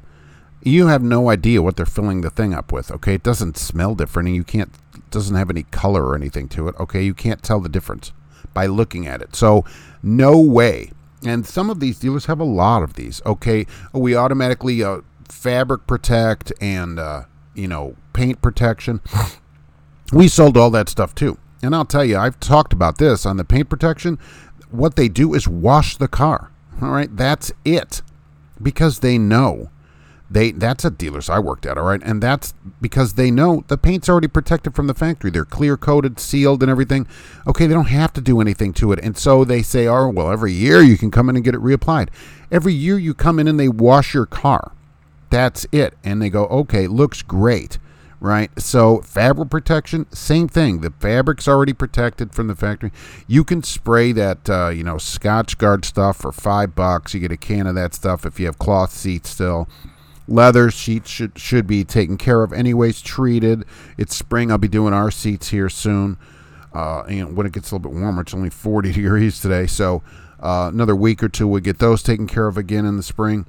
you 0.61 0.87
have 0.87 1.01
no 1.01 1.29
idea 1.29 1.61
what 1.61 1.75
they're 1.75 1.85
filling 1.85 2.21
the 2.21 2.29
thing 2.29 2.53
up 2.53 2.71
with. 2.71 2.91
Okay, 2.91 3.15
it 3.15 3.23
doesn't 3.23 3.57
smell 3.57 3.95
different, 3.95 4.27
and 4.27 4.35
you 4.35 4.43
can't 4.43 4.71
doesn't 5.11 5.35
have 5.35 5.49
any 5.49 5.63
color 5.63 6.05
or 6.05 6.15
anything 6.15 6.47
to 6.49 6.67
it. 6.67 6.75
Okay, 6.79 7.03
you 7.03 7.13
can't 7.13 7.41
tell 7.41 7.59
the 7.59 7.69
difference 7.69 8.11
by 8.53 8.65
looking 8.65 9.07
at 9.07 9.21
it. 9.21 9.35
So, 9.35 9.65
no 10.03 10.39
way. 10.39 10.91
And 11.25 11.45
some 11.45 11.69
of 11.69 11.79
these 11.79 11.99
dealers 11.99 12.25
have 12.25 12.39
a 12.39 12.45
lot 12.45 12.83
of 12.83 12.93
these. 12.93 13.21
Okay, 13.25 13.65
we 13.93 14.15
automatically 14.15 14.83
uh, 14.83 15.01
fabric 15.27 15.87
protect 15.87 16.53
and 16.61 16.99
uh, 16.99 17.23
you 17.55 17.67
know 17.67 17.95
paint 18.13 18.41
protection. 18.41 19.01
We 20.11 20.27
sold 20.27 20.57
all 20.57 20.71
that 20.71 20.89
stuff 20.89 21.13
too. 21.13 21.37
And 21.61 21.75
I'll 21.75 21.85
tell 21.85 22.05
you, 22.05 22.17
I've 22.17 22.39
talked 22.39 22.73
about 22.73 22.97
this 22.97 23.25
on 23.25 23.37
the 23.37 23.43
paint 23.43 23.69
protection. 23.69 24.17
What 24.71 24.95
they 24.95 25.09
do 25.09 25.33
is 25.33 25.47
wash 25.47 25.97
the 25.97 26.07
car. 26.07 26.51
All 26.81 26.91
right, 26.91 27.15
that's 27.15 27.51
it, 27.65 28.01
because 28.61 28.99
they 28.99 29.17
know 29.17 29.69
they 30.29 30.51
that's 30.51 30.85
at 30.85 30.97
dealers 30.97 31.29
I 31.29 31.39
worked 31.39 31.65
at, 31.65 31.77
all 31.77 31.85
right, 31.85 32.01
and 32.03 32.21
that's 32.21 32.53
because 32.79 33.13
they 33.13 33.31
know 33.31 33.63
the 33.67 33.77
paint's 33.77 34.07
already 34.07 34.27
protected 34.27 34.75
from 34.75 34.87
the 34.87 34.93
factory. 34.93 35.31
They're 35.31 35.45
clear 35.45 35.75
coated, 35.75 36.19
sealed, 36.19 36.61
and 36.61 36.69
everything. 36.69 37.07
Okay, 37.47 37.65
they 37.65 37.73
don't 37.73 37.85
have 37.85 38.13
to 38.13 38.21
do 38.21 38.39
anything 38.39 38.73
to 38.73 38.91
it, 38.91 38.99
and 39.01 39.17
so 39.17 39.43
they 39.43 39.63
say, 39.63 39.87
"Oh, 39.87 40.09
well, 40.09 40.31
every 40.31 40.53
year 40.53 40.81
you 40.81 40.97
can 40.97 41.09
come 41.09 41.29
in 41.29 41.35
and 41.35 41.43
get 41.43 41.55
it 41.55 41.61
reapplied. 41.61 42.09
Every 42.51 42.73
year 42.73 42.97
you 42.99 43.13
come 43.13 43.39
in 43.39 43.47
and 43.47 43.59
they 43.59 43.69
wash 43.69 44.13
your 44.13 44.27
car. 44.27 44.71
That's 45.31 45.65
it." 45.71 45.95
And 46.03 46.21
they 46.21 46.29
go, 46.29 46.45
"Okay, 46.45 46.87
looks 46.87 47.21
great." 47.21 47.79
Right, 48.21 48.51
so 48.59 48.99
fabric 48.99 49.49
protection, 49.49 50.05
same 50.11 50.49
thing. 50.49 50.81
The 50.81 50.91
fabric's 50.99 51.47
already 51.47 51.71
protected 51.71 52.33
from 52.33 52.47
the 52.47 52.55
factory. 52.55 52.91
You 53.27 53.45
can 53.45 53.63
spray 53.63 54.11
that, 54.11 54.49
uh, 54.49 54.67
you 54.75 54.83
know, 54.83 54.95
Scotchgard 54.95 55.85
stuff 55.85 56.17
for 56.17 56.33
five 56.33 56.75
bucks. 56.75 57.13
You 57.13 57.21
get 57.21 57.31
a 57.31 57.37
can 57.37 57.65
of 57.65 57.75
that 57.75 57.93
stuff 57.95 58.25
if 58.25 58.37
you 58.37 58.47
have 58.47 58.59
cloth 58.59 58.91
seats 58.91 59.29
still 59.29 59.69
leather 60.29 60.69
sheets 60.71 61.09
should 61.09 61.37
should 61.37 61.67
be 61.67 61.83
taken 61.83 62.17
care 62.17 62.43
of 62.43 62.53
anyways 62.53 63.01
treated. 63.01 63.65
It's 63.97 64.15
spring. 64.15 64.51
I'll 64.51 64.57
be 64.57 64.67
doing 64.67 64.93
our 64.93 65.11
seats 65.11 65.49
here 65.49 65.69
soon. 65.69 66.17
Uh, 66.73 67.01
and 67.01 67.35
when 67.35 67.47
it 67.47 67.51
gets 67.51 67.71
a 67.71 67.75
little 67.75 67.91
bit 67.91 67.99
warmer 67.99 68.21
it's 68.21 68.33
only 68.33 68.49
40 68.49 68.91
degrees 68.93 69.41
today. 69.41 69.65
So 69.65 70.03
uh, 70.39 70.69
another 70.71 70.95
week 70.95 71.23
or 71.23 71.29
two 71.29 71.47
we 71.47 71.61
get 71.61 71.79
those 71.79 72.03
taken 72.03 72.27
care 72.27 72.47
of 72.47 72.57
again 72.57 72.85
in 72.85 72.97
the 72.97 73.03
spring. 73.03 73.45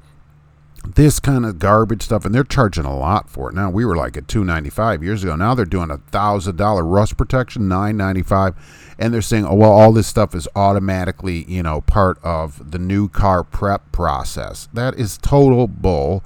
This 0.94 1.20
kind 1.20 1.44
of 1.44 1.58
garbage 1.58 2.02
stuff 2.02 2.24
and 2.24 2.34
they're 2.34 2.42
charging 2.42 2.86
a 2.86 2.96
lot 2.96 3.28
for 3.28 3.50
it. 3.50 3.54
Now 3.54 3.68
we 3.68 3.84
were 3.84 3.96
like 3.96 4.16
at 4.16 4.26
295 4.26 5.02
years 5.02 5.22
ago. 5.22 5.36
Now 5.36 5.54
they're 5.54 5.66
doing 5.66 5.90
a 5.90 5.98
thousand 5.98 6.56
dollar 6.56 6.82
rust 6.82 7.18
protection 7.18 7.68
995 7.68 8.54
and 8.98 9.12
they're 9.12 9.20
saying 9.20 9.44
oh 9.44 9.54
well 9.54 9.72
all 9.72 9.92
this 9.92 10.06
stuff 10.06 10.34
is 10.34 10.48
automatically 10.56 11.44
you 11.44 11.62
know 11.62 11.82
part 11.82 12.18
of 12.22 12.70
the 12.70 12.78
new 12.78 13.08
car 13.08 13.44
prep 13.44 13.92
process. 13.92 14.70
That 14.72 14.94
is 14.94 15.18
total 15.18 15.68
bull 15.68 16.24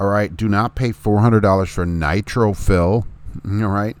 all 0.00 0.08
right. 0.08 0.34
Do 0.34 0.48
not 0.48 0.74
pay 0.74 0.90
$400 0.90 1.68
for 1.68 1.84
nitro 1.84 2.54
fill. 2.54 3.06
All 3.44 3.68
right. 3.68 3.96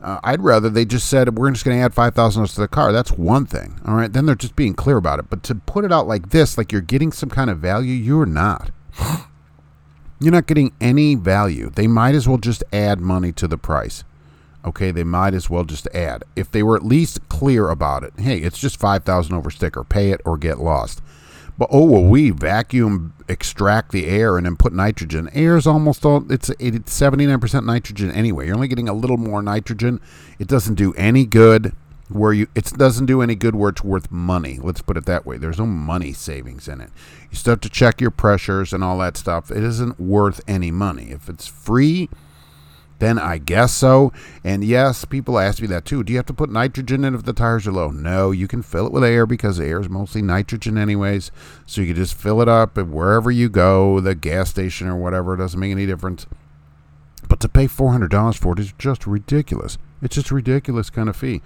Uh, 0.00 0.20
I'd 0.24 0.42
rather 0.42 0.68
they 0.68 0.84
just 0.84 1.08
said 1.08 1.38
we're 1.38 1.50
just 1.50 1.64
going 1.64 1.78
to 1.78 1.82
add 1.82 1.94
five 1.94 2.14
thousand 2.14 2.40
dollars 2.40 2.54
to 2.54 2.60
the 2.60 2.68
car. 2.68 2.92
That's 2.92 3.12
one 3.12 3.46
thing. 3.46 3.80
All 3.86 3.94
right, 3.94 4.12
then 4.12 4.26
they're 4.26 4.34
just 4.34 4.54
being 4.54 4.74
clear 4.74 4.98
about 4.98 5.18
it. 5.18 5.30
But 5.30 5.42
to 5.44 5.54
put 5.54 5.82
it 5.82 5.92
out 5.92 6.06
like 6.06 6.28
this, 6.28 6.58
like 6.58 6.72
you're 6.72 6.82
getting 6.82 7.10
some 7.10 7.30
kind 7.30 7.48
of 7.48 7.58
value, 7.58 7.94
you're 7.94 8.26
not. 8.26 8.70
You're 10.20 10.32
not 10.32 10.46
getting 10.46 10.72
any 10.80 11.16
value. 11.16 11.68
They 11.68 11.86
might 11.86 12.14
as 12.14 12.26
well 12.26 12.38
just 12.38 12.62
add 12.72 12.98
money 13.00 13.30
to 13.32 13.48
the 13.48 13.58
price. 13.58 14.04
Okay, 14.64 14.90
they 14.90 15.04
might 15.04 15.34
as 15.34 15.50
well 15.50 15.64
just 15.64 15.86
add. 15.88 16.24
If 16.34 16.50
they 16.50 16.62
were 16.62 16.76
at 16.76 16.84
least 16.84 17.28
clear 17.28 17.68
about 17.68 18.04
it, 18.04 18.14
hey, 18.16 18.38
it's 18.38 18.58
just 18.58 18.78
five 18.78 19.04
thousand 19.04 19.34
over 19.34 19.50
sticker. 19.50 19.84
Pay 19.84 20.12
it 20.12 20.22
or 20.24 20.38
get 20.38 20.60
lost. 20.60 21.02
But 21.56 21.68
oh 21.70 21.84
well, 21.84 22.02
we 22.02 22.30
vacuum 22.30 23.14
extract 23.28 23.92
the 23.92 24.06
air 24.06 24.36
and 24.36 24.44
then 24.44 24.56
put 24.56 24.72
nitrogen. 24.72 25.30
Air 25.32 25.56
is 25.56 25.66
almost 25.66 26.04
all 26.04 26.24
it's 26.30 26.50
seventy 26.92 27.26
nine 27.26 27.40
percent 27.40 27.64
nitrogen 27.64 28.10
anyway. 28.10 28.46
You're 28.46 28.56
only 28.56 28.68
getting 28.68 28.88
a 28.88 28.94
little 28.94 29.16
more 29.16 29.42
nitrogen. 29.42 30.00
It 30.38 30.48
doesn't 30.48 30.74
do 30.74 30.92
any 30.94 31.24
good 31.24 31.72
where 32.08 32.32
you 32.32 32.48
it 32.54 32.64
doesn't 32.76 33.06
do 33.06 33.22
any 33.22 33.34
good 33.34 33.54
where 33.54 33.70
it's 33.70 33.84
worth 33.84 34.10
money. 34.10 34.58
Let's 34.60 34.82
put 34.82 34.96
it 34.96 35.06
that 35.06 35.24
way. 35.24 35.38
There's 35.38 35.58
no 35.58 35.66
money 35.66 36.12
savings 36.12 36.68
in 36.68 36.80
it. 36.80 36.90
You 37.30 37.36
still 37.36 37.52
have 37.52 37.60
to 37.60 37.70
check 37.70 38.00
your 38.00 38.10
pressures 38.10 38.72
and 38.72 38.82
all 38.82 38.98
that 38.98 39.16
stuff. 39.16 39.50
It 39.50 39.62
isn't 39.62 40.00
worth 40.00 40.40
any 40.48 40.70
money. 40.70 41.10
If 41.10 41.28
it's 41.28 41.46
free, 41.46 42.08
then 43.04 43.18
I 43.18 43.38
guess 43.38 43.72
so. 43.72 44.12
And 44.42 44.64
yes, 44.64 45.04
people 45.04 45.38
ask 45.38 45.60
me 45.60 45.68
that 45.68 45.84
too. 45.84 46.02
Do 46.02 46.12
you 46.12 46.16
have 46.18 46.26
to 46.26 46.32
put 46.32 46.50
nitrogen 46.50 47.04
in 47.04 47.14
if 47.14 47.24
the 47.24 47.32
tires 47.32 47.66
are 47.66 47.72
low? 47.72 47.90
No, 47.90 48.30
you 48.30 48.48
can 48.48 48.62
fill 48.62 48.86
it 48.86 48.92
with 48.92 49.04
air 49.04 49.26
because 49.26 49.60
air 49.60 49.80
is 49.80 49.88
mostly 49.88 50.22
nitrogen, 50.22 50.78
anyways. 50.78 51.30
So 51.66 51.80
you 51.80 51.88
can 51.88 51.96
just 51.96 52.14
fill 52.14 52.40
it 52.40 52.48
up 52.48 52.76
and 52.76 52.92
wherever 52.92 53.30
you 53.30 53.48
go, 53.48 54.00
the 54.00 54.14
gas 54.14 54.50
station 54.50 54.88
or 54.88 54.96
whatever, 54.96 55.34
it 55.34 55.38
doesn't 55.38 55.60
make 55.60 55.72
any 55.72 55.86
difference. 55.86 56.26
But 57.28 57.40
to 57.40 57.48
pay 57.48 57.66
$400 57.66 58.36
for 58.36 58.52
it 58.54 58.58
is 58.58 58.72
just 58.78 59.06
ridiculous. 59.06 59.78
It's 60.02 60.14
just 60.14 60.30
ridiculous 60.30 60.90
kind 60.90 61.08
of 61.08 61.16
fee. 61.16 61.42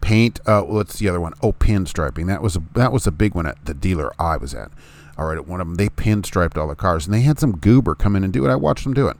Paint, 0.00 0.40
uh, 0.46 0.62
what's 0.62 0.98
the 0.98 1.08
other 1.08 1.20
one? 1.20 1.34
Oh, 1.42 1.52
pinstriping. 1.52 2.26
That 2.26 2.42
was 2.42 2.56
a, 2.56 2.62
that 2.74 2.92
was 2.92 3.06
a 3.06 3.12
big 3.12 3.34
one 3.34 3.46
at 3.46 3.64
the 3.64 3.74
dealer 3.74 4.12
I 4.18 4.36
was 4.36 4.54
at. 4.54 4.70
All 5.18 5.26
right, 5.26 5.36
at 5.36 5.46
one 5.46 5.60
of 5.60 5.66
them, 5.66 5.76
they 5.76 5.88
pinstriped 5.88 6.56
all 6.56 6.68
the 6.68 6.74
cars, 6.74 7.04
and 7.04 7.12
they 7.12 7.20
had 7.20 7.38
some 7.38 7.58
goober 7.58 7.94
come 7.94 8.16
in 8.16 8.24
and 8.24 8.32
do 8.32 8.46
it. 8.46 8.50
I 8.50 8.56
watched 8.56 8.84
them 8.84 8.94
do 8.94 9.08
it. 9.08 9.18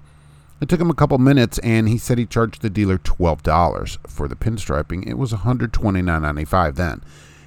It 0.60 0.68
took 0.68 0.80
him 0.80 0.90
a 0.90 0.94
couple 0.94 1.16
minutes, 1.18 1.58
and 1.60 1.88
he 1.88 1.96
said 1.96 2.18
he 2.18 2.26
charged 2.26 2.60
the 2.60 2.68
dealer 2.68 2.98
twelve 2.98 3.42
dollars 3.42 3.98
for 4.06 4.28
the 4.28 4.36
pinstriping. 4.36 5.06
It 5.06 5.16
was 5.16 5.32
one 5.32 5.40
hundred 5.40 5.72
twenty 5.72 6.02
nine 6.02 6.20
ninety 6.20 6.44
five 6.44 6.76
then, 6.76 7.02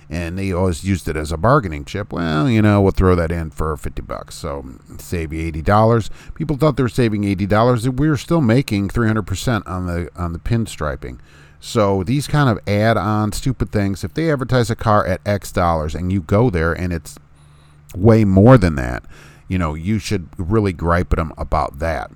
and 0.09 0.38
they 0.38 0.51
always 0.51 0.84
used 0.84 1.07
it 1.07 1.16
as 1.16 1.32
a 1.32 1.38
bargaining 1.38 1.86
chip. 1.86 2.11
Well, 2.11 2.49
you 2.49 2.61
know, 2.61 2.82
we'll 2.82 2.91
throw 2.91 3.16
that 3.16 3.32
in 3.32 3.51
for 3.51 3.78
fifty 3.78 4.01
bucks, 4.01 4.34
so 4.34 4.66
save 4.97 5.32
you 5.32 5.45
eighty 5.45 5.61
dollars. 5.61 6.09
People 6.34 6.57
thought 6.57 6.76
they 6.76 6.82
were 6.82 6.89
saving 6.89 7.24
eighty 7.24 7.45
dollars. 7.45 7.88
We 7.88 8.09
were 8.09 8.18
still 8.18 8.41
making 8.41 8.89
three 8.89 9.05
hundred 9.05 9.28
percent 9.28 9.68
on 9.68 9.86
the 9.86 10.09
on 10.16 10.34
the 10.34 10.39
pinstriping. 10.39 11.20
So 11.59 12.03
these 12.03 12.28
kind 12.28 12.49
of 12.49 12.59
add-on 12.68 13.32
stupid 13.32 13.72
things. 13.72 14.03
If 14.03 14.16
they 14.16 14.32
advertise 14.32 14.70
a 14.70 14.76
car 14.76 15.05
at 15.05 15.22
X 15.26 15.51
dollars 15.51 15.95
and 15.95 16.11
you 16.11 16.22
go 16.22 16.49
there 16.49 16.74
and 16.74 16.91
it's 16.91 17.18
way 17.95 18.26
more 18.26 18.57
than 18.57 18.76
that, 18.76 19.05
you 19.47 19.57
know, 19.57 19.74
you 19.74 19.99
should 19.99 20.28
really 20.38 20.74
gripe 20.74 21.14
at 21.14 21.18
them 21.18 21.32
about 21.38 21.80
that 21.80 22.11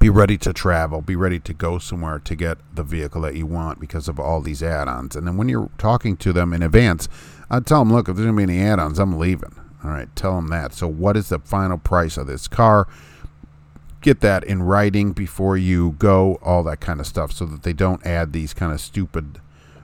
be 0.00 0.08
ready 0.08 0.38
to 0.38 0.52
travel, 0.52 1.02
be 1.02 1.14
ready 1.14 1.38
to 1.38 1.52
go 1.52 1.78
somewhere 1.78 2.18
to 2.18 2.34
get 2.34 2.56
the 2.74 2.82
vehicle 2.82 3.20
that 3.20 3.36
you 3.36 3.46
want 3.46 3.78
because 3.78 4.08
of 4.08 4.18
all 4.18 4.40
these 4.40 4.62
add-ons. 4.62 5.14
And 5.14 5.26
then 5.26 5.36
when 5.36 5.48
you're 5.48 5.68
talking 5.76 6.16
to 6.16 6.32
them 6.32 6.54
in 6.54 6.62
advance, 6.62 7.06
I 7.50 7.60
tell 7.60 7.80
them, 7.80 7.92
look, 7.92 8.08
if 8.08 8.16
there's 8.16 8.26
gonna 8.26 8.36
be 8.36 8.42
any 8.42 8.62
add-ons, 8.62 8.98
I'm 8.98 9.18
leaving. 9.18 9.54
All 9.84 9.90
right, 9.90 10.08
tell 10.16 10.34
them 10.36 10.48
that. 10.48 10.72
So, 10.72 10.88
what 10.88 11.16
is 11.16 11.28
the 11.28 11.38
final 11.38 11.76
price 11.76 12.16
of 12.16 12.26
this 12.26 12.48
car? 12.48 12.88
Get 14.00 14.20
that 14.20 14.42
in 14.44 14.62
writing 14.62 15.12
before 15.12 15.58
you 15.58 15.94
go, 15.98 16.38
all 16.42 16.62
that 16.64 16.80
kind 16.80 16.98
of 17.00 17.06
stuff, 17.06 17.32
so 17.32 17.44
that 17.44 17.62
they 17.62 17.74
don't 17.74 18.04
add 18.04 18.32
these 18.32 18.54
kind 18.54 18.72
of 18.72 18.80
stupid 18.80 19.38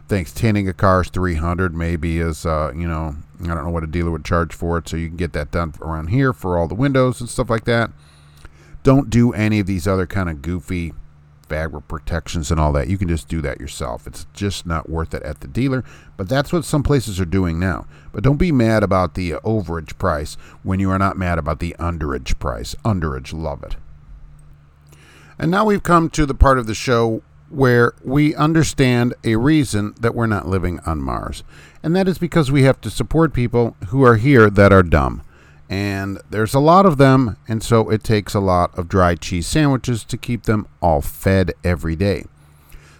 things. 0.09 0.33
Tinting 0.33 0.67
a 0.69 0.73
car 0.73 1.03
is 1.03 1.11
300 1.11 1.75
maybe 1.75 2.19
is, 2.19 2.47
uh, 2.47 2.73
you 2.75 2.89
know, 2.89 3.17
I 3.43 3.49
don't 3.49 3.65
know 3.65 3.71
what 3.71 3.85
a 3.85 3.87
dealer 3.87 4.11
would 4.11 4.25
charge 4.25 4.55
for 4.55 4.79
it, 4.79 4.89
so 4.89 4.97
you 4.97 5.09
can 5.09 5.19
get 5.19 5.35
that 5.35 5.51
done 5.51 5.75
around 5.83 6.09
here 6.09 6.33
for 6.33 6.57
all 6.57 6.69
the 6.69 6.75
windows 6.75 7.21
and 7.21 7.29
stuff 7.29 7.51
like 7.51 7.65
that. 7.65 7.91
Don't 8.83 9.11
do 9.11 9.33
any 9.33 9.61
of 9.61 9.67
these 9.67 9.87
other 9.87 10.07
kind 10.07 10.29
of 10.29 10.43
goofy 10.43 10.93
fabric 11.49 11.87
protections 11.89 12.51
and 12.51 12.59
all 12.59 12.73
that. 12.73 12.89
You 12.89 12.99
can 12.99 13.09
just 13.09 13.29
do 13.29 13.41
that 13.43 13.61
yourself. 13.61 14.07
It's 14.07 14.27
just 14.33 14.67
not 14.67 14.89
worth 14.89 15.15
it 15.15 15.23
at 15.23 15.41
the 15.41 15.49
dealer. 15.49 15.85
But 16.17 16.29
that's 16.29 16.53
what 16.53 16.65
some 16.65 16.83
places 16.83 17.21
are 17.21 17.27
doing 17.27 17.59
now. 17.59 17.87
But 18.13 18.23
don't 18.23 18.37
be 18.37 18.53
mad 18.53 18.83
about 18.83 19.15
the 19.15 19.35
uh, 19.35 19.41
overage 19.41 19.99
price 19.99 20.37
when 20.63 20.81
you 20.81 20.91
are 20.91 20.99
not 20.99 21.17
mad 21.17 21.39
about 21.39 21.61
the 21.61 21.77
underage 21.79 22.39
price. 22.39 22.75
Underage, 22.85 23.33
love 23.33 23.63
it. 23.63 23.77
And 25.39 25.51
now 25.51 25.65
we've 25.65 25.83
come 25.83 26.09
to 26.11 26.27
the 26.27 26.35
part 26.35 26.59
of 26.59 26.67
the 26.67 26.75
show 26.75 27.23
where 27.49 27.93
we 28.03 28.35
understand 28.35 29.15
a 29.23 29.37
reason 29.37 29.95
that 30.01 30.15
we're 30.15 30.27
not 30.27 30.49
living 30.49 30.81
on 30.81 31.01
Mars. 31.01 31.45
And 31.83 31.95
that 31.95 32.09
is 32.09 32.19
because 32.19 32.51
we 32.51 32.65
have 32.65 32.81
to 32.81 32.91
support 32.91 33.33
people 33.33 33.77
who 33.89 34.03
are 34.03 34.17
here 34.17 34.51
that 34.51 34.73
are 34.73 34.83
dumb 34.83 35.23
and 35.69 36.21
there's 36.31 36.55
a 36.55 36.61
lot 36.61 36.87
of 36.87 36.97
them, 36.97 37.37
and 37.49 37.63
so 37.63 37.91
it 37.91 38.05
takes 38.05 38.35
a 38.35 38.41
lot 38.41 38.77
of 38.79 38.89
dry 38.89 39.15
cheese 39.15 39.47
sandwiches 39.47 40.05
to 40.05 40.17
keep 40.17 40.45
them 40.45 40.67
all 40.81 41.01
fed 41.01 41.53
every 41.65 41.97
day. 41.97 42.25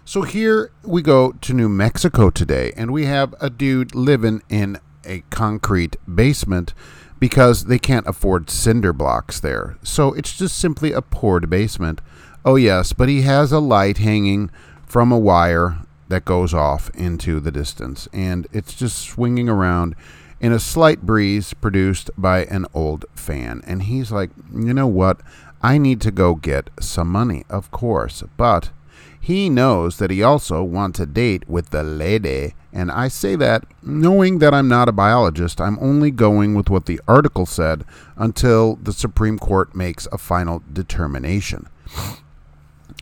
So 0.05 0.23
here 0.23 0.71
we 0.83 1.03
go 1.03 1.33
to 1.33 1.53
New 1.53 1.69
Mexico 1.69 2.31
today, 2.31 2.73
and 2.77 2.93
we 2.93 3.07
have 3.07 3.35
a 3.41 3.51
dude 3.51 3.95
living 3.95 4.43
in 4.49 4.79
a 5.05 5.23
concrete 5.31 5.97
basement 6.13 6.75
because 7.19 7.65
they 7.65 7.79
can't 7.79 8.07
afford 8.07 8.51
cinder 8.51 8.93
blocks 8.93 9.41
there. 9.41 9.79
So 9.83 10.13
it's 10.13 10.37
just 10.37 10.59
simply 10.59 10.93
a 10.93 11.03
poured 11.03 11.49
basement. 11.49 12.01
Oh, 12.45 12.57
yes, 12.57 12.93
but 12.93 13.09
he 13.09 13.23
has 13.23 13.53
a 13.53 13.59
light 13.59 13.99
hanging 13.99 14.51
from 14.87 15.11
a 15.11 15.19
wire 15.19 15.79
that 16.09 16.25
goes 16.25 16.55
off 16.55 16.91
into 16.91 17.41
the 17.41 17.51
distance, 17.51 18.09
and 18.13 18.47
it's 18.53 18.75
just 18.75 18.99
swinging 18.99 19.49
around 19.49 19.97
in 20.41 20.53
a 20.53 20.59
slight 20.59 21.03
breeze 21.03 21.55
produced 21.55 22.11
by 22.17 22.45
an 22.45 22.67
old 22.75 23.05
fan. 23.15 23.63
And 23.67 23.85
he's 23.85 24.13
like, 24.13 24.31
you 24.53 24.75
know 24.75 24.87
what? 24.87 25.21
I 25.63 25.79
need 25.79 26.01
to 26.03 26.11
go 26.11 26.35
get 26.35 26.71
some 26.81 27.09
money, 27.09 27.45
of 27.49 27.71
course. 27.71 28.23
But 28.37 28.71
he 29.19 29.49
knows 29.49 29.99
that 29.99 30.11
he 30.11 30.23
also 30.23 30.63
wants 30.63 31.01
a 31.01 31.07
date 31.07 31.49
with 31.49 31.71
the 31.71 31.83
lady. 31.83 32.55
And 32.73 32.93
I 32.93 33.09
say 33.09 33.35
that 33.37 33.65
knowing 33.83 34.39
that 34.39 34.55
I'm 34.55 34.69
not 34.69 34.89
a 34.89 34.93
biologist, 34.93 35.61
I'm 35.61 35.79
only 35.81 36.11
going 36.11 36.55
with 36.55 36.71
what 36.71 36.87
the 36.87 37.01
article 37.09 37.47
said 37.47 37.85
until 38.17 38.77
the 38.77 38.93
Supreme 38.93 39.39
Court 39.39 39.75
makes 39.75 40.07
a 40.13 40.19
final 40.19 40.63
determination. 40.73 41.69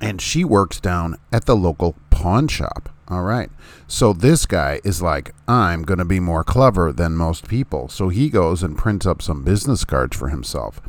And 0.00 0.20
she 0.20 0.44
works 0.44 0.80
down 0.80 1.16
at 1.32 1.44
the 1.44 1.56
local 1.56 1.96
pawn 2.10 2.48
shop. 2.48 2.88
All 3.08 3.22
right. 3.22 3.50
So 3.86 4.12
this 4.12 4.46
guy 4.46 4.80
is 4.82 5.02
like, 5.02 5.34
I'm 5.46 5.82
going 5.82 5.98
to 5.98 6.04
be 6.04 6.20
more 6.20 6.44
clever 6.44 6.92
than 6.92 7.16
most 7.16 7.46
people. 7.46 7.88
So 7.88 8.08
he 8.08 8.30
goes 8.30 8.62
and 8.62 8.78
prints 8.78 9.04
up 9.04 9.20
some 9.20 9.44
business 9.44 9.84
cards 9.84 10.16
for 10.16 10.28
himself. 10.28 10.80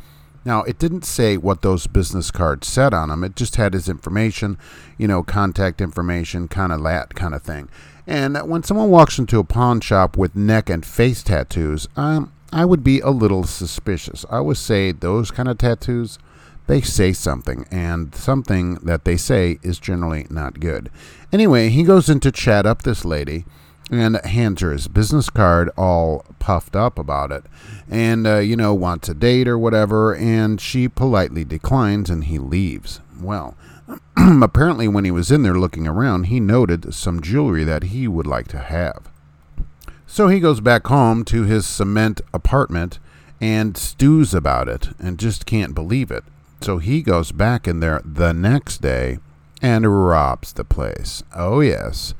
Now, 0.44 0.62
it 0.62 0.78
didn't 0.78 1.04
say 1.04 1.36
what 1.36 1.62
those 1.62 1.88
business 1.88 2.30
cards 2.30 2.68
said 2.68 2.94
on 2.94 3.08
them. 3.08 3.24
It 3.24 3.34
just 3.34 3.56
had 3.56 3.74
his 3.74 3.88
information, 3.88 4.58
you 4.96 5.08
know, 5.08 5.24
contact 5.24 5.80
information, 5.80 6.46
kind 6.46 6.72
of 6.72 6.82
that 6.84 7.14
kind 7.14 7.34
of 7.34 7.42
thing. 7.42 7.68
And 8.06 8.38
when 8.48 8.62
someone 8.62 8.88
walks 8.88 9.18
into 9.18 9.40
a 9.40 9.44
pawn 9.44 9.80
shop 9.80 10.16
with 10.16 10.36
neck 10.36 10.70
and 10.70 10.86
face 10.86 11.24
tattoos, 11.24 11.88
um, 11.96 12.32
I 12.52 12.64
would 12.64 12.84
be 12.84 13.00
a 13.00 13.10
little 13.10 13.42
suspicious. 13.42 14.24
I 14.30 14.38
would 14.38 14.56
say 14.56 14.92
those 14.92 15.32
kind 15.32 15.48
of 15.48 15.58
tattoos 15.58 16.18
they 16.66 16.80
say 16.80 17.12
something, 17.12 17.66
and 17.70 18.14
something 18.14 18.74
that 18.76 19.04
they 19.04 19.16
say 19.16 19.58
is 19.62 19.78
generally 19.78 20.26
not 20.30 20.60
good. 20.60 20.90
Anyway, 21.32 21.68
he 21.68 21.82
goes 21.82 22.08
in 22.08 22.20
to 22.20 22.32
chat 22.32 22.66
up 22.66 22.82
this 22.82 23.04
lady 23.04 23.44
and 23.90 24.16
hands 24.24 24.62
her 24.62 24.72
his 24.72 24.88
business 24.88 25.30
card, 25.30 25.70
all 25.76 26.24
puffed 26.38 26.74
up 26.74 26.98
about 26.98 27.30
it, 27.30 27.44
and, 27.88 28.26
uh, 28.26 28.38
you 28.38 28.56
know, 28.56 28.74
wants 28.74 29.08
a 29.08 29.14
date 29.14 29.46
or 29.46 29.56
whatever, 29.56 30.14
and 30.14 30.60
she 30.60 30.88
politely 30.88 31.44
declines 31.44 32.10
and 32.10 32.24
he 32.24 32.38
leaves. 32.38 33.00
Well, 33.20 33.56
apparently, 34.16 34.88
when 34.88 35.04
he 35.04 35.12
was 35.12 35.30
in 35.30 35.42
there 35.42 35.58
looking 35.58 35.86
around, 35.86 36.24
he 36.24 36.40
noted 36.40 36.92
some 36.94 37.22
jewelry 37.22 37.62
that 37.62 37.84
he 37.84 38.08
would 38.08 38.26
like 38.26 38.48
to 38.48 38.58
have. 38.58 39.08
So 40.06 40.28
he 40.28 40.40
goes 40.40 40.60
back 40.60 40.86
home 40.86 41.24
to 41.26 41.42
his 41.42 41.66
cement 41.66 42.20
apartment 42.32 42.98
and 43.40 43.76
stews 43.76 44.34
about 44.34 44.68
it 44.68 44.88
and 44.98 45.18
just 45.18 45.46
can't 45.46 45.74
believe 45.74 46.10
it. 46.10 46.24
So 46.60 46.78
he 46.78 47.02
goes 47.02 47.32
back 47.32 47.68
in 47.68 47.80
there 47.80 48.00
the 48.04 48.32
next 48.32 48.82
day 48.82 49.18
and 49.62 50.06
robs 50.06 50.52
the 50.52 50.64
place. 50.64 51.22
Oh, 51.34 51.60
yes. 51.60 52.14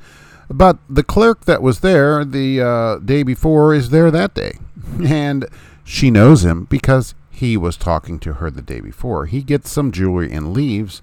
But 0.49 0.77
the 0.89 1.03
clerk 1.03 1.45
that 1.45 1.61
was 1.61 1.81
there 1.81 2.23
the 2.23 2.61
uh, 2.61 2.99
day 2.99 3.23
before 3.23 3.73
is 3.73 3.89
there 3.89 4.11
that 4.11 4.33
day. 4.33 4.53
And 5.03 5.47
she 5.83 6.09
knows 6.09 6.45
him 6.45 6.65
because 6.65 7.13
he 7.29 7.57
was 7.57 7.77
talking 7.77 8.19
to 8.19 8.33
her 8.33 8.49
the 8.49 8.61
day 8.61 8.79
before. 8.79 9.25
He 9.25 9.43
gets 9.43 9.69
some 9.69 9.91
jewelry 9.91 10.31
and 10.31 10.53
leaves. 10.53 11.01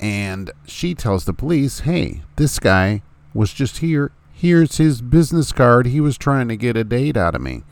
And 0.00 0.50
she 0.66 0.94
tells 0.94 1.24
the 1.24 1.32
police, 1.32 1.80
hey, 1.80 2.22
this 2.36 2.58
guy 2.58 3.02
was 3.32 3.52
just 3.52 3.78
here. 3.78 4.10
Here's 4.32 4.78
his 4.78 5.00
business 5.00 5.52
card. 5.52 5.86
He 5.86 6.00
was 6.00 6.18
trying 6.18 6.48
to 6.48 6.56
get 6.56 6.76
a 6.76 6.84
date 6.84 7.16
out 7.16 7.36
of 7.36 7.40
me. 7.40 7.62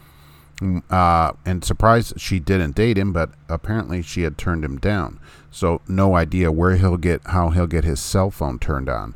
Uh, 0.91 1.33
and 1.47 1.65
surprised 1.65 2.21
she 2.21 2.39
didn't 2.39 2.75
date 2.75 2.99
him, 2.99 3.13
but 3.13 3.31
apparently 3.49 4.03
she 4.03 4.23
had 4.23 4.37
turned 4.37 4.65
him 4.65 4.79
down. 4.79 5.19
So 5.51 5.81
no 5.89 6.15
idea 6.15 6.53
where 6.53 6.77
he'll 6.77 6.99
get 6.99 7.23
how 7.27 7.51
he'll 7.51 7.67
get 7.67 7.85
his 7.85 8.01
cell 8.01 8.31
phone 8.31 8.59
turned 8.59 8.89
on. 8.89 9.15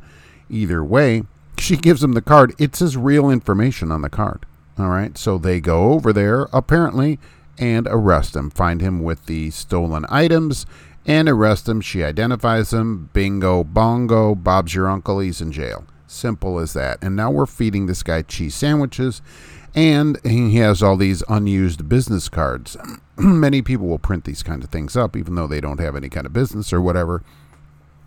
Either 0.49 0.83
way, 0.83 1.23
she 1.57 1.77
gives 1.77 2.03
him 2.03 2.13
the 2.13 2.21
card. 2.21 2.55
It's 2.57 2.79
his 2.79 2.97
real 2.97 3.29
information 3.29 3.91
on 3.91 4.01
the 4.01 4.09
card. 4.09 4.45
All 4.77 4.89
right. 4.89 5.17
So 5.17 5.37
they 5.37 5.61
go 5.61 5.93
over 5.93 6.11
there 6.11 6.47
apparently 6.51 7.19
and 7.57 7.87
arrest 7.89 8.35
him. 8.35 8.49
Find 8.49 8.81
him 8.81 9.03
with 9.03 9.25
the 9.27 9.51
stolen 9.51 10.05
items 10.09 10.65
and 11.05 11.29
arrest 11.29 11.69
him. 11.69 11.79
She 11.79 12.03
identifies 12.03 12.73
him. 12.73 13.09
Bingo, 13.13 13.63
bongo. 13.63 14.35
Bob's 14.35 14.75
your 14.75 14.89
uncle. 14.89 15.19
He's 15.19 15.41
in 15.41 15.51
jail. 15.51 15.85
Simple 16.07 16.59
as 16.59 16.73
that. 16.73 16.99
And 17.01 17.15
now 17.15 17.31
we're 17.31 17.45
feeding 17.45 17.85
this 17.85 18.03
guy 18.03 18.21
cheese 18.21 18.55
sandwiches 18.55 19.21
and 19.75 20.17
he 20.23 20.55
has 20.55 20.81
all 20.81 20.95
these 20.95 21.21
unused 21.27 21.87
business 21.89 22.29
cards. 22.29 22.77
Many 23.17 23.61
people 23.61 23.87
will 23.87 23.99
print 23.99 24.23
these 24.23 24.41
kind 24.41 24.63
of 24.63 24.69
things 24.69 24.95
up, 24.95 25.17
even 25.17 25.35
though 25.35 25.47
they 25.47 25.59
don't 25.59 25.81
have 25.81 25.95
any 25.97 26.07
kind 26.07 26.25
of 26.25 26.33
business 26.33 26.71
or 26.71 26.81
whatever. 26.81 27.23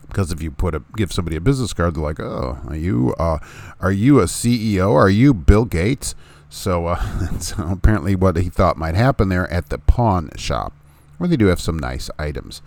Because 0.08 0.32
if 0.32 0.40
you 0.40 0.50
put 0.50 0.74
a 0.74 0.82
give 0.96 1.12
somebody 1.12 1.36
a 1.36 1.40
business 1.40 1.74
card, 1.74 1.94
they're 1.94 2.02
like, 2.02 2.18
"Oh, 2.18 2.58
are 2.66 2.76
you 2.76 3.14
uh, 3.18 3.38
are 3.80 3.92
you 3.92 4.20
a 4.20 4.24
CEO? 4.24 4.94
Are 4.94 5.10
you 5.10 5.34
Bill 5.34 5.66
Gates?" 5.66 6.14
So 6.48 6.86
uh, 6.86 7.18
that's 7.20 7.52
apparently 7.58 8.16
what 8.16 8.36
he 8.36 8.48
thought 8.48 8.78
might 8.78 8.94
happen 8.94 9.28
there 9.28 9.52
at 9.52 9.68
the 9.68 9.76
pawn 9.76 10.30
shop, 10.36 10.72
where 11.18 11.28
they 11.28 11.36
do 11.36 11.46
have 11.46 11.60
some 11.60 11.78
nice 11.78 12.08
items. 12.18 12.62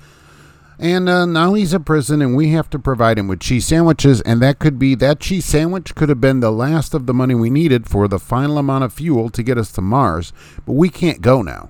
And 0.81 1.07
uh, 1.07 1.27
now 1.27 1.53
he's 1.53 1.75
in 1.75 1.83
prison, 1.83 2.23
and 2.23 2.35
we 2.35 2.49
have 2.49 2.67
to 2.71 2.79
provide 2.79 3.19
him 3.19 3.27
with 3.27 3.39
cheese 3.39 3.67
sandwiches. 3.67 4.19
And 4.21 4.41
that 4.41 4.57
could 4.57 4.79
be 4.79 4.95
that 4.95 5.19
cheese 5.19 5.45
sandwich 5.45 5.93
could 5.93 6.09
have 6.09 6.19
been 6.19 6.39
the 6.39 6.51
last 6.51 6.95
of 6.95 7.05
the 7.05 7.13
money 7.13 7.35
we 7.35 7.51
needed 7.51 7.87
for 7.87 8.07
the 8.07 8.17
final 8.17 8.57
amount 8.57 8.83
of 8.83 8.91
fuel 8.91 9.29
to 9.29 9.43
get 9.43 9.59
us 9.59 9.71
to 9.73 9.81
Mars. 9.81 10.33
But 10.65 10.73
we 10.73 10.89
can't 10.89 11.21
go 11.21 11.43
now. 11.43 11.69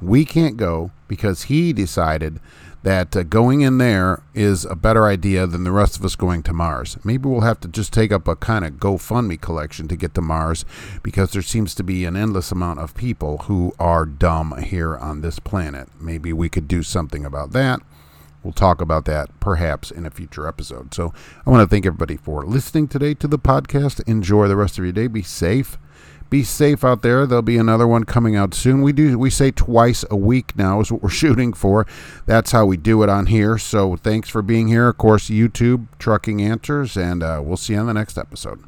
We 0.00 0.24
can't 0.24 0.56
go 0.56 0.92
because 1.08 1.44
he 1.44 1.72
decided 1.72 2.38
that 2.84 3.16
uh, 3.16 3.24
going 3.24 3.62
in 3.62 3.78
there 3.78 4.22
is 4.32 4.64
a 4.64 4.76
better 4.76 5.06
idea 5.06 5.48
than 5.48 5.64
the 5.64 5.72
rest 5.72 5.96
of 5.96 6.04
us 6.04 6.14
going 6.14 6.44
to 6.44 6.52
Mars. 6.52 6.98
Maybe 7.02 7.28
we'll 7.28 7.40
have 7.40 7.58
to 7.60 7.68
just 7.68 7.92
take 7.92 8.12
up 8.12 8.28
a 8.28 8.36
kind 8.36 8.64
of 8.64 8.74
GoFundMe 8.74 9.40
collection 9.40 9.88
to 9.88 9.96
get 9.96 10.14
to 10.14 10.20
Mars 10.20 10.64
because 11.02 11.32
there 11.32 11.42
seems 11.42 11.74
to 11.74 11.82
be 11.82 12.04
an 12.04 12.14
endless 12.14 12.52
amount 12.52 12.78
of 12.78 12.94
people 12.94 13.38
who 13.38 13.74
are 13.80 14.06
dumb 14.06 14.54
here 14.62 14.96
on 14.96 15.20
this 15.20 15.40
planet. 15.40 15.88
Maybe 16.00 16.32
we 16.32 16.48
could 16.48 16.68
do 16.68 16.84
something 16.84 17.24
about 17.24 17.50
that. 17.50 17.80
We'll 18.46 18.52
talk 18.52 18.80
about 18.80 19.06
that 19.06 19.28
perhaps 19.40 19.90
in 19.90 20.06
a 20.06 20.10
future 20.10 20.46
episode. 20.46 20.94
So 20.94 21.12
I 21.44 21.50
want 21.50 21.68
to 21.68 21.74
thank 21.74 21.84
everybody 21.84 22.16
for 22.16 22.46
listening 22.46 22.86
today 22.86 23.12
to 23.14 23.26
the 23.26 23.40
podcast. 23.40 24.00
Enjoy 24.06 24.46
the 24.46 24.54
rest 24.54 24.78
of 24.78 24.84
your 24.84 24.92
day. 24.92 25.08
Be 25.08 25.22
safe. 25.22 25.76
Be 26.30 26.44
safe 26.44 26.84
out 26.84 27.02
there. 27.02 27.26
There'll 27.26 27.42
be 27.42 27.58
another 27.58 27.88
one 27.88 28.04
coming 28.04 28.36
out 28.36 28.54
soon. 28.54 28.82
We 28.82 28.92
do 28.92 29.18
we 29.18 29.30
say 29.30 29.50
twice 29.50 30.04
a 30.12 30.16
week 30.16 30.56
now 30.56 30.80
is 30.80 30.92
what 30.92 31.02
we're 31.02 31.08
shooting 31.24 31.54
for. 31.54 31.88
That's 32.26 32.52
how 32.52 32.66
we 32.66 32.76
do 32.76 33.02
it 33.02 33.08
on 33.08 33.26
here. 33.26 33.58
So 33.58 33.96
thanks 33.96 34.28
for 34.28 34.42
being 34.42 34.68
here. 34.68 34.86
Of 34.86 34.96
course, 34.96 35.28
YouTube 35.28 35.88
Trucking 35.98 36.40
Answers, 36.40 36.96
and 36.96 37.24
uh, 37.24 37.42
we'll 37.44 37.56
see 37.56 37.72
you 37.72 37.80
on 37.80 37.86
the 37.86 37.94
next 37.94 38.16
episode. 38.16 38.62